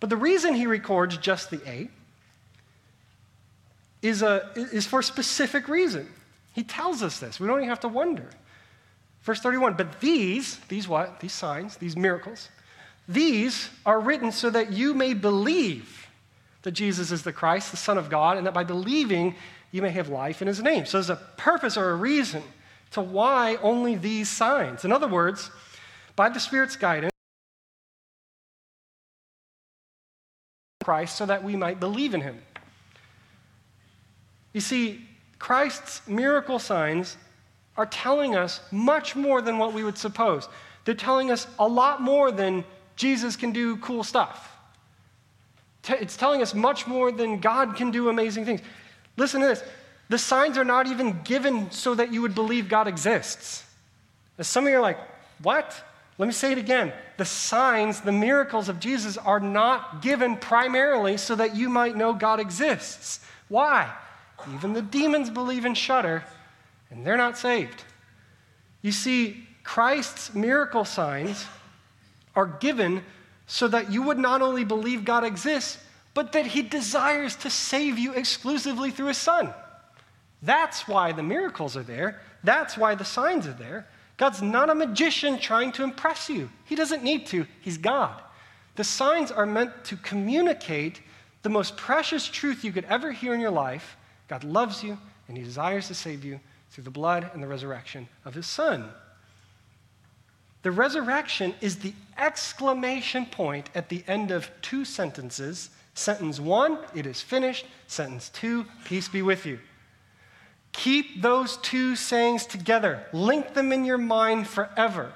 But 0.00 0.10
the 0.10 0.16
reason 0.16 0.54
he 0.54 0.66
records 0.66 1.16
just 1.16 1.50
the 1.50 1.60
eight 1.66 1.90
is, 4.02 4.22
a, 4.22 4.50
is 4.54 4.86
for 4.86 5.00
a 5.00 5.04
specific 5.04 5.68
reason. 5.68 6.08
He 6.54 6.62
tells 6.62 7.02
us 7.02 7.18
this. 7.18 7.40
We 7.40 7.46
don't 7.46 7.58
even 7.58 7.68
have 7.68 7.80
to 7.80 7.88
wonder. 7.88 8.28
Verse 9.22 9.40
31 9.40 9.74
But 9.74 10.00
these, 10.00 10.58
these 10.68 10.88
what? 10.88 11.20
These 11.20 11.32
signs, 11.32 11.76
these 11.76 11.96
miracles, 11.96 12.48
these 13.08 13.68
are 13.84 14.00
written 14.00 14.32
so 14.32 14.50
that 14.50 14.72
you 14.72 14.94
may 14.94 15.14
believe 15.14 16.08
that 16.62 16.72
Jesus 16.72 17.12
is 17.12 17.22
the 17.22 17.32
Christ, 17.32 17.70
the 17.70 17.76
Son 17.76 17.98
of 17.98 18.10
God, 18.10 18.38
and 18.38 18.46
that 18.46 18.54
by 18.54 18.64
believing 18.64 19.34
you 19.70 19.82
may 19.82 19.90
have 19.90 20.08
life 20.08 20.42
in 20.42 20.48
his 20.48 20.62
name. 20.62 20.86
So 20.86 20.98
there's 20.98 21.10
a 21.10 21.16
purpose 21.36 21.76
or 21.76 21.90
a 21.90 21.94
reason 21.94 22.42
to 22.92 23.00
why 23.00 23.56
only 23.62 23.96
these 23.96 24.28
signs. 24.28 24.84
In 24.84 24.92
other 24.92 25.08
words, 25.08 25.50
by 26.14 26.28
the 26.28 26.40
Spirit's 26.40 26.76
guidance, 26.76 27.12
Christ 30.82 31.16
so 31.16 31.26
that 31.26 31.42
we 31.42 31.56
might 31.56 31.80
believe 31.80 32.14
in 32.14 32.20
him. 32.20 32.40
You 34.56 34.62
see, 34.62 35.06
Christ's 35.38 36.00
miracle 36.08 36.58
signs 36.58 37.18
are 37.76 37.84
telling 37.84 38.34
us 38.34 38.62
much 38.70 39.14
more 39.14 39.42
than 39.42 39.58
what 39.58 39.74
we 39.74 39.84
would 39.84 39.98
suppose. 39.98 40.48
They're 40.86 40.94
telling 40.94 41.30
us 41.30 41.46
a 41.58 41.68
lot 41.68 42.00
more 42.00 42.32
than 42.32 42.64
Jesus 42.96 43.36
can 43.36 43.52
do 43.52 43.76
cool 43.76 44.02
stuff. 44.02 44.56
It's 45.86 46.16
telling 46.16 46.40
us 46.40 46.54
much 46.54 46.86
more 46.86 47.12
than 47.12 47.38
God 47.38 47.76
can 47.76 47.90
do 47.90 48.08
amazing 48.08 48.46
things. 48.46 48.62
Listen 49.18 49.42
to 49.42 49.46
this 49.46 49.62
the 50.08 50.16
signs 50.16 50.56
are 50.56 50.64
not 50.64 50.86
even 50.86 51.20
given 51.22 51.70
so 51.70 51.94
that 51.94 52.10
you 52.10 52.22
would 52.22 52.34
believe 52.34 52.70
God 52.70 52.88
exists. 52.88 53.62
As 54.38 54.48
some 54.48 54.64
of 54.64 54.70
you 54.70 54.78
are 54.78 54.80
like, 54.80 54.98
what? 55.42 55.74
Let 56.16 56.24
me 56.24 56.32
say 56.32 56.52
it 56.52 56.56
again. 56.56 56.94
The 57.18 57.26
signs, 57.26 58.00
the 58.00 58.10
miracles 58.10 58.70
of 58.70 58.80
Jesus 58.80 59.18
are 59.18 59.38
not 59.38 60.00
given 60.00 60.38
primarily 60.38 61.18
so 61.18 61.34
that 61.34 61.54
you 61.54 61.68
might 61.68 61.94
know 61.94 62.14
God 62.14 62.40
exists. 62.40 63.20
Why? 63.48 63.92
Even 64.54 64.72
the 64.72 64.82
demons 64.82 65.30
believe 65.30 65.64
and 65.64 65.76
shudder, 65.76 66.24
and 66.90 67.06
they're 67.06 67.16
not 67.16 67.36
saved. 67.36 67.84
You 68.82 68.92
see, 68.92 69.46
Christ's 69.64 70.34
miracle 70.34 70.84
signs 70.84 71.44
are 72.34 72.46
given 72.46 73.02
so 73.46 73.66
that 73.68 73.90
you 73.90 74.02
would 74.02 74.18
not 74.18 74.42
only 74.42 74.64
believe 74.64 75.04
God 75.04 75.24
exists, 75.24 75.78
but 76.14 76.32
that 76.32 76.46
he 76.46 76.62
desires 76.62 77.36
to 77.36 77.50
save 77.50 77.98
you 77.98 78.12
exclusively 78.12 78.90
through 78.90 79.06
his 79.06 79.18
son. 79.18 79.52
That's 80.42 80.86
why 80.86 81.12
the 81.12 81.22
miracles 81.22 81.76
are 81.76 81.82
there. 81.82 82.20
That's 82.44 82.76
why 82.76 82.94
the 82.94 83.04
signs 83.04 83.46
are 83.46 83.52
there. 83.52 83.86
God's 84.16 84.40
not 84.40 84.70
a 84.70 84.74
magician 84.74 85.38
trying 85.38 85.72
to 85.72 85.82
impress 85.82 86.28
you. 86.28 86.48
He 86.64 86.74
doesn't 86.74 87.02
need 87.02 87.26
to, 87.26 87.46
He's 87.60 87.76
God. 87.76 88.22
The 88.76 88.84
signs 88.84 89.30
are 89.30 89.46
meant 89.46 89.84
to 89.86 89.96
communicate 89.96 91.00
the 91.42 91.48
most 91.48 91.76
precious 91.76 92.26
truth 92.26 92.64
you 92.64 92.72
could 92.72 92.84
ever 92.84 93.12
hear 93.12 93.34
in 93.34 93.40
your 93.40 93.50
life 93.50 93.96
God 94.28 94.44
loves 94.44 94.82
you, 94.82 94.98
and 95.28 95.36
He 95.36 95.42
desires 95.42 95.88
to 95.88 95.94
save 95.94 96.24
you 96.24 96.40
through 96.70 96.84
the 96.84 96.90
blood 96.90 97.30
and 97.32 97.42
the 97.42 97.46
resurrection 97.46 98.08
of 98.24 98.34
His 98.34 98.46
Son. 98.46 98.88
The 100.62 100.70
resurrection 100.72 101.54
is 101.60 101.76
the 101.78 101.92
exclamation 102.18 103.26
point 103.26 103.70
at 103.74 103.88
the 103.88 104.02
end 104.08 104.32
of 104.32 104.50
two 104.62 104.84
sentences. 104.84 105.70
Sentence 105.94 106.40
one, 106.40 106.78
it 106.94 107.06
is 107.06 107.20
finished. 107.22 107.66
Sentence 107.86 108.30
two, 108.30 108.66
peace 108.84 109.08
be 109.08 109.22
with 109.22 109.46
you. 109.46 109.60
Keep 110.72 111.22
those 111.22 111.56
two 111.58 111.96
sayings 111.96 112.44
together, 112.44 113.06
link 113.12 113.54
them 113.54 113.72
in 113.72 113.84
your 113.84 113.96
mind 113.96 114.46
forever, 114.46 115.12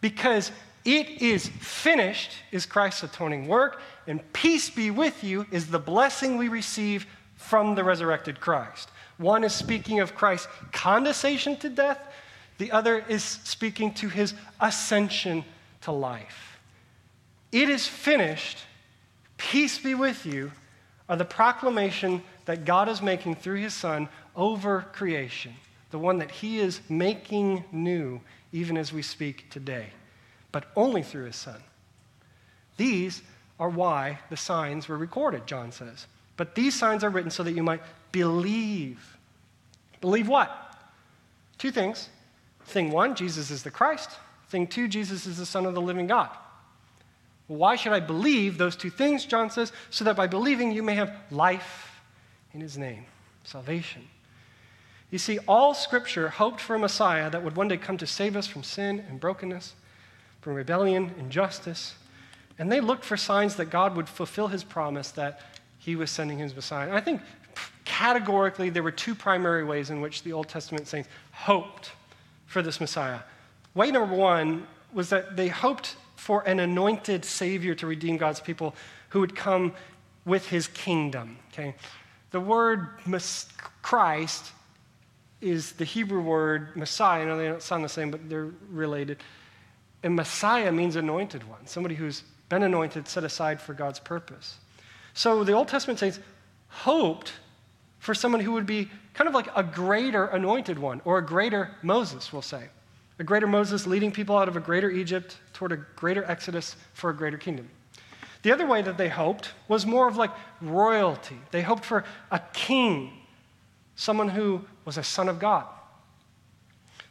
because 0.00 0.50
it 0.84 1.22
is 1.22 1.48
finished 1.48 2.32
is 2.50 2.66
Christ's 2.66 3.04
atoning 3.04 3.46
work, 3.46 3.80
and 4.06 4.20
peace 4.32 4.68
be 4.70 4.90
with 4.90 5.22
you 5.22 5.46
is 5.50 5.66
the 5.66 5.78
blessing 5.78 6.36
we 6.36 6.48
receive 6.48 7.06
from 7.44 7.74
the 7.74 7.84
resurrected 7.84 8.40
Christ. 8.40 8.88
One 9.18 9.44
is 9.44 9.52
speaking 9.52 10.00
of 10.00 10.14
Christ's 10.14 10.48
condescension 10.72 11.56
to 11.56 11.68
death, 11.68 12.00
the 12.58 12.72
other 12.72 13.04
is 13.08 13.22
speaking 13.22 13.92
to 13.94 14.08
his 14.08 14.34
ascension 14.60 15.44
to 15.82 15.92
life. 15.92 16.58
It 17.52 17.68
is 17.68 17.86
finished, 17.86 18.58
peace 19.36 19.78
be 19.78 19.94
with 19.94 20.24
you, 20.24 20.52
are 21.08 21.16
the 21.16 21.24
proclamation 21.24 22.22
that 22.46 22.64
God 22.64 22.88
is 22.88 23.02
making 23.02 23.36
through 23.36 23.60
his 23.60 23.74
Son 23.74 24.08
over 24.34 24.86
creation, 24.92 25.52
the 25.90 25.98
one 25.98 26.18
that 26.18 26.30
he 26.30 26.58
is 26.58 26.80
making 26.88 27.64
new 27.72 28.20
even 28.52 28.76
as 28.76 28.92
we 28.92 29.02
speak 29.02 29.50
today, 29.50 29.88
but 30.50 30.66
only 30.76 31.02
through 31.02 31.26
his 31.26 31.36
Son. 31.36 31.62
These 32.76 33.22
are 33.60 33.68
why 33.68 34.18
the 34.30 34.36
signs 34.36 34.88
were 34.88 34.96
recorded, 34.96 35.46
John 35.46 35.70
says. 35.70 36.06
But 36.36 36.54
these 36.54 36.74
signs 36.74 37.04
are 37.04 37.10
written 37.10 37.30
so 37.30 37.42
that 37.42 37.52
you 37.52 37.62
might 37.62 37.82
believe. 38.12 39.16
Believe 40.00 40.28
what? 40.28 40.76
Two 41.58 41.70
things. 41.70 42.08
Thing 42.66 42.90
one, 42.90 43.14
Jesus 43.14 43.50
is 43.50 43.62
the 43.62 43.70
Christ. 43.70 44.10
Thing 44.48 44.66
two, 44.66 44.88
Jesus 44.88 45.26
is 45.26 45.38
the 45.38 45.46
Son 45.46 45.66
of 45.66 45.74
the 45.74 45.80
living 45.80 46.06
God. 46.06 46.30
Why 47.46 47.76
should 47.76 47.92
I 47.92 48.00
believe 48.00 48.56
those 48.56 48.74
two 48.74 48.90
things? 48.90 49.26
John 49.26 49.50
says, 49.50 49.72
so 49.90 50.04
that 50.04 50.16
by 50.16 50.26
believing 50.26 50.72
you 50.72 50.82
may 50.82 50.94
have 50.94 51.14
life 51.30 52.00
in 52.54 52.60
his 52.60 52.78
name, 52.78 53.04
salvation. 53.44 54.08
You 55.10 55.18
see, 55.18 55.38
all 55.46 55.74
scripture 55.74 56.28
hoped 56.28 56.60
for 56.60 56.74
a 56.74 56.78
Messiah 56.78 57.28
that 57.30 57.44
would 57.44 57.54
one 57.54 57.68
day 57.68 57.76
come 57.76 57.98
to 57.98 58.06
save 58.06 58.34
us 58.34 58.46
from 58.46 58.62
sin 58.62 59.04
and 59.08 59.20
brokenness, 59.20 59.74
from 60.40 60.54
rebellion, 60.54 61.14
injustice. 61.18 61.94
And 62.58 62.72
they 62.72 62.80
looked 62.80 63.04
for 63.04 63.16
signs 63.16 63.56
that 63.56 63.66
God 63.66 63.94
would 63.96 64.08
fulfill 64.08 64.48
his 64.48 64.64
promise 64.64 65.10
that 65.12 65.40
he 65.84 65.96
was 65.96 66.10
sending 66.10 66.38
his 66.38 66.56
Messiah. 66.56 66.88
And 66.88 66.96
I 66.96 67.00
think 67.00 67.20
categorically 67.84 68.70
there 68.70 68.82
were 68.82 68.90
two 68.90 69.14
primary 69.14 69.64
ways 69.64 69.90
in 69.90 70.00
which 70.00 70.22
the 70.22 70.32
Old 70.32 70.48
Testament 70.48 70.88
saints 70.88 71.08
hoped 71.32 71.92
for 72.46 72.62
this 72.62 72.80
Messiah. 72.80 73.20
Way 73.74 73.90
number 73.90 74.14
one 74.14 74.66
was 74.94 75.10
that 75.10 75.36
they 75.36 75.48
hoped 75.48 75.96
for 76.16 76.40
an 76.48 76.58
anointed 76.60 77.24
Savior 77.24 77.74
to 77.74 77.86
redeem 77.86 78.16
God's 78.16 78.40
people 78.40 78.74
who 79.10 79.20
would 79.20 79.36
come 79.36 79.74
with 80.24 80.48
his 80.48 80.68
kingdom. 80.68 81.36
Okay? 81.52 81.74
The 82.30 82.40
word 82.40 82.88
Christ 83.82 84.52
is 85.42 85.72
the 85.72 85.84
Hebrew 85.84 86.22
word 86.22 86.74
Messiah. 86.76 87.22
I 87.22 87.24
know 87.26 87.36
they 87.36 87.48
don't 87.48 87.62
sound 87.62 87.84
the 87.84 87.88
same, 87.90 88.10
but 88.10 88.30
they're 88.30 88.50
related. 88.70 89.18
And 90.02 90.16
Messiah 90.16 90.72
means 90.72 90.96
anointed 90.96 91.46
one, 91.46 91.66
somebody 91.66 91.94
who's 91.94 92.22
been 92.48 92.62
anointed, 92.62 93.06
set 93.06 93.24
aside 93.24 93.60
for 93.60 93.74
God's 93.74 94.00
purpose. 94.00 94.56
So 95.14 95.44
the 95.44 95.52
Old 95.52 95.68
Testament 95.68 95.98
saints 95.98 96.20
hoped 96.68 97.32
for 97.98 98.14
someone 98.14 98.40
who 98.40 98.52
would 98.52 98.66
be 98.66 98.90
kind 99.14 99.28
of 99.28 99.34
like 99.34 99.48
a 99.56 99.62
greater 99.62 100.26
anointed 100.26 100.78
one, 100.78 101.00
or 101.04 101.18
a 101.18 101.24
greater 101.24 101.70
Moses, 101.82 102.32
we'll 102.32 102.42
say. 102.42 102.64
A 103.20 103.24
greater 103.24 103.46
Moses 103.46 103.86
leading 103.86 104.10
people 104.10 104.36
out 104.36 104.48
of 104.48 104.56
a 104.56 104.60
greater 104.60 104.90
Egypt 104.90 105.38
toward 105.52 105.70
a 105.70 105.76
greater 105.76 106.24
Exodus 106.24 106.74
for 106.94 107.10
a 107.10 107.14
greater 107.14 107.38
kingdom. 107.38 107.70
The 108.42 108.52
other 108.52 108.66
way 108.66 108.82
that 108.82 108.98
they 108.98 109.08
hoped 109.08 109.52
was 109.68 109.86
more 109.86 110.08
of 110.08 110.16
like 110.16 110.32
royalty. 110.60 111.38
They 111.52 111.62
hoped 111.62 111.84
for 111.84 112.04
a 112.30 112.40
king, 112.52 113.12
someone 113.94 114.28
who 114.28 114.64
was 114.84 114.98
a 114.98 115.04
son 115.04 115.28
of 115.28 115.38
God, 115.38 115.64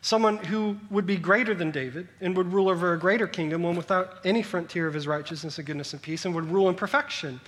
someone 0.01 0.37
who 0.37 0.77
would 0.91 1.07
be 1.07 1.15
greater 1.15 1.55
than 1.55 1.71
David 1.71 2.09
and 2.19 2.35
would 2.35 2.51
rule 2.51 2.69
over 2.69 2.93
a 2.93 2.99
greater 2.99 3.25
kingdom, 3.25 3.63
one 3.63 3.77
without 3.77 4.19
any 4.25 4.43
frontier 4.43 4.87
of 4.87 4.93
his 4.93 5.07
righteousness 5.07 5.57
and 5.57 5.65
goodness 5.65 5.93
and 5.93 6.01
peace, 6.01 6.25
and 6.25 6.35
would 6.35 6.51
rule 6.51 6.67
in 6.67 6.75
perfection. 6.75 7.39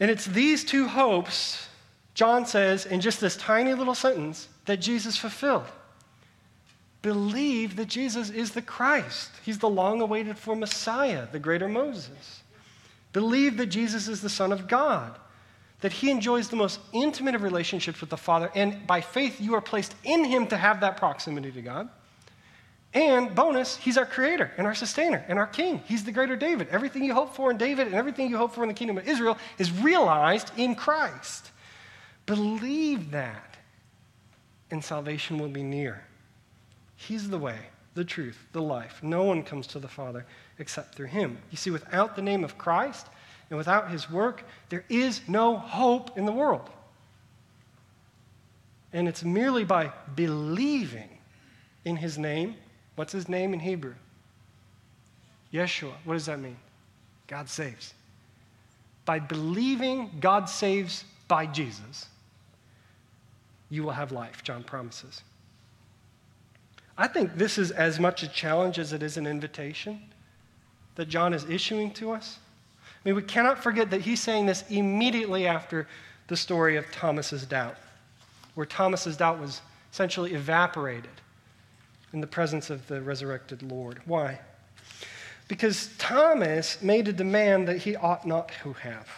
And 0.00 0.10
it's 0.10 0.26
these 0.26 0.64
two 0.64 0.86
hopes, 0.86 1.68
John 2.14 2.46
says 2.46 2.86
in 2.86 3.00
just 3.00 3.20
this 3.20 3.36
tiny 3.36 3.74
little 3.74 3.94
sentence, 3.94 4.48
that 4.66 4.78
Jesus 4.78 5.16
fulfilled. 5.16 5.66
Believe 7.02 7.76
that 7.76 7.88
Jesus 7.88 8.30
is 8.30 8.50
the 8.50 8.62
Christ. 8.62 9.30
He's 9.44 9.58
the 9.58 9.68
long 9.68 10.00
awaited 10.00 10.36
for 10.36 10.56
Messiah, 10.56 11.26
the 11.30 11.38
greater 11.38 11.68
Moses. 11.68 12.42
Believe 13.12 13.56
that 13.56 13.66
Jesus 13.66 14.08
is 14.08 14.20
the 14.20 14.28
Son 14.28 14.52
of 14.52 14.68
God, 14.68 15.18
that 15.80 15.92
he 15.92 16.10
enjoys 16.10 16.48
the 16.48 16.56
most 16.56 16.80
intimate 16.92 17.34
of 17.34 17.42
relationships 17.42 18.00
with 18.00 18.10
the 18.10 18.16
Father, 18.16 18.50
and 18.54 18.86
by 18.86 19.00
faith 19.00 19.40
you 19.40 19.54
are 19.54 19.60
placed 19.60 19.94
in 20.04 20.24
him 20.24 20.46
to 20.48 20.56
have 20.56 20.80
that 20.80 20.96
proximity 20.96 21.50
to 21.52 21.62
God. 21.62 21.88
And 22.94 23.34
bonus, 23.34 23.76
he's 23.76 23.98
our 23.98 24.06
creator 24.06 24.50
and 24.56 24.66
our 24.66 24.74
sustainer 24.74 25.24
and 25.28 25.38
our 25.38 25.46
king. 25.46 25.82
He's 25.86 26.04
the 26.04 26.12
greater 26.12 26.36
David. 26.36 26.68
Everything 26.70 27.04
you 27.04 27.12
hope 27.12 27.34
for 27.34 27.50
in 27.50 27.58
David 27.58 27.86
and 27.86 27.94
everything 27.94 28.30
you 28.30 28.38
hope 28.38 28.54
for 28.54 28.62
in 28.62 28.68
the 28.68 28.74
kingdom 28.74 28.96
of 28.96 29.06
Israel 29.06 29.36
is 29.58 29.70
realized 29.70 30.50
in 30.56 30.74
Christ. 30.74 31.50
Believe 32.24 33.10
that, 33.10 33.56
and 34.70 34.82
salvation 34.82 35.38
will 35.38 35.48
be 35.48 35.62
near. 35.62 36.02
He's 36.96 37.28
the 37.28 37.38
way, 37.38 37.58
the 37.94 38.04
truth, 38.04 38.38
the 38.52 38.62
life. 38.62 39.00
No 39.02 39.22
one 39.22 39.42
comes 39.42 39.66
to 39.68 39.78
the 39.78 39.88
Father 39.88 40.24
except 40.58 40.94
through 40.94 41.06
him. 41.06 41.38
You 41.50 41.56
see, 41.56 41.70
without 41.70 42.16
the 42.16 42.22
name 42.22 42.42
of 42.42 42.58
Christ 42.58 43.06
and 43.50 43.58
without 43.58 43.90
his 43.90 44.10
work, 44.10 44.44
there 44.70 44.84
is 44.88 45.20
no 45.28 45.56
hope 45.56 46.16
in 46.16 46.24
the 46.24 46.32
world. 46.32 46.68
And 48.92 49.06
it's 49.08 49.22
merely 49.22 49.64
by 49.64 49.92
believing 50.14 51.18
in 51.84 51.96
his 51.96 52.18
name 52.18 52.56
What's 52.98 53.12
his 53.12 53.28
name 53.28 53.54
in 53.54 53.60
Hebrew? 53.60 53.94
Yeshua. 55.54 55.92
What 56.02 56.14
does 56.14 56.26
that 56.26 56.40
mean? 56.40 56.56
God 57.28 57.48
saves. 57.48 57.94
By 59.04 59.20
believing 59.20 60.10
God 60.18 60.48
saves 60.48 61.04
by 61.28 61.46
Jesus, 61.46 62.06
you 63.70 63.84
will 63.84 63.92
have 63.92 64.10
life, 64.10 64.42
John 64.42 64.64
promises. 64.64 65.22
I 66.96 67.06
think 67.06 67.36
this 67.36 67.56
is 67.56 67.70
as 67.70 68.00
much 68.00 68.24
a 68.24 68.28
challenge 68.28 68.80
as 68.80 68.92
it 68.92 69.04
is 69.04 69.16
an 69.16 69.28
invitation 69.28 70.00
that 70.96 71.08
John 71.08 71.32
is 71.32 71.48
issuing 71.48 71.92
to 71.92 72.10
us. 72.10 72.40
I 72.84 73.08
mean, 73.08 73.14
we 73.14 73.22
cannot 73.22 73.62
forget 73.62 73.90
that 73.90 74.00
he's 74.00 74.20
saying 74.20 74.46
this 74.46 74.64
immediately 74.70 75.46
after 75.46 75.86
the 76.26 76.36
story 76.36 76.76
of 76.76 76.90
Thomas's 76.90 77.46
doubt, 77.46 77.76
where 78.56 78.66
Thomas's 78.66 79.16
doubt 79.16 79.38
was 79.38 79.60
essentially 79.92 80.34
evaporated 80.34 81.12
in 82.12 82.20
the 82.20 82.26
presence 82.26 82.70
of 82.70 82.86
the 82.86 83.00
resurrected 83.00 83.62
Lord. 83.62 84.00
Why? 84.06 84.40
Because 85.46 85.90
Thomas 85.98 86.82
made 86.82 87.08
a 87.08 87.12
demand 87.12 87.68
that 87.68 87.78
he 87.78 87.96
ought 87.96 88.26
not 88.26 88.50
to 88.62 88.74
have. 88.74 89.08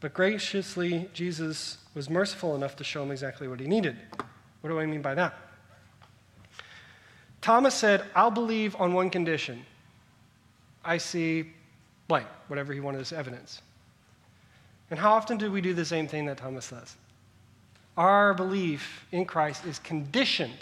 But 0.00 0.14
graciously, 0.14 1.08
Jesus 1.12 1.78
was 1.94 2.08
merciful 2.08 2.54
enough 2.54 2.76
to 2.76 2.84
show 2.84 3.02
him 3.02 3.10
exactly 3.10 3.48
what 3.48 3.60
he 3.60 3.66
needed. 3.66 3.96
What 4.60 4.70
do 4.70 4.80
I 4.80 4.86
mean 4.86 5.02
by 5.02 5.14
that? 5.14 5.34
Thomas 7.42 7.74
said, 7.74 8.04
I'll 8.14 8.30
believe 8.30 8.76
on 8.76 8.92
one 8.92 9.10
condition. 9.10 9.64
I 10.84 10.98
see 10.98 11.52
blank, 12.08 12.26
whatever 12.48 12.72
he 12.72 12.80
wanted 12.80 13.00
as 13.00 13.12
evidence. 13.12 13.62
And 14.90 14.98
how 14.98 15.12
often 15.12 15.38
do 15.38 15.50
we 15.50 15.60
do 15.60 15.72
the 15.72 15.84
same 15.84 16.08
thing 16.08 16.26
that 16.26 16.38
Thomas 16.38 16.70
does? 16.70 16.96
Our 17.96 18.34
belief 18.34 19.06
in 19.12 19.24
Christ 19.24 19.64
is 19.66 19.78
conditioned 19.78 20.58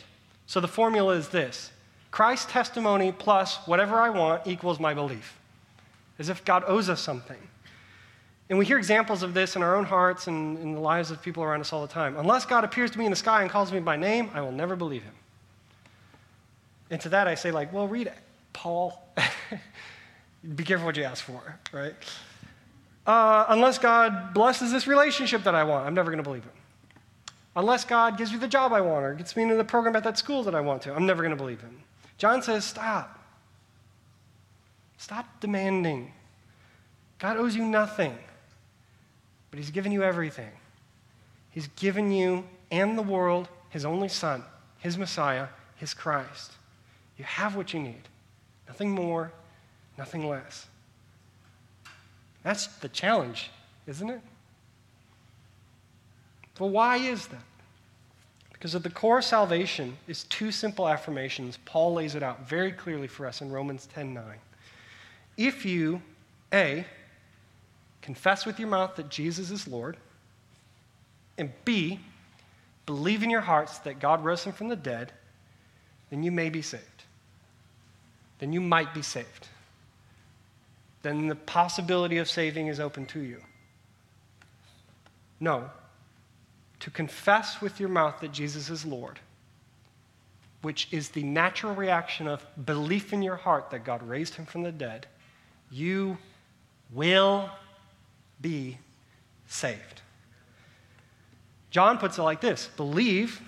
so 0.48 0.60
the 0.60 0.66
formula 0.66 1.14
is 1.14 1.28
this 1.28 1.70
Christ's 2.10 2.50
testimony 2.50 3.12
plus 3.12 3.58
whatever 3.66 4.00
I 4.00 4.08
want 4.08 4.46
equals 4.46 4.80
my 4.80 4.94
belief, 4.94 5.38
as 6.18 6.30
if 6.30 6.44
God 6.44 6.64
owes 6.66 6.88
us 6.88 7.00
something. 7.00 7.36
And 8.48 8.58
we 8.58 8.64
hear 8.64 8.78
examples 8.78 9.22
of 9.22 9.34
this 9.34 9.56
in 9.56 9.62
our 9.62 9.76
own 9.76 9.84
hearts 9.84 10.26
and 10.26 10.58
in 10.58 10.72
the 10.72 10.80
lives 10.80 11.10
of 11.10 11.20
people 11.20 11.42
around 11.42 11.60
us 11.60 11.70
all 11.70 11.82
the 11.82 11.92
time. 11.92 12.16
Unless 12.16 12.46
God 12.46 12.64
appears 12.64 12.90
to 12.92 12.98
me 12.98 13.04
in 13.04 13.10
the 13.10 13.16
sky 13.16 13.42
and 13.42 13.50
calls 13.50 13.70
me 13.70 13.78
by 13.78 13.96
name, 13.96 14.30
I 14.32 14.40
will 14.40 14.50
never 14.50 14.74
believe 14.74 15.02
him. 15.02 15.12
And 16.90 16.98
to 17.02 17.10
that 17.10 17.28
I 17.28 17.34
say, 17.34 17.50
like, 17.50 17.70
well, 17.70 17.86
read 17.86 18.06
it, 18.06 18.16
Paul. 18.54 19.06
Be 20.54 20.64
careful 20.64 20.86
what 20.86 20.96
you 20.96 21.04
ask 21.04 21.22
for, 21.22 21.58
right? 21.72 21.92
Uh, 23.06 23.44
unless 23.48 23.76
God 23.76 24.32
blesses 24.32 24.72
this 24.72 24.86
relationship 24.86 25.42
that 25.42 25.54
I 25.54 25.64
want, 25.64 25.86
I'm 25.86 25.92
never 25.92 26.10
going 26.10 26.24
to 26.24 26.28
believe 26.28 26.44
him. 26.44 26.52
Unless 27.58 27.86
God 27.86 28.16
gives 28.16 28.32
me 28.32 28.38
the 28.38 28.46
job 28.46 28.72
I 28.72 28.80
want 28.80 29.04
or 29.04 29.14
gets 29.14 29.34
me 29.34 29.42
into 29.42 29.56
the 29.56 29.64
program 29.64 29.96
at 29.96 30.04
that 30.04 30.16
school 30.16 30.44
that 30.44 30.54
I 30.54 30.60
want 30.60 30.82
to, 30.82 30.94
I'm 30.94 31.06
never 31.06 31.24
going 31.24 31.36
to 31.36 31.36
believe 31.36 31.60
him. 31.60 31.76
John 32.16 32.40
says, 32.40 32.64
Stop. 32.64 33.18
Stop 34.96 35.40
demanding. 35.40 36.12
God 37.18 37.36
owes 37.36 37.56
you 37.56 37.64
nothing, 37.64 38.16
but 39.50 39.58
He's 39.58 39.72
given 39.72 39.90
you 39.90 40.04
everything. 40.04 40.52
He's 41.50 41.66
given 41.74 42.12
you 42.12 42.44
and 42.70 42.96
the 42.96 43.02
world 43.02 43.48
His 43.70 43.84
only 43.84 44.08
Son, 44.08 44.44
His 44.78 44.96
Messiah, 44.96 45.48
His 45.74 45.94
Christ. 45.94 46.52
You 47.16 47.24
have 47.24 47.56
what 47.56 47.74
you 47.74 47.80
need. 47.80 48.02
Nothing 48.68 48.92
more, 48.92 49.32
nothing 49.96 50.28
less. 50.28 50.68
That's 52.44 52.68
the 52.68 52.88
challenge, 52.88 53.50
isn't 53.88 54.10
it? 54.10 54.20
Well, 56.60 56.70
why 56.70 56.98
is 56.98 57.26
that? 57.26 57.47
Because 58.58 58.74
at 58.74 58.82
the 58.82 58.90
core 58.90 59.18
of 59.18 59.24
salvation 59.24 59.96
is 60.08 60.24
two 60.24 60.50
simple 60.50 60.88
affirmations. 60.88 61.58
Paul 61.64 61.94
lays 61.94 62.16
it 62.16 62.22
out 62.22 62.48
very 62.48 62.72
clearly 62.72 63.06
for 63.06 63.26
us 63.26 63.40
in 63.40 63.52
Romans 63.52 63.86
10 63.94 64.12
9. 64.12 64.24
If 65.36 65.64
you, 65.64 66.02
A, 66.52 66.84
confess 68.02 68.44
with 68.44 68.58
your 68.58 68.68
mouth 68.68 68.96
that 68.96 69.08
Jesus 69.08 69.52
is 69.52 69.68
Lord, 69.68 69.96
and 71.36 71.52
B, 71.64 72.00
believe 72.84 73.22
in 73.22 73.30
your 73.30 73.42
hearts 73.42 73.78
that 73.80 74.00
God 74.00 74.24
rose 74.24 74.42
him 74.42 74.52
from 74.52 74.68
the 74.68 74.76
dead, 74.76 75.12
then 76.10 76.24
you 76.24 76.32
may 76.32 76.50
be 76.50 76.62
saved. 76.62 77.04
Then 78.40 78.52
you 78.52 78.60
might 78.60 78.92
be 78.92 79.02
saved. 79.02 79.46
Then 81.02 81.28
the 81.28 81.36
possibility 81.36 82.18
of 82.18 82.28
saving 82.28 82.66
is 82.66 82.80
open 82.80 83.06
to 83.06 83.20
you. 83.20 83.40
No, 85.38 85.70
to 86.80 86.90
confess 86.90 87.60
with 87.60 87.80
your 87.80 87.88
mouth 87.88 88.20
that 88.20 88.32
Jesus 88.32 88.70
is 88.70 88.84
Lord, 88.84 89.18
which 90.62 90.88
is 90.92 91.10
the 91.10 91.22
natural 91.22 91.74
reaction 91.74 92.26
of 92.26 92.44
belief 92.64 93.12
in 93.12 93.22
your 93.22 93.36
heart 93.36 93.70
that 93.70 93.84
God 93.84 94.02
raised 94.02 94.34
him 94.34 94.46
from 94.46 94.62
the 94.62 94.72
dead, 94.72 95.06
you 95.70 96.18
will 96.92 97.50
be 98.40 98.78
saved. 99.46 100.02
John 101.70 101.98
puts 101.98 102.18
it 102.18 102.22
like 102.22 102.40
this 102.40 102.70
Believe 102.76 103.42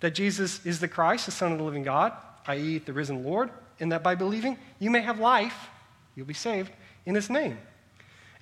that 0.00 0.14
Jesus 0.14 0.64
is 0.64 0.80
the 0.80 0.88
Christ, 0.88 1.26
the 1.26 1.32
Son 1.32 1.52
of 1.52 1.58
the 1.58 1.64
living 1.64 1.82
God, 1.82 2.12
i.e., 2.46 2.78
the 2.78 2.92
risen 2.92 3.22
Lord, 3.22 3.50
and 3.78 3.92
that 3.92 4.02
by 4.02 4.14
believing 4.14 4.58
you 4.78 4.90
may 4.90 5.00
have 5.00 5.20
life, 5.20 5.68
you'll 6.14 6.26
be 6.26 6.34
saved 6.34 6.72
in 7.06 7.14
his 7.14 7.30
name. 7.30 7.58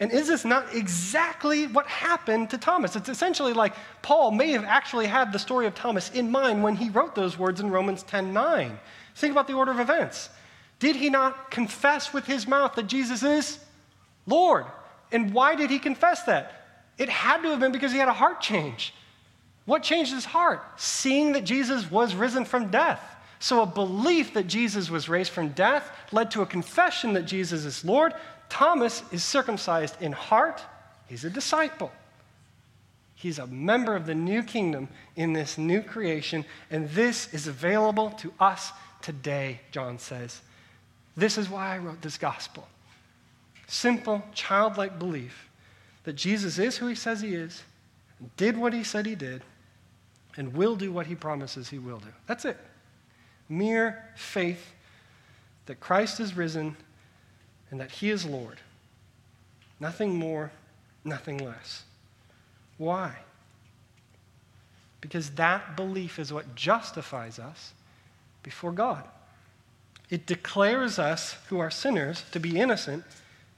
And 0.01 0.13
is 0.13 0.29
this 0.29 0.45
not 0.45 0.75
exactly 0.75 1.67
what 1.67 1.87
happened 1.87 2.51
to 2.51 2.59
Thomas? 2.59 2.95
It's 2.95 3.09
essentially 3.09 3.53
like 3.53 3.75
Paul 4.01 4.31
may 4.31 4.53
have 4.53 4.65
actually 4.65 5.07
had 5.07 5.33
the 5.33 5.39
story 5.39 5.67
of 5.67 5.75
Thomas 5.75 6.11
in 6.11 6.31
mind 6.31 6.63
when 6.63 6.77
he 6.77 6.89
wrote 6.89 7.15
those 7.15 7.37
words 7.37 7.61
in 7.61 7.71
Romans 7.71 8.05
10 8.05 8.33
9. 8.33 8.79
Think 9.17 9.33
about 9.33 9.49
the 9.49 9.55
order 9.55 9.73
of 9.73 9.81
events. 9.81 10.31
Did 10.79 10.95
he 10.95 11.11
not 11.11 11.51
confess 11.51 12.13
with 12.13 12.27
his 12.27 12.47
mouth 12.47 12.75
that 12.77 12.87
Jesus 12.87 13.25
is 13.25 13.59
Lord? 14.27 14.67
And 15.11 15.33
why 15.33 15.57
did 15.57 15.71
he 15.71 15.81
confess 15.81 16.23
that? 16.25 16.67
It 16.99 17.09
had 17.09 17.43
to 17.43 17.49
have 17.49 17.61
been 17.61 17.73
because 17.73 17.93
he 17.93 17.99
had 17.99 18.09
a 18.09 18.13
heart 18.13 18.41
change. 18.41 18.95
What 19.65 19.83
changed 19.83 20.13
his 20.13 20.25
heart? 20.25 20.63
Seeing 20.77 21.33
that 21.33 21.45
Jesus 21.45 21.91
was 21.91 22.15
risen 22.15 22.45
from 22.45 22.71
death. 22.71 23.17
So, 23.41 23.63
a 23.63 23.67
belief 23.67 24.35
that 24.35 24.49
Jesus 24.49 24.91
was 24.91 25.09
raised 25.09 25.31
from 25.31 25.51
death 25.51 25.93
led 26.11 26.31
to 26.33 26.43
a 26.43 26.47
confession 26.47 27.13
that 27.13 27.25
Jesus 27.25 27.65
is 27.65 27.85
Lord. 27.85 28.15
Thomas 28.49 29.03
is 29.13 29.23
circumcised 29.25 30.01
in 30.01 30.13
heart, 30.13 30.63
he's 31.07 31.25
a 31.25 31.31
disciple. 31.31 31.93
He's 33.15 33.41
a 33.41 33.49
member 33.49 33.97
of 33.97 34.07
the 34.07 34.15
new 34.15 34.45
kingdom 34.45 34.89
in 35.17 35.33
this 35.33 35.59
new 35.59 35.83
creation, 35.83 36.45
and 36.71 36.89
this 36.91 37.35
is 37.35 37.49
available 37.49 38.11
to 38.11 38.33
us 38.39 38.71
today, 39.03 39.61
John 39.73 39.99
says. 39.99 40.41
This 41.17 41.37
is 41.37 41.51
why 41.51 41.75
I 41.75 41.79
wrote 41.79 42.01
this 42.01 42.17
gospel. 42.17 42.69
Simple, 43.67 44.23
childlike 44.35 45.01
belief 45.01 45.49
that 46.05 46.13
Jesus 46.13 46.61
is 46.61 46.77
who 46.77 46.87
he 46.87 46.95
says 46.95 47.21
he 47.21 47.35
is, 47.35 47.65
did 48.37 48.57
what 48.57 48.73
he 48.73 48.85
said 48.85 49.05
he 49.05 49.17
did, 49.17 49.43
and 50.37 50.55
will 50.55 50.77
do 50.77 50.93
what 50.93 51.09
he 51.09 51.17
promises 51.17 51.69
he 51.69 51.81
will 51.81 51.99
do. 51.99 52.13
That's 52.29 52.45
it. 52.45 52.57
Mere 53.49 54.05
faith 54.15 54.75
that 55.67 55.81
Christ 55.81 56.21
is 56.21 56.37
risen 56.37 56.77
and 57.71 57.81
that 57.81 57.91
he 57.91 58.11
is 58.11 58.25
Lord. 58.25 58.61
Nothing 59.81 60.17
more, 60.17 60.51
nothing 61.05 61.39
less. 61.39 61.85
Why? 62.79 63.17
Because 65.01 65.31
that 65.31 65.77
belief 65.77 66.19
is 66.19 66.33
what 66.33 66.55
justifies 66.55 67.39
us 67.39 67.73
before 68.43 68.73
God. 68.73 69.05
It 70.11 70.27
declares 70.27 70.99
us, 70.99 71.37
who 71.49 71.59
are 71.59 71.71
sinners, 71.71 72.25
to 72.33 72.41
be 72.41 72.59
innocent, 72.59 73.05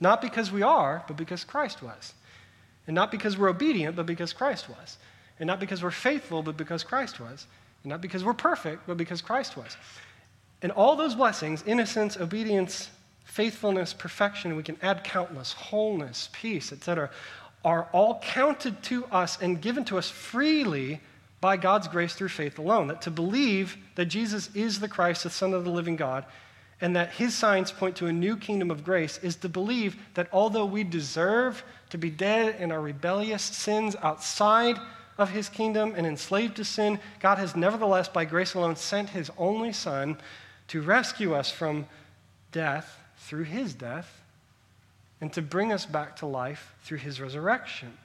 not 0.00 0.20
because 0.20 0.50
we 0.50 0.62
are, 0.62 1.04
but 1.06 1.16
because 1.16 1.44
Christ 1.44 1.82
was. 1.82 2.12
And 2.86 2.94
not 2.94 3.10
because 3.10 3.38
we're 3.38 3.50
obedient, 3.50 3.94
but 3.94 4.06
because 4.06 4.32
Christ 4.32 4.68
was. 4.68 4.98
And 5.38 5.46
not 5.46 5.60
because 5.60 5.82
we're 5.82 5.90
faithful, 5.90 6.42
but 6.42 6.56
because 6.56 6.82
Christ 6.82 7.20
was. 7.20 7.46
And 7.84 7.90
not 7.90 8.00
because 8.00 8.24
we're 8.24 8.34
perfect, 8.34 8.86
but 8.86 8.96
because 8.96 9.22
Christ 9.22 9.56
was. 9.56 9.76
And 10.62 10.72
all 10.72 10.96
those 10.96 11.14
blessings 11.14 11.62
innocence, 11.66 12.16
obedience, 12.16 12.90
faithfulness, 13.30 13.94
perfection 13.94 14.56
we 14.56 14.62
can 14.62 14.76
add 14.82 15.04
countless 15.04 15.52
wholeness, 15.52 16.28
peace, 16.32 16.72
etc. 16.72 17.08
are 17.64 17.88
all 17.92 18.18
counted 18.20 18.82
to 18.82 19.04
us 19.06 19.40
and 19.40 19.62
given 19.62 19.84
to 19.84 19.96
us 19.96 20.10
freely 20.10 21.00
by 21.40 21.56
God's 21.56 21.86
grace 21.86 22.14
through 22.14 22.28
faith 22.28 22.58
alone. 22.58 22.88
That 22.88 23.02
to 23.02 23.10
believe 23.10 23.76
that 23.94 24.06
Jesus 24.06 24.50
is 24.54 24.80
the 24.80 24.88
Christ, 24.88 25.22
the 25.22 25.30
Son 25.30 25.54
of 25.54 25.64
the 25.64 25.70
living 25.70 25.94
God, 25.94 26.24
and 26.80 26.96
that 26.96 27.12
his 27.12 27.32
signs 27.32 27.70
point 27.70 27.94
to 27.96 28.06
a 28.06 28.12
new 28.12 28.36
kingdom 28.36 28.68
of 28.68 28.82
grace 28.82 29.18
is 29.22 29.36
to 29.36 29.48
believe 29.48 29.96
that 30.14 30.28
although 30.32 30.66
we 30.66 30.82
deserve 30.82 31.62
to 31.90 31.98
be 31.98 32.10
dead 32.10 32.56
in 32.60 32.72
our 32.72 32.80
rebellious 32.80 33.42
sins 33.42 33.94
outside 34.02 34.76
of 35.18 35.30
his 35.30 35.48
kingdom 35.48 35.94
and 35.96 36.04
enslaved 36.04 36.56
to 36.56 36.64
sin, 36.64 36.98
God 37.20 37.38
has 37.38 37.54
nevertheless, 37.54 38.08
by 38.08 38.24
grace 38.24 38.54
alone, 38.54 38.74
sent 38.74 39.10
his 39.10 39.30
only 39.38 39.72
Son 39.72 40.18
to 40.68 40.82
rescue 40.82 41.32
us 41.34 41.48
from 41.50 41.86
death 42.50 42.96
through 43.20 43.44
his 43.44 43.74
death 43.74 44.22
and 45.20 45.32
to 45.32 45.42
bring 45.42 45.72
us 45.72 45.86
back 45.86 46.16
to 46.16 46.26
life 46.26 46.74
through 46.82 46.98
his 46.98 47.20
resurrection. 47.20 47.96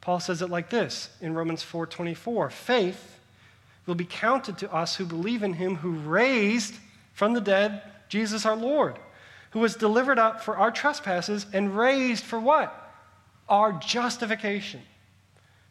Paul 0.00 0.20
says 0.20 0.42
it 0.42 0.50
like 0.50 0.70
this 0.70 1.10
in 1.20 1.34
Romans 1.34 1.62
4:24, 1.62 2.50
faith 2.50 3.18
will 3.86 3.94
be 3.94 4.04
counted 4.04 4.58
to 4.58 4.72
us 4.72 4.96
who 4.96 5.04
believe 5.04 5.42
in 5.42 5.54
him 5.54 5.76
who 5.76 5.92
raised 5.92 6.74
from 7.14 7.32
the 7.32 7.40
dead 7.40 7.82
Jesus 8.08 8.44
our 8.44 8.56
Lord, 8.56 8.98
who 9.50 9.60
was 9.60 9.74
delivered 9.74 10.18
up 10.18 10.42
for 10.42 10.56
our 10.56 10.70
trespasses 10.70 11.46
and 11.52 11.76
raised 11.76 12.24
for 12.24 12.38
what? 12.38 12.94
Our 13.48 13.72
justification. 13.72 14.82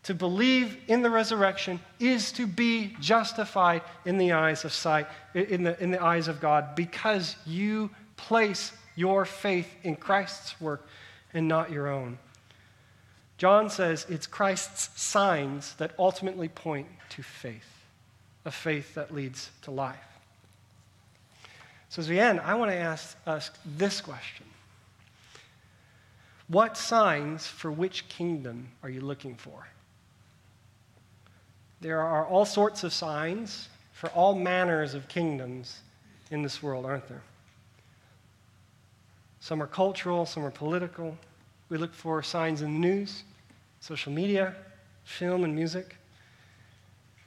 To 0.04 0.16
believe 0.16 0.78
in 0.88 1.04
the 1.04 1.12
resurrection 1.12 1.80
is 2.00 2.32
to 2.34 2.48
be 2.48 2.96
justified 3.00 3.84
in 4.04 4.18
the 4.18 4.32
eyes 4.32 4.66
of 4.66 4.74
sight, 4.74 5.08
in 5.36 5.64
the, 5.64 5.82
in 5.82 5.92
the 5.92 6.02
eyes 6.02 6.28
of 6.28 6.42
God, 6.42 6.74
because 6.74 7.36
you 7.46 7.92
place 8.22 8.72
your 8.96 9.26
faith 9.26 9.74
in 9.84 9.96
Christ's 9.96 10.60
work 10.62 10.88
and 11.34 11.48
not 11.48 11.72
your 11.72 11.88
own. 11.88 12.18
John 13.38 13.70
says 13.70 14.06
it's 14.10 14.28
Christ's 14.28 15.02
signs 15.02 15.74
that 15.76 15.94
ultimately 15.98 16.48
point 16.48 16.88
to 17.10 17.24
faith, 17.24 17.86
a 18.46 18.52
faith 18.52 18.94
that 18.94 19.14
leads 19.14 19.50
to 19.64 19.72
life. 19.72 19.98
So, 21.90 22.02
as 22.02 22.08
we 22.10 22.20
end, 22.20 22.40
I 22.42 22.54
want 22.54 22.72
to 22.72 22.78
ask 22.78 23.18
us 23.26 23.50
this 23.66 24.00
question 24.00 24.46
What 26.48 26.78
signs 26.78 27.48
for 27.48 27.72
which 27.72 28.08
kingdom 28.08 28.70
are 28.84 28.90
you 28.90 29.02
looking 29.02 29.36
for? 29.36 29.68
There 31.82 32.00
are 32.00 32.28
all 32.28 32.46
sorts 32.46 32.84
of 32.84 32.94
signs 32.94 33.68
for 33.94 34.10
all 34.12 34.36
manners 34.36 34.94
of 34.94 35.08
kingdoms 35.08 35.80
in 36.30 36.44
this 36.44 36.62
world, 36.62 36.86
aren't 36.86 37.08
there? 37.08 37.24
Some 39.42 39.62
are 39.62 39.68
cultural, 39.68 40.26
some 40.28 40.46
are 40.46 40.52
political. 40.52 41.18
We 41.70 41.78
look 41.78 41.94
for 41.94 42.22
signs 42.22 42.62
in 42.62 42.74
the 42.74 42.80
news, 42.80 43.24
social 43.80 44.14
media, 44.14 44.56
film, 45.04 45.44
and 45.44 45.56
music 45.56 45.98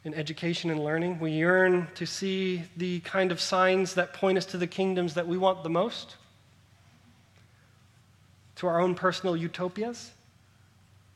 in 0.04 0.14
education 0.14 0.70
and 0.70 0.84
learning. 0.84 1.18
We 1.18 1.32
yearn 1.32 1.88
to 1.96 2.06
see 2.06 2.62
the 2.76 3.00
kind 3.00 3.32
of 3.32 3.40
signs 3.40 3.94
that 3.94 4.12
point 4.12 4.38
us 4.38 4.46
to 4.46 4.58
the 4.58 4.66
kingdoms 4.68 5.14
that 5.14 5.26
we 5.26 5.36
want 5.36 5.64
the 5.64 5.70
most, 5.70 6.14
to 8.56 8.68
our 8.68 8.80
own 8.80 8.94
personal 8.94 9.36
utopias, 9.36 10.12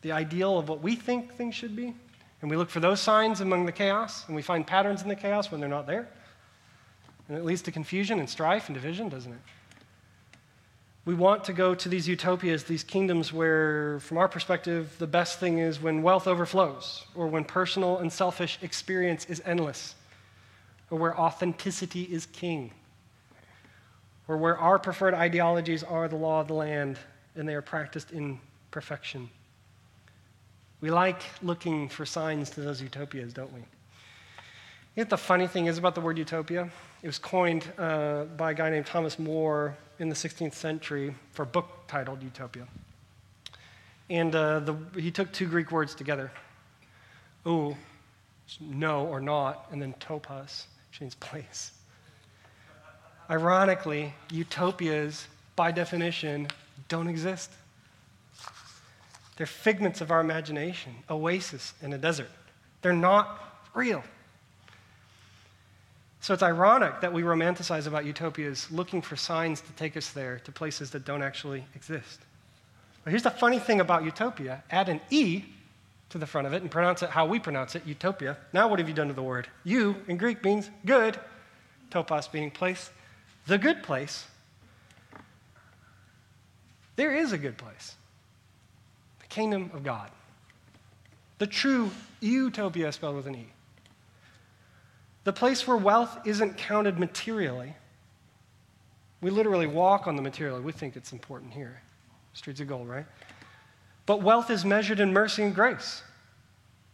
the 0.03 0.11
ideal 0.11 0.59
of 0.59 0.69
what 0.69 0.83
we 0.83 0.97
think 0.97 1.35
things 1.35 1.55
should 1.55 1.77
be. 1.77 1.95
And 2.43 2.51
we 2.51 2.57
look 2.57 2.71
for 2.71 2.81
those 2.81 3.01
signs 3.01 3.41
among 3.41 3.67
the 3.67 3.73
chaos, 3.73 4.25
and 4.27 4.35
we 4.35 4.43
find 4.43 4.67
patterns 4.67 5.03
in 5.03 5.09
the 5.09 5.17
chaos 5.17 5.53
when 5.53 5.61
they're 5.61 5.71
not 5.71 5.87
there. 5.87 6.09
And 7.29 7.39
it 7.39 7.45
leads 7.45 7.63
to 7.63 7.71
confusion 7.71 8.19
and 8.19 8.29
strife 8.29 8.69
and 8.69 8.75
division, 8.75 9.09
doesn't 9.09 9.33
it? 9.33 9.39
We 11.09 11.15
want 11.15 11.45
to 11.45 11.55
go 11.55 11.75
to 11.75 11.89
these 11.89 12.07
utopias, 12.07 12.65
these 12.65 12.85
kingdoms 12.85 13.33
where, 13.33 13.99
from 14.01 14.19
our 14.19 14.29
perspective, 14.29 14.95
the 14.99 15.07
best 15.07 15.41
thing 15.41 15.57
is 15.57 15.81
when 15.81 16.03
wealth 16.03 16.27
overflows, 16.27 17.07
or 17.15 17.29
when 17.29 17.45
personal 17.45 17.97
and 17.97 18.13
selfish 18.13 18.59
experience 18.61 19.25
is 19.25 19.41
endless, 19.47 19.95
or 20.91 20.99
where 20.99 21.19
authenticity 21.19 22.03
is 22.03 22.27
king, 22.27 22.73
or 24.29 24.37
where 24.37 24.59
our 24.59 24.79
preferred 24.79 25.15
ideologies 25.15 25.83
are 25.83 26.09
the 26.09 26.17
law 26.17 26.43
of 26.43 26.49
the 26.49 26.53
land 26.53 26.99
and 27.37 27.49
they 27.49 27.55
are 27.55 27.63
practiced 27.63 28.11
in 28.11 28.39
perfection. 28.71 29.31
We 30.83 30.91
like 30.91 31.23
looking 31.41 31.89
for 31.89 32.05
signs 32.05 32.51
to 32.51 32.61
those 32.61 32.83
utopias, 32.83 33.33
don't 33.33 33.55
we? 33.55 33.61
You 34.95 35.05
know 35.05 35.09
the 35.09 35.17
funny 35.17 35.47
thing 35.47 35.69
is 35.69 35.79
about 35.79 35.95
the 35.95 36.03
word 36.03 36.19
utopia? 36.19 36.69
It 37.03 37.07
was 37.07 37.19
coined 37.19 37.65
uh, 37.79 38.25
by 38.25 38.51
a 38.51 38.55
guy 38.55 38.69
named 38.69 38.85
Thomas 38.85 39.19
More 39.19 39.75
in 39.99 40.09
the 40.09 40.15
16th 40.15 40.55
century 40.55 41.15
for 41.33 41.43
a 41.43 41.47
book 41.47 41.69
titled 41.89 42.23
Utopia. 42.23 42.67
And 44.11 44.35
uh, 44.35 44.61
the, 44.61 44.77
he 44.97 45.11
took 45.11 45.33
two 45.33 45.47
Greek 45.47 45.71
words 45.71 45.95
together 45.95 46.31
ou, 47.47 47.77
no 48.61 49.07
or 49.07 49.21
not, 49.21 49.67
and 49.71 49.81
then 49.81 49.95
topos, 50.01 50.67
which 50.91 51.01
means 51.01 51.15
place. 51.17 51.73
Ironically, 53.31 54.15
utopias, 54.31 55.27
by 55.57 55.71
definition, 55.71 56.49
don't 56.89 57.09
exist. 57.09 57.51
They're 59.37 59.47
figments 59.47 60.01
of 60.01 60.11
our 60.11 60.21
imagination, 60.21 60.95
oasis 61.11 61.75
in 61.83 61.93
a 61.93 61.99
desert. 61.99 62.31
They're 62.83 62.93
not 62.93 63.69
real. 63.75 64.03
So 66.21 66.35
it's 66.35 66.43
ironic 66.43 67.01
that 67.01 67.13
we 67.13 67.23
romanticize 67.23 67.87
about 67.87 68.05
utopias 68.05 68.71
looking 68.71 69.01
for 69.01 69.17
signs 69.17 69.61
to 69.61 69.73
take 69.73 69.97
us 69.97 70.11
there 70.11 70.41
to 70.41 70.53
places 70.53 70.91
that 70.91 71.05
don't 71.05 71.23
actually 71.23 71.65
exist. 71.75 72.21
But 73.05 73.11
here's 73.11 73.23
the 73.23 73.31
funny 73.31 73.59
thing 73.59 73.81
about 73.81 74.05
utopia 74.05 74.63
add 74.71 74.89
an 74.89 75.01
E 75.11 75.45
to 76.11 76.19
the 76.19 76.27
front 76.27 76.47
of 76.47 76.53
it 76.53 76.63
and 76.63 76.71
pronounce 76.71 77.03
it 77.03 77.11
how 77.11 77.27
we 77.27 77.39
pronounce 77.39 77.75
it, 77.75 77.87
eutopia. 77.87 78.37
Now, 78.53 78.69
what 78.69 78.79
have 78.79 78.89
you 78.89 78.95
done 78.95 79.09
to 79.09 79.15
the 79.15 79.23
word? 79.23 79.49
Eu 79.65 79.95
in 80.09 80.17
Greek 80.17 80.43
means 80.43 80.71
good, 80.85 81.19
topos 81.91 82.31
being 82.31 82.51
place, 82.51 82.91
the 83.47 83.59
good 83.59 83.83
place. 83.83 84.27
There 86.97 87.15
is 87.15 87.33
a 87.33 87.39
good 87.39 87.57
place 87.57 87.95
the 89.21 89.27
kingdom 89.27 89.71
of 89.73 89.85
God. 89.85 90.11
The 91.39 91.47
true 91.47 91.91
eutopia 92.21 92.93
spelled 92.93 93.17
with 93.17 93.27
an 93.27 93.37
E. 93.37 93.47
The 95.29 95.33
place 95.35 95.69
where 95.69 95.77
wealth 95.77 96.21
isn't 96.25 96.57
counted 96.57 96.99
materially. 96.99 97.75
We 99.21 99.31
literally 99.31 99.67
walk 99.67 100.07
on 100.07 100.17
the 100.17 100.23
material. 100.23 100.59
We 100.59 100.73
think 100.73 100.97
it's 100.97 101.13
important 101.13 101.53
here. 101.53 101.83
Streets 102.33 102.61
of 102.61 102.69
gold, 102.69 102.89
right? 102.89 103.05
But 104.07 104.23
wealth 104.23 104.49
is 104.49 104.65
measured 104.65 105.01
in 105.01 105.13
mercy 105.13 105.43
and 105.43 105.55
grace. 105.55 106.03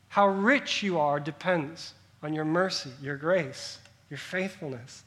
How 0.09 0.27
rich 0.27 0.83
you 0.83 0.99
are 0.99 1.21
depends 1.21 1.95
on 2.25 2.35
your 2.35 2.45
mercy, 2.45 2.91
your 3.01 3.17
grace, 3.17 3.79
your 4.11 4.19
faithfulness. 4.19 5.05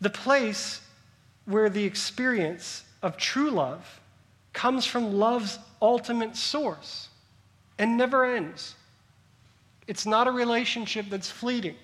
The 0.00 0.08
place 0.08 0.80
where 1.44 1.68
the 1.68 1.84
experience 1.84 2.84
of 3.02 3.18
true 3.18 3.50
love 3.50 4.00
comes 4.54 4.86
from 4.86 5.18
love's 5.18 5.58
ultimate 5.82 6.36
source 6.36 7.10
and 7.78 7.98
never 7.98 8.24
ends. 8.24 8.76
It's 9.86 10.06
not 10.06 10.26
a 10.26 10.30
relationship 10.30 11.06
that's 11.10 11.30
fleeting. 11.30 11.76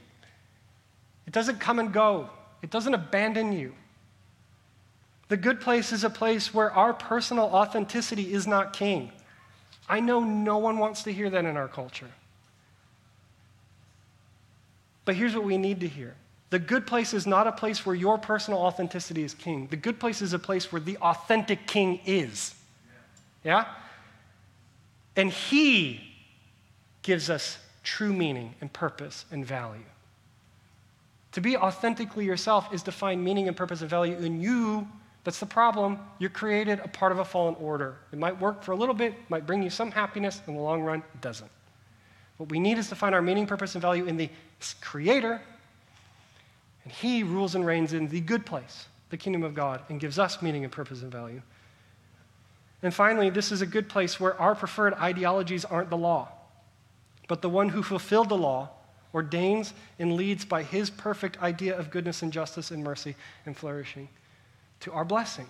It 1.26 1.32
doesn't 1.32 1.60
come 1.60 1.78
and 1.78 1.92
go, 1.92 2.30
it 2.62 2.70
doesn't 2.70 2.94
abandon 2.94 3.52
you. 3.52 3.74
The 5.28 5.36
good 5.36 5.60
place 5.60 5.92
is 5.92 6.02
a 6.02 6.10
place 6.10 6.52
where 6.52 6.72
our 6.72 6.92
personal 6.92 7.44
authenticity 7.44 8.32
is 8.32 8.46
not 8.46 8.72
king. 8.72 9.12
I 9.88 10.00
know 10.00 10.24
no 10.24 10.58
one 10.58 10.78
wants 10.78 11.04
to 11.04 11.12
hear 11.12 11.30
that 11.30 11.44
in 11.44 11.56
our 11.56 11.68
culture. 11.68 12.10
But 15.04 15.14
here's 15.14 15.34
what 15.34 15.44
we 15.44 15.56
need 15.56 15.80
to 15.80 15.88
hear 15.88 16.14
the 16.50 16.58
good 16.58 16.84
place 16.84 17.14
is 17.14 17.28
not 17.28 17.46
a 17.46 17.52
place 17.52 17.86
where 17.86 17.94
your 17.94 18.18
personal 18.18 18.58
authenticity 18.58 19.22
is 19.22 19.34
king. 19.34 19.68
The 19.68 19.76
good 19.76 20.00
place 20.00 20.20
is 20.20 20.32
a 20.32 20.38
place 20.38 20.72
where 20.72 20.80
the 20.80 20.96
authentic 20.98 21.68
king 21.68 22.00
is. 22.04 22.54
Yeah? 23.44 23.66
And 25.14 25.30
he 25.30 26.00
gives 27.02 27.30
us 27.30 27.56
true 27.82 28.12
meaning 28.12 28.54
and 28.60 28.72
purpose 28.72 29.24
and 29.30 29.44
value. 29.44 29.84
To 31.32 31.40
be 31.40 31.56
authentically 31.56 32.24
yourself 32.24 32.72
is 32.72 32.82
to 32.84 32.92
find 32.92 33.22
meaning 33.22 33.48
and 33.48 33.56
purpose 33.56 33.80
and 33.80 33.90
value 33.90 34.16
in 34.16 34.40
you. 34.40 34.86
That's 35.22 35.38
the 35.38 35.46
problem. 35.46 35.98
You're 36.18 36.30
created 36.30 36.80
a 36.80 36.88
part 36.88 37.12
of 37.12 37.18
a 37.18 37.24
fallen 37.24 37.54
order. 37.60 37.96
It 38.12 38.18
might 38.18 38.38
work 38.40 38.62
for 38.62 38.72
a 38.72 38.76
little 38.76 38.94
bit, 38.94 39.14
might 39.28 39.46
bring 39.46 39.62
you 39.62 39.70
some 39.70 39.90
happiness. 39.90 40.40
In 40.46 40.54
the 40.54 40.60
long 40.60 40.82
run, 40.82 41.00
it 41.00 41.20
doesn't. 41.20 41.50
What 42.38 42.48
we 42.48 42.58
need 42.58 42.78
is 42.78 42.88
to 42.88 42.94
find 42.94 43.14
our 43.14 43.22
meaning, 43.22 43.46
purpose, 43.46 43.74
and 43.74 43.82
value 43.82 44.06
in 44.06 44.16
the 44.16 44.30
Creator. 44.80 45.40
And 46.84 46.92
He 46.92 47.22
rules 47.22 47.54
and 47.54 47.64
reigns 47.64 47.92
in 47.92 48.08
the 48.08 48.20
good 48.20 48.44
place, 48.44 48.86
the 49.10 49.16
kingdom 49.16 49.42
of 49.42 49.54
God, 49.54 49.82
and 49.88 50.00
gives 50.00 50.18
us 50.18 50.40
meaning 50.42 50.64
and 50.64 50.72
purpose 50.72 51.02
and 51.02 51.12
value. 51.12 51.42
And 52.82 52.94
finally, 52.94 53.28
this 53.28 53.52
is 53.52 53.60
a 53.60 53.66
good 53.66 53.88
place 53.90 54.18
where 54.18 54.40
our 54.40 54.54
preferred 54.54 54.94
ideologies 54.94 55.66
aren't 55.66 55.90
the 55.90 55.98
law 55.98 56.28
but 57.30 57.42
the 57.42 57.48
one 57.48 57.68
who 57.68 57.80
fulfilled 57.80 58.28
the 58.28 58.36
law 58.36 58.68
ordains 59.14 59.72
and 60.00 60.16
leads 60.16 60.44
by 60.44 60.64
his 60.64 60.90
perfect 60.90 61.40
idea 61.40 61.78
of 61.78 61.88
goodness 61.88 62.22
and 62.22 62.32
justice 62.32 62.72
and 62.72 62.82
mercy 62.82 63.14
and 63.46 63.56
flourishing 63.56 64.08
to 64.80 64.90
our 64.90 65.04
blessing. 65.04 65.46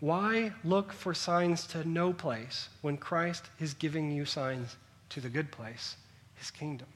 Why 0.00 0.52
look 0.64 0.92
for 0.92 1.14
signs 1.14 1.66
to 1.68 1.88
no 1.88 2.12
place 2.12 2.68
when 2.82 2.98
Christ 2.98 3.46
is 3.58 3.72
giving 3.72 4.12
you 4.12 4.26
signs 4.26 4.76
to 5.08 5.22
the 5.22 5.30
good 5.30 5.50
place, 5.50 5.96
his 6.34 6.50
kingdom? 6.50 6.88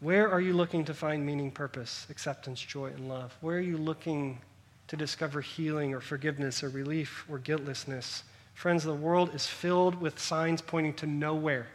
Where 0.00 0.28
are 0.28 0.40
you 0.40 0.52
looking 0.52 0.84
to 0.86 0.94
find 0.94 1.24
meaning, 1.24 1.52
purpose, 1.52 2.08
acceptance, 2.10 2.60
joy, 2.60 2.86
and 2.86 3.08
love? 3.08 3.36
Where 3.40 3.58
are 3.58 3.60
you 3.60 3.76
looking 3.76 4.40
to 4.88 4.96
discover 4.96 5.40
healing 5.40 5.94
or 5.94 6.00
forgiveness 6.00 6.64
or 6.64 6.70
relief 6.70 7.24
or 7.30 7.38
guiltlessness? 7.38 8.24
Friends, 8.56 8.84
the 8.84 8.94
world 8.94 9.34
is 9.34 9.46
filled 9.46 10.00
with 10.00 10.18
signs 10.18 10.62
pointing 10.62 10.94
to 10.94 11.06
nowhere. 11.06 11.66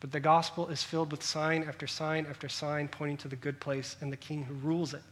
But 0.00 0.10
the 0.10 0.18
gospel 0.18 0.66
is 0.66 0.82
filled 0.82 1.12
with 1.12 1.22
sign 1.22 1.62
after 1.62 1.86
sign 1.86 2.26
after 2.28 2.48
sign 2.48 2.88
pointing 2.88 3.18
to 3.18 3.28
the 3.28 3.36
good 3.36 3.60
place 3.60 3.94
and 4.00 4.12
the 4.12 4.16
king 4.16 4.42
who 4.42 4.54
rules 4.54 4.94
it. 4.94 5.02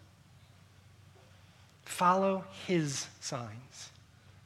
Follow 1.84 2.44
his 2.66 3.06
signs. 3.20 3.90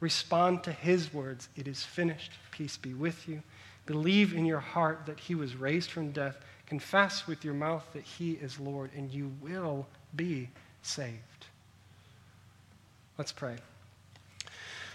Respond 0.01 0.63
to 0.65 0.71
his 0.71 1.11
words. 1.11 1.49
It 1.55 1.67
is 1.67 1.83
finished. 1.83 2.33
Peace 2.51 2.77
be 2.77 2.93
with 2.93 3.27
you. 3.27 3.41
Believe 3.87 4.35
in 4.35 4.45
your 4.45 4.59
heart 4.59 5.07
that 5.07 5.19
he 5.19 5.33
was 5.33 5.55
raised 5.55 5.89
from 5.89 6.11
death. 6.11 6.37
Confess 6.67 7.25
with 7.25 7.43
your 7.43 7.55
mouth 7.55 7.87
that 7.93 8.03
he 8.03 8.33
is 8.33 8.59
Lord, 8.59 8.91
and 8.95 9.11
you 9.11 9.31
will 9.41 9.87
be 10.15 10.47
saved. 10.83 11.47
Let's 13.17 13.31
pray. 13.31 13.55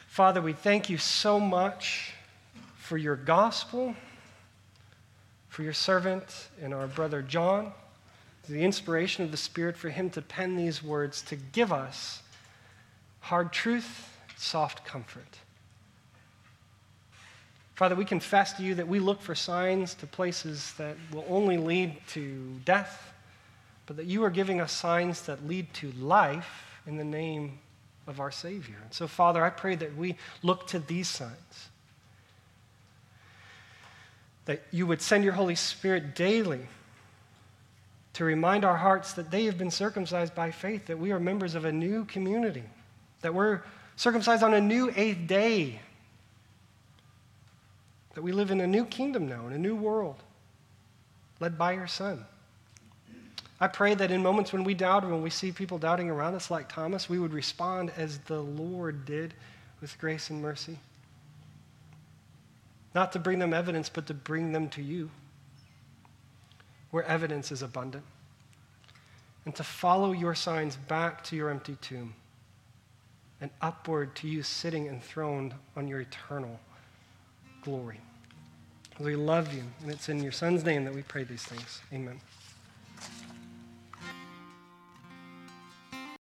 Father, 0.08 0.42
we 0.42 0.52
thank 0.52 0.90
you 0.90 0.98
so 0.98 1.38
much 1.38 2.12
for 2.76 2.96
your 2.96 3.14
gospel, 3.14 3.94
for 5.48 5.62
your 5.62 5.74
servant 5.74 6.48
and 6.60 6.74
our 6.74 6.88
brother 6.88 7.22
John, 7.22 7.72
the 8.48 8.64
inspiration 8.64 9.22
of 9.22 9.30
the 9.30 9.36
Spirit 9.36 9.76
for 9.76 9.90
him 9.90 10.10
to 10.10 10.22
pen 10.22 10.56
these 10.56 10.82
words 10.82 11.22
to 11.22 11.36
give 11.36 11.72
us 11.72 12.22
hard 13.20 13.52
truth, 13.52 14.10
soft 14.36 14.84
comfort. 14.84 15.38
Father, 17.74 17.94
we 17.94 18.06
confess 18.06 18.54
to 18.54 18.64
you 18.64 18.74
that 18.74 18.88
we 18.88 18.98
look 18.98 19.20
for 19.20 19.36
signs 19.36 19.94
to 19.94 20.06
places 20.06 20.72
that 20.78 20.96
will 21.12 21.26
only 21.28 21.58
lead 21.58 21.94
to 22.08 22.58
death, 22.64 23.12
but 23.86 23.96
that 23.96 24.06
you 24.06 24.24
are 24.24 24.30
giving 24.30 24.60
us 24.60 24.72
signs 24.72 25.22
that 25.26 25.46
lead 25.46 25.72
to 25.74 25.92
life 25.92 26.80
in 26.86 26.96
the 26.96 27.04
name 27.04 27.60
of 28.08 28.18
our 28.18 28.30
Savior. 28.30 28.76
And 28.82 28.92
so, 28.92 29.06
Father, 29.06 29.44
I 29.44 29.50
pray 29.50 29.76
that 29.76 29.96
we 29.96 30.16
look 30.42 30.66
to 30.68 30.80
these 30.80 31.06
signs. 31.06 31.68
That 34.46 34.62
you 34.72 34.86
would 34.86 35.02
send 35.02 35.22
your 35.22 35.34
Holy 35.34 35.54
Spirit 35.54 36.16
daily 36.16 36.66
to 38.14 38.24
remind 38.24 38.64
our 38.64 38.76
hearts 38.76 39.12
that 39.12 39.30
they 39.30 39.44
have 39.44 39.58
been 39.58 39.70
circumcised 39.70 40.34
by 40.34 40.50
faith, 40.50 40.86
that 40.86 40.98
we 40.98 41.12
are 41.12 41.20
members 41.20 41.54
of 41.54 41.66
a 41.66 41.70
new 41.70 42.04
community, 42.06 42.64
that 43.20 43.32
we're 43.32 43.60
circumcised 43.94 44.42
on 44.42 44.54
a 44.54 44.60
new 44.60 44.90
eighth 44.96 45.28
day, 45.28 45.78
that 48.14 48.22
we 48.22 48.32
live 48.32 48.50
in 48.50 48.60
a 48.60 48.66
new 48.66 48.86
kingdom 48.86 49.28
now, 49.28 49.46
in 49.46 49.52
a 49.52 49.58
new 49.58 49.76
world, 49.76 50.16
led 51.40 51.58
by 51.58 51.72
your 51.72 51.86
Son. 51.86 52.24
I 53.60 53.68
pray 53.68 53.94
that 53.94 54.10
in 54.10 54.22
moments 54.22 54.52
when 54.52 54.64
we 54.64 54.74
doubt 54.74 55.04
or 55.04 55.08
when 55.08 55.22
we 55.22 55.30
see 55.30 55.52
people 55.52 55.78
doubting 55.78 56.10
around 56.10 56.34
us, 56.34 56.50
like 56.50 56.68
Thomas, 56.68 57.08
we 57.08 57.18
would 57.18 57.32
respond 57.32 57.92
as 57.96 58.18
the 58.20 58.40
Lord 58.40 59.04
did 59.04 59.34
with 59.80 59.98
grace 59.98 60.30
and 60.30 60.42
mercy. 60.42 60.78
Not 62.94 63.12
to 63.12 63.18
bring 63.18 63.38
them 63.38 63.54
evidence, 63.54 63.88
but 63.88 64.06
to 64.08 64.14
bring 64.14 64.52
them 64.52 64.68
to 64.70 64.82
you, 64.82 65.10
where 66.90 67.04
evidence 67.04 67.52
is 67.52 67.62
abundant. 67.62 68.04
and 69.44 69.54
to 69.56 69.64
follow 69.64 70.12
your 70.12 70.34
signs 70.34 70.76
back 70.76 71.24
to 71.24 71.34
your 71.34 71.50
empty 71.50 71.76
tomb 71.80 72.14
and 73.40 73.50
upward 73.62 74.14
to 74.16 74.28
you 74.28 74.42
sitting 74.42 74.86
enthroned 74.88 75.54
on 75.76 75.88
your 75.88 76.00
eternal 76.00 76.60
glory. 77.62 78.00
We 79.00 79.16
love 79.16 79.54
you, 79.54 79.62
and 79.82 79.90
it's 79.90 80.08
in 80.10 80.22
your 80.22 80.32
Son's 80.32 80.64
name 80.64 80.84
that 80.84 80.94
we 80.94 81.02
pray 81.02 81.24
these 81.24 81.44
things. 81.44 81.80
Amen. 81.94 82.20